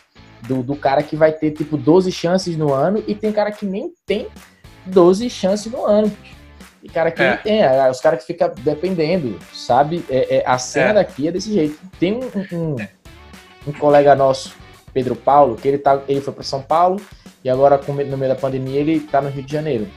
do, 0.47 0.63
do 0.63 0.75
cara 0.75 1.03
que 1.03 1.15
vai 1.15 1.31
ter 1.31 1.51
tipo 1.51 1.77
12 1.77 2.11
chances 2.11 2.57
no 2.57 2.73
ano 2.73 3.03
e 3.07 3.15
tem 3.15 3.31
cara 3.31 3.51
que 3.51 3.65
nem 3.65 3.93
tem 4.05 4.27
12 4.85 5.29
chances 5.29 5.71
no 5.71 5.85
ano. 5.85 6.11
E 6.83 6.89
cara 6.89 7.11
que 7.11 7.21
é. 7.21 7.29
nem 7.29 7.37
tem, 7.37 7.61
é, 7.61 7.89
os 7.89 7.99
caras 7.99 8.21
que 8.21 8.27
ficam 8.27 8.51
dependendo, 8.59 9.37
sabe? 9.53 10.03
É, 10.09 10.37
é 10.37 10.43
a 10.45 10.57
cena 10.57 10.89
é. 10.89 10.93
daqui 10.93 11.27
é 11.27 11.31
desse 11.31 11.51
jeito. 11.53 11.79
Tem 11.99 12.13
um, 12.13 12.29
um, 12.55 12.79
é 12.79 12.89
um 13.67 13.73
colega 13.73 14.15
nosso, 14.15 14.55
Pedro 14.93 15.15
Paulo, 15.15 15.55
que 15.55 15.67
ele, 15.67 15.77
tá, 15.77 16.01
ele 16.07 16.21
foi 16.21 16.33
para 16.33 16.43
São 16.43 16.61
Paulo 16.61 17.01
e 17.43 17.49
agora, 17.49 17.79
no 17.87 18.17
meio 18.17 18.33
da 18.33 18.39
pandemia, 18.39 18.79
ele 18.79 18.93
está 18.93 19.21
no 19.21 19.29
Rio 19.29 19.43
de 19.43 19.51
Janeiro. 19.51 19.87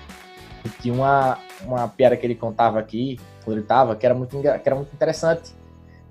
E 0.64 0.68
tinha 0.68 0.94
uma, 0.94 1.38
uma 1.62 1.88
piada 1.88 2.16
que 2.16 2.26
ele 2.26 2.34
contava 2.34 2.78
aqui, 2.78 3.18
quando 3.44 3.56
ele 3.56 3.64
estava, 3.64 3.96
que, 3.96 4.04
era 4.04 4.14
muito, 4.14 4.40
que 4.40 4.46
era 4.46 4.74
muito 4.74 4.92
interessante. 4.92 5.54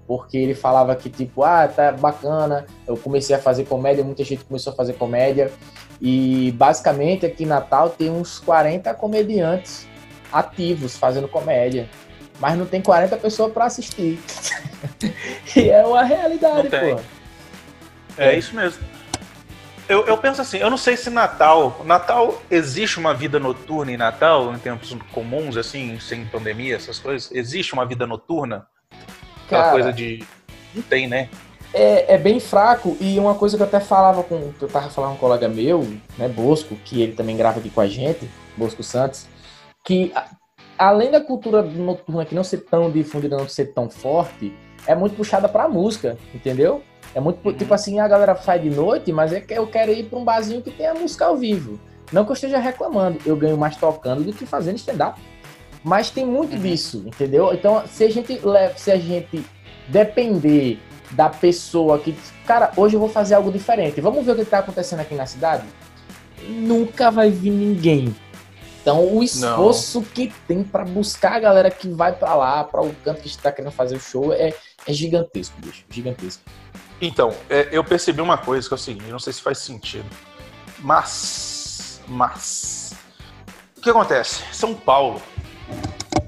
Porque 0.07 0.37
ele 0.37 0.55
falava 0.55 0.95
que, 0.95 1.09
tipo, 1.09 1.43
ah, 1.43 1.67
tá 1.67 1.91
bacana, 1.91 2.65
eu 2.87 2.97
comecei 2.97 3.35
a 3.35 3.39
fazer 3.39 3.65
comédia, 3.65 4.03
muita 4.03 4.23
gente 4.23 4.43
começou 4.43 4.73
a 4.73 4.75
fazer 4.75 4.93
comédia. 4.93 5.51
E 6.01 6.51
basicamente 6.53 7.25
aqui 7.25 7.43
em 7.43 7.47
Natal 7.47 7.89
tem 7.89 8.09
uns 8.09 8.39
40 8.39 8.91
comediantes 8.95 9.87
ativos 10.31 10.97
fazendo 10.97 11.27
comédia. 11.27 11.87
Mas 12.39 12.57
não 12.57 12.65
tem 12.65 12.81
40 12.81 13.17
pessoas 13.17 13.51
para 13.51 13.65
assistir. 13.65 14.19
e 15.55 15.69
é 15.69 15.85
uma 15.85 16.03
realidade, 16.03 16.69
pô. 16.69 16.99
É, 18.17 18.29
é 18.29 18.37
isso 18.37 18.55
mesmo. 18.55 18.81
Eu, 19.89 20.06
eu, 20.06 20.15
penso 20.19 20.39
assim, 20.39 20.60
eu 20.60 20.69
não 20.69 20.78
sei 20.78 20.95
se 20.95 21.10
Natal. 21.10 21.82
Natal 21.84 22.39
existe 22.52 22.99
uma 22.99 23.12
vida 23.12 23.39
noturna 23.39 23.91
em 23.91 23.97
Natal, 23.97 24.54
em 24.54 24.60
tempos 24.60 24.95
comuns, 25.12 25.58
assim, 25.58 25.99
sem 25.99 26.25
pandemia, 26.25 26.75
essas 26.75 26.99
coisas? 26.99 27.32
Existe 27.32 27.73
uma 27.73 27.88
vida 27.88 28.06
noturna? 28.06 28.67
Aquela 29.47 29.63
Cara, 29.63 29.73
coisa 29.73 29.91
de. 29.91 30.23
Não 30.75 30.84
tem, 30.84 31.08
né? 31.08 31.28
É, 31.73 32.13
é, 32.13 32.17
bem 32.19 32.39
fraco, 32.39 32.95
e 33.02 33.17
uma 33.17 33.34
coisa 33.34 33.58
que 33.58 33.63
eu 33.63 33.67
até 33.67 33.80
falava 33.80 34.21
com. 34.21 34.54
Que 34.54 34.62
eu 34.63 34.69
tava 34.69 34.91
falando 34.91 35.12
com 35.12 35.15
um 35.15 35.19
colega 35.19 35.47
meu, 35.47 35.82
né, 36.19 36.28
Bosco, 36.28 36.75
que 36.86 37.02
ele 37.02 37.13
também 37.13 37.36
grava 37.36 37.60
aqui 37.60 37.71
com 37.71 37.82
a 37.82 37.88
gente, 37.88 38.30
Bosco 38.56 38.84
Santos, 38.84 39.25
que 39.84 40.13
além 40.78 41.10
da 41.10 41.19
cultura 41.19 41.63
noturna 41.63 42.25
que 42.25 42.36
não 42.36 42.43
ser 42.43 42.60
tão 42.60 42.91
difundida, 42.91 43.38
não 43.38 43.49
ser 43.49 43.73
tão 43.73 43.89
forte, 43.89 44.54
é 44.87 44.95
muito 44.95 45.15
puxada 45.15 45.47
pra 45.47 45.67
música, 45.67 46.17
entendeu? 46.33 46.81
É 47.13 47.19
muito 47.19 47.45
uhum. 47.45 47.53
tipo 47.53 47.73
assim, 47.73 47.99
a 47.99 48.07
galera 48.07 48.35
sai 48.35 48.59
de 48.59 48.69
noite, 48.69 49.11
mas 49.11 49.33
é 49.33 49.41
que 49.41 49.53
eu 49.53 49.67
quero 49.67 49.91
ir 49.91 50.05
para 50.05 50.19
um 50.19 50.23
barzinho 50.23 50.61
que 50.61 50.71
tenha 50.71 50.93
música 50.93 51.25
ao 51.25 51.37
vivo. 51.37 51.79
Não 52.11 52.25
que 52.25 52.31
eu 52.31 52.33
esteja 52.33 52.57
reclamando, 52.57 53.19
eu 53.25 53.35
ganho 53.35 53.57
mais 53.57 53.75
tocando 53.75 54.23
do 54.23 54.33
que 54.33 54.45
fazendo 54.45 54.77
stand-up. 54.77 55.19
Mas 55.83 56.09
tem 56.09 56.25
muito 56.25 56.55
uhum. 56.55 56.61
disso, 56.61 57.03
entendeu? 57.05 57.53
Então, 57.53 57.83
se 57.87 58.03
a 58.03 58.11
gente 58.11 58.37
leva, 58.43 58.77
se 58.77 58.91
a 58.91 58.97
gente 58.97 59.43
depender 59.87 60.79
da 61.11 61.29
pessoa 61.29 61.97
que, 61.99 62.15
cara, 62.45 62.71
hoje 62.75 62.95
eu 62.95 62.99
vou 62.99 63.09
fazer 63.09 63.35
algo 63.35 63.51
diferente. 63.51 63.99
Vamos 64.01 64.25
ver 64.25 64.33
o 64.33 64.35
que 64.35 64.41
está 64.41 64.59
acontecendo 64.59 64.99
aqui 64.99 65.15
na 65.15 65.25
cidade? 65.25 65.63
Nunca 66.47 67.09
vai 67.09 67.29
vir 67.29 67.51
ninguém. 67.51 68.13
Então, 68.81 69.13
o 69.13 69.23
esforço 69.23 69.99
Não. 69.99 70.07
que 70.07 70.33
tem 70.47 70.63
para 70.63 70.85
buscar 70.85 71.33
a 71.33 71.39
galera 71.39 71.69
que 71.69 71.89
vai 71.89 72.13
para 72.13 72.33
lá, 72.33 72.63
para 72.63 72.81
o 72.81 72.93
canto 73.03 73.21
que 73.21 73.27
está 73.27 73.51
querendo 73.51 73.71
fazer 73.71 73.97
o 73.97 73.99
show, 73.99 74.33
é, 74.33 74.53
é 74.87 74.93
gigantesco, 74.93 75.55
bicho. 75.59 75.83
Gigantesco. 75.89 76.43
Então, 77.01 77.33
é, 77.49 77.67
eu 77.71 77.83
percebi 77.83 78.21
uma 78.21 78.37
coisa 78.37 78.67
que 78.67 78.73
é 78.73 78.75
o 78.75 78.79
seguinte, 78.79 79.09
não 79.09 79.19
sei 79.19 79.33
se 79.33 79.41
faz 79.41 79.59
sentido. 79.59 80.09
Mas. 80.79 82.01
Mas. 82.07 82.93
O 83.77 83.81
que 83.81 83.89
acontece? 83.89 84.43
São 84.51 84.73
Paulo 84.73 85.21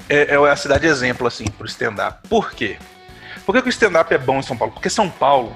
é, 0.10 0.34
é 0.34 0.36
a 0.36 0.56
cidade 0.56 0.88
exemplo, 0.88 1.28
assim, 1.28 1.46
pro 1.46 1.66
stand-up. 1.66 2.28
Por 2.28 2.52
quê? 2.52 2.78
Por 3.46 3.56
que, 3.56 3.62
que 3.62 3.68
o 3.68 3.70
stand-up 3.70 4.14
é 4.14 4.18
bom 4.18 4.40
em 4.40 4.44
São 4.44 4.58
Paulo? 4.58 4.74
Porque 4.74 4.90
São 4.90 5.10
Paulo 5.10 5.56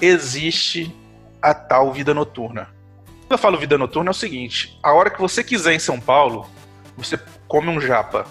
existe 0.00 0.94
a 1.40 1.54
tal 1.54 1.92
vida 1.92 2.12
noturna. 2.14 2.68
Quando 3.32 3.38
eu 3.38 3.42
falo 3.42 3.56
vida 3.56 3.78
noturna 3.78 4.10
é 4.10 4.12
o 4.12 4.14
seguinte: 4.14 4.78
a 4.82 4.92
hora 4.92 5.08
que 5.08 5.18
você 5.18 5.42
quiser 5.42 5.72
em 5.72 5.78
São 5.78 5.98
Paulo, 5.98 6.46
você 6.98 7.18
come 7.48 7.68
um 7.68 7.80
japa. 7.80 8.26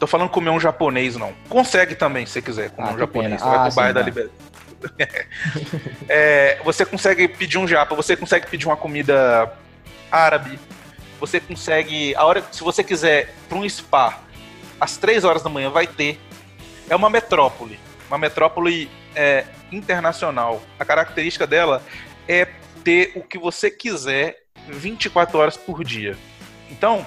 Tô 0.00 0.06
falando 0.08 0.30
comer 0.30 0.50
um 0.50 0.58
japonês, 0.58 1.14
não. 1.14 1.32
Consegue 1.48 1.94
também, 1.94 2.26
se 2.26 2.32
você 2.32 2.42
quiser 2.42 2.70
comer 2.70 2.88
ah, 2.88 2.92
um 2.92 2.98
japonês. 2.98 3.40
Você 3.40 3.46
ah, 3.46 3.50
vai 3.50 3.66
pro 3.66 3.76
bairro 3.76 3.94
da 3.94 4.00
tá. 4.00 4.06
Liberdade 4.06 4.34
é, 6.08 6.58
você 6.64 6.84
consegue 6.84 7.28
pedir 7.28 7.56
um 7.56 7.68
japa, 7.68 7.94
você 7.94 8.16
consegue 8.16 8.48
pedir 8.48 8.66
uma 8.66 8.76
comida 8.76 9.52
árabe, 10.10 10.58
você 11.20 11.38
consegue. 11.38 12.12
A 12.16 12.24
hora, 12.24 12.42
se 12.50 12.64
você 12.64 12.82
quiser 12.82 13.32
para 13.48 13.56
um 13.56 13.68
spa, 13.68 14.18
às 14.80 14.96
três 14.96 15.22
horas 15.22 15.44
da 15.44 15.48
manhã 15.48 15.70
vai 15.70 15.86
ter. 15.86 16.18
É 16.90 16.96
uma 16.96 17.08
metrópole. 17.08 17.78
Uma 18.08 18.18
metrópole 18.18 18.90
é, 19.14 19.44
internacional. 19.70 20.60
A 20.80 20.84
característica 20.84 21.46
dela 21.46 21.80
é 22.26 22.48
ter 22.82 23.12
o 23.16 23.22
que 23.22 23.38
você 23.38 23.70
quiser 23.70 24.36
24 24.68 25.38
horas 25.38 25.56
por 25.56 25.84
dia. 25.84 26.16
Então, 26.70 27.04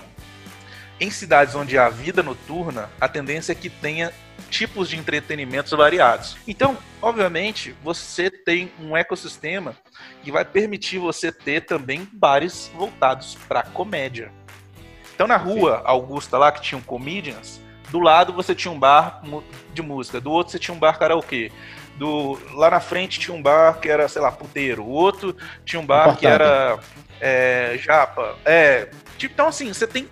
em 0.99 1.09
cidades 1.09 1.55
onde 1.55 1.77
há 1.77 1.89
vida 1.89 2.23
noturna, 2.23 2.89
a 2.99 3.07
tendência 3.07 3.51
é 3.51 3.55
que 3.55 3.69
tenha 3.69 4.13
tipos 4.49 4.89
de 4.89 4.97
entretenimentos 4.97 5.71
variados. 5.71 6.37
Então, 6.47 6.77
obviamente, 7.01 7.75
você 7.83 8.29
tem 8.29 8.71
um 8.79 8.95
ecossistema 8.95 9.75
que 10.23 10.31
vai 10.31 10.45
permitir 10.45 10.99
você 10.99 11.31
ter 11.31 11.65
também 11.65 12.07
bares 12.13 12.71
voltados 12.73 13.37
para 13.47 13.63
comédia. 13.63 14.31
Então, 15.13 15.27
na 15.27 15.37
rua 15.37 15.77
Sim. 15.77 15.83
Augusta 15.85 16.37
lá, 16.37 16.51
que 16.51 16.61
tinham 16.61 16.81
comedians, 16.81 17.59
do 17.89 17.99
lado 17.99 18.33
você 18.33 18.53
tinha 18.53 18.71
um 18.71 18.79
bar 18.79 19.21
de 19.73 19.81
música, 19.81 20.19
do 20.19 20.31
outro 20.31 20.51
você 20.51 20.59
tinha 20.59 20.75
um 20.75 20.79
bar 20.79 20.97
karaokê. 20.97 21.51
Do, 21.95 22.37
lá 22.53 22.69
na 22.69 22.79
frente 22.79 23.19
tinha 23.19 23.35
um 23.35 23.41
bar 23.41 23.79
que 23.79 23.89
era, 23.89 24.07
sei 24.07 24.21
lá, 24.21 24.31
puteiro. 24.31 24.83
O 24.83 24.89
outro 24.89 25.35
tinha 25.63 25.79
um 25.79 25.85
bar 25.85 26.17
que 26.17 26.27
era 26.27 26.77
é, 27.21 27.77
japa. 27.81 28.35
É, 28.43 28.89
tipo, 29.17 29.33
então, 29.33 29.47
assim, 29.47 29.71
você 29.71 29.87
tem 29.87 30.09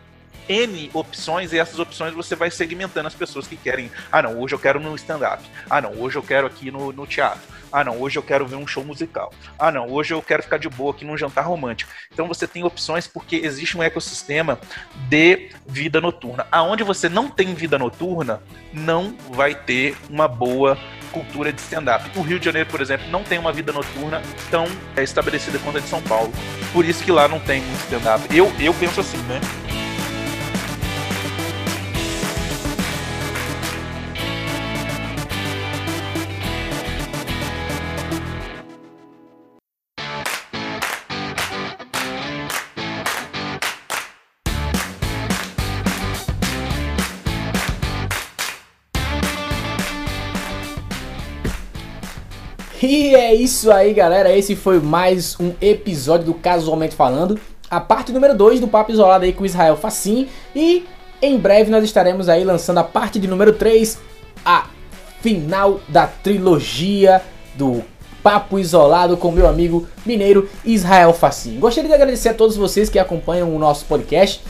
N 0.47 0.89
opções 0.93 1.53
e 1.53 1.59
essas 1.59 1.79
opções 1.79 2.13
você 2.13 2.35
vai 2.35 2.51
segmentando 2.51 3.07
as 3.07 3.15
pessoas 3.15 3.47
que 3.47 3.55
querem. 3.55 3.91
Ah, 4.11 4.21
não, 4.21 4.39
hoje 4.39 4.55
eu 4.55 4.59
quero 4.59 4.79
no 4.79 4.95
stand-up. 4.95 5.43
Ah, 5.69 5.81
não, 5.81 5.93
hoje 5.99 6.17
eu 6.17 6.23
quero 6.23 6.47
aqui 6.47 6.71
no, 6.71 6.91
no 6.91 7.07
teatro. 7.07 7.41
Ah, 7.71 7.83
não, 7.83 7.99
hoje 7.99 8.19
eu 8.19 8.23
quero 8.23 8.45
ver 8.45 8.55
um 8.55 8.67
show 8.67 8.83
musical. 8.83 9.33
Ah, 9.57 9.71
não, 9.71 9.89
hoje 9.89 10.13
eu 10.13 10.21
quero 10.21 10.43
ficar 10.43 10.57
de 10.57 10.69
boa 10.69 10.91
aqui 10.91 11.03
num 11.03 11.17
jantar 11.17 11.45
romântico. 11.45 11.91
Então 12.11 12.27
você 12.27 12.47
tem 12.47 12.63
opções 12.63 13.07
porque 13.07 13.37
existe 13.37 13.75
um 13.75 13.81
ecossistema 13.81 14.59
de 15.09 15.49
vida 15.65 15.99
noturna. 15.99 16.45
Aonde 16.51 16.83
você 16.83 17.09
não 17.09 17.29
tem 17.29 17.55
vida 17.55 17.79
noturna, 17.79 18.43
não 18.71 19.17
vai 19.31 19.55
ter 19.55 19.97
uma 20.09 20.27
boa 20.27 20.77
cultura 21.13 21.53
de 21.53 21.61
stand-up. 21.61 22.09
O 22.17 22.21
Rio 22.21 22.39
de 22.39 22.45
Janeiro, 22.45 22.67
por 22.69 22.81
exemplo, 22.81 23.07
não 23.09 23.23
tem 23.23 23.37
uma 23.37 23.53
vida 23.53 23.71
noturna 23.71 24.21
tão 24.49 24.65
estabelecida 24.97 25.59
quanto 25.59 25.77
a 25.77 25.81
de 25.81 25.87
São 25.87 26.01
Paulo. 26.01 26.33
Por 26.73 26.83
isso 26.83 27.03
que 27.03 27.11
lá 27.11 27.27
não 27.27 27.39
tem 27.39 27.61
um 27.61 27.73
stand-up. 27.75 28.35
Eu, 28.35 28.51
eu 28.59 28.73
penso 28.73 28.99
assim, 28.99 29.17
né? 29.19 29.39
E 52.85 53.15
é 53.15 53.33
isso 53.33 53.71
aí, 53.71 53.93
galera. 53.93 54.37
Esse 54.37 54.57
foi 54.57 54.77
mais 54.77 55.39
um 55.39 55.53
episódio 55.61 56.25
do 56.25 56.33
Casualmente 56.33 56.93
Falando. 56.93 57.39
A 57.69 57.79
parte 57.79 58.11
número 58.11 58.35
2 58.35 58.59
do 58.59 58.67
Papo 58.67 58.91
Isolado 58.91 59.23
aí 59.23 59.31
com 59.31 59.45
Israel 59.45 59.77
Facim. 59.77 60.27
E 60.53 60.85
em 61.21 61.37
breve 61.37 61.71
nós 61.71 61.85
estaremos 61.85 62.27
aí 62.27 62.43
lançando 62.43 62.79
a 62.79 62.83
parte 62.83 63.19
de 63.19 63.25
número 63.25 63.53
3, 63.53 63.97
a 64.45 64.65
final 65.21 65.79
da 65.87 66.07
trilogia 66.07 67.21
do 67.55 67.81
Papo 68.21 68.59
Isolado 68.59 69.15
com 69.15 69.31
meu 69.31 69.47
amigo 69.47 69.87
mineiro 70.05 70.49
Israel 70.65 71.13
Facim. 71.13 71.61
Gostaria 71.61 71.87
de 71.87 71.95
agradecer 71.95 72.27
a 72.27 72.33
todos 72.33 72.57
vocês 72.57 72.89
que 72.89 72.99
acompanham 72.99 73.55
o 73.55 73.57
nosso 73.57 73.85
podcast. 73.85 74.43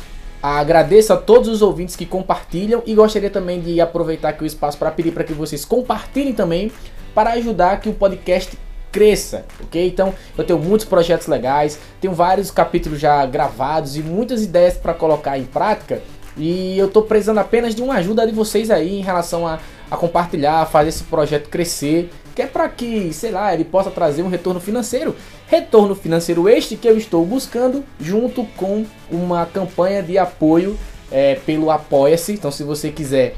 Agradeço 0.43 1.13
a 1.13 1.15
todos 1.15 1.47
os 1.47 1.61
ouvintes 1.61 1.95
que 1.95 2.05
compartilham 2.05 2.83
e 2.85 2.93
gostaria 2.93 3.29
também 3.29 3.61
de 3.61 3.79
aproveitar 3.79 4.27
aqui 4.27 4.43
o 4.43 4.45
espaço 4.45 4.77
para 4.77 4.91
pedir 4.91 5.13
para 5.13 5.23
que 5.23 5.31
vocês 5.31 5.63
compartilhem 5.63 6.33
também 6.33 6.69
para 7.15 7.31
ajudar 7.31 7.79
que 7.79 7.87
o 7.87 7.93
podcast 7.93 8.59
cresça, 8.91 9.45
ok? 9.63 9.87
Então 9.87 10.13
eu 10.37 10.43
tenho 10.43 10.59
muitos 10.59 10.85
projetos 10.85 11.27
legais, 11.27 11.79
tenho 12.01 12.13
vários 12.13 12.51
capítulos 12.51 12.99
já 12.99 13.25
gravados 13.25 13.95
e 13.95 14.01
muitas 14.01 14.43
ideias 14.43 14.73
para 14.73 14.93
colocar 14.93 15.37
em 15.37 15.45
prática 15.45 16.01
e 16.35 16.77
eu 16.77 16.87
estou 16.87 17.03
precisando 17.03 17.37
apenas 17.37 17.73
de 17.73 17.81
uma 17.81 17.95
ajuda 17.95 18.27
de 18.27 18.33
vocês 18.33 18.69
aí 18.69 18.99
em 18.99 19.01
relação 19.01 19.47
a, 19.47 19.59
a 19.89 19.95
compartilhar, 19.95 20.65
fazer 20.65 20.89
esse 20.89 21.05
projeto 21.05 21.47
crescer, 21.47 22.09
que 22.35 22.41
é 22.41 22.47
para 22.47 22.67
que, 22.69 23.13
sei 23.13 23.31
lá, 23.31 23.53
ele 23.53 23.63
possa 23.63 23.91
trazer 23.91 24.23
um 24.23 24.29
retorno 24.29 24.59
financeiro. 24.59 25.15
Retorno 25.47 25.95
financeiro 25.95 26.49
este 26.49 26.75
que 26.75 26.87
eu 26.87 26.97
estou 26.97 27.25
buscando 27.25 27.83
junto 27.99 28.43
com 28.57 28.85
uma 29.11 29.45
campanha 29.45 30.01
de 30.01 30.17
apoio 30.17 30.77
é, 31.11 31.35
pelo 31.45 31.69
Apoia-se. 31.69 32.33
Então, 32.33 32.51
se 32.51 32.63
você 32.63 32.89
quiser 32.89 33.35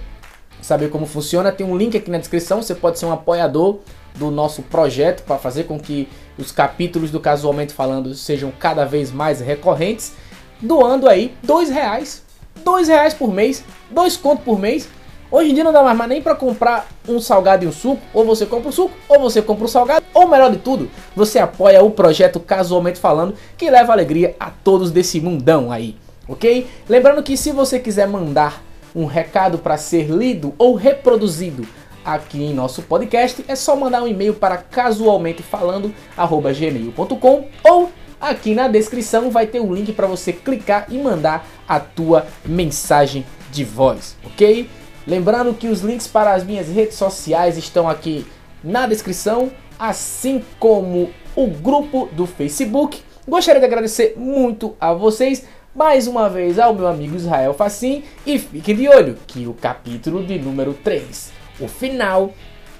saber 0.61 0.89
como 0.89 1.05
funciona, 1.05 1.51
tem 1.51 1.65
um 1.65 1.77
link 1.77 1.97
aqui 1.97 2.09
na 2.09 2.17
descrição. 2.17 2.61
Você 2.61 2.73
pode 2.73 2.97
ser 2.97 3.05
um 3.05 3.11
apoiador 3.11 3.79
do 4.15 4.31
nosso 4.31 4.61
projeto 4.61 5.23
para 5.23 5.37
fazer 5.37 5.65
com 5.65 5.79
que 5.79 6.07
os 6.37 6.51
capítulos 6.51 7.11
do 7.11 7.19
Casualmente 7.19 7.73
Falando 7.73 8.13
sejam 8.13 8.51
cada 8.51 8.85
vez 8.85 9.11
mais 9.11 9.41
recorrentes, 9.41 10.13
doando 10.61 11.07
aí 11.07 11.35
dois 11.43 11.69
reais, 11.69 12.23
dois 12.63 12.87
reais 12.87 13.13
por 13.13 13.33
mês, 13.33 13.63
dois 13.91 14.15
contos 14.15 14.45
por 14.45 14.57
mês. 14.57 14.87
Hoje 15.31 15.51
em 15.51 15.53
dia 15.55 15.63
não 15.63 15.73
dá 15.73 15.81
mais 15.81 16.09
nem 16.09 16.21
para 16.21 16.35
comprar 16.35 16.87
um 17.07 17.19
salgado 17.19 17.65
e 17.65 17.67
um 17.67 17.71
suco, 17.71 17.99
ou 18.13 18.23
você 18.23 18.45
compra 18.45 18.69
o 18.69 18.71
suco, 18.71 18.93
ou 19.09 19.19
você 19.19 19.41
compra 19.41 19.65
o 19.65 19.67
salgado, 19.67 20.05
ou 20.13 20.27
melhor 20.27 20.51
de 20.51 20.57
tudo, 20.57 20.87
você 21.15 21.39
apoia 21.39 21.83
o 21.83 21.89
projeto 21.89 22.39
Casualmente 22.39 22.99
Falando, 22.99 23.33
que 23.57 23.67
leva 23.69 23.91
alegria 23.91 24.35
a 24.39 24.51
todos 24.51 24.91
desse 24.91 25.19
mundão 25.19 25.71
aí, 25.71 25.95
ok? 26.27 26.67
Lembrando 26.87 27.23
que 27.23 27.35
se 27.35 27.51
você 27.51 27.79
quiser 27.79 28.07
mandar 28.07 28.61
um 28.95 29.05
recado 29.05 29.57
para 29.57 29.77
ser 29.77 30.09
lido 30.09 30.53
ou 30.57 30.75
reproduzido 30.75 31.67
aqui 32.05 32.41
em 32.43 32.53
nosso 32.53 32.83
podcast, 32.83 33.43
é 33.47 33.55
só 33.55 33.75
mandar 33.75 34.03
um 34.03 34.07
e-mail 34.07 34.35
para 34.35 34.57
casualmentefalando@gmail.com 34.57 37.47
ou 37.63 37.91
aqui 38.21 38.53
na 38.53 38.67
descrição 38.67 39.31
vai 39.31 39.47
ter 39.47 39.59
um 39.59 39.73
link 39.73 39.91
para 39.91 40.05
você 40.05 40.31
clicar 40.31 40.85
e 40.89 40.99
mandar 40.99 41.47
a 41.67 41.79
tua 41.79 42.27
mensagem 42.45 43.25
de 43.51 43.63
voz, 43.63 44.15
ok? 44.23 44.69
Lembrando 45.07 45.53
que 45.53 45.67
os 45.67 45.81
links 45.81 46.07
para 46.07 46.33
as 46.33 46.43
minhas 46.43 46.67
redes 46.67 46.95
sociais 46.95 47.57
estão 47.57 47.87
aqui 47.87 48.25
na 48.63 48.87
descrição, 48.87 49.51
assim 49.77 50.43
como 50.59 51.11
o 51.35 51.47
grupo 51.47 52.09
do 52.11 52.25
Facebook. 52.25 53.01
Gostaria 53.27 53.59
de 53.59 53.65
agradecer 53.65 54.15
muito 54.17 54.75
a 54.79 54.93
vocês, 54.93 55.45
mais 55.75 56.07
uma 56.07 56.29
vez 56.29 56.57
ao 56.57 56.73
meu 56.73 56.87
amigo 56.87 57.15
Israel 57.15 57.53
Facim, 57.53 58.03
e 58.25 58.39
fiquem 58.39 58.75
de 58.75 58.87
olho 58.87 59.17
que 59.27 59.45
o 59.45 59.53
capítulo 59.53 60.23
de 60.23 60.39
número 60.39 60.73
3, 60.73 61.31
o 61.59 61.67
final, 61.67 62.33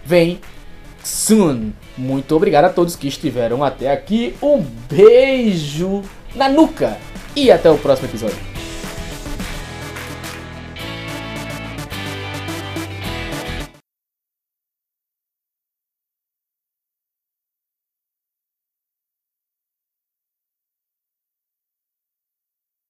vem 0.03 0.39
soon. 1.03 1.71
Muito 1.97 2.36
obrigado 2.36 2.65
a 2.65 2.69
todos 2.69 2.95
que 2.95 3.07
estiveram 3.07 3.63
até 3.63 3.91
aqui. 3.91 4.36
Um 4.41 4.65
beijo 4.89 6.01
na 6.36 6.49
nuca 6.49 6.97
e 7.36 7.51
até 7.51 7.69
o 7.69 7.78
próximo 7.78 8.07
episódio. 8.07 8.55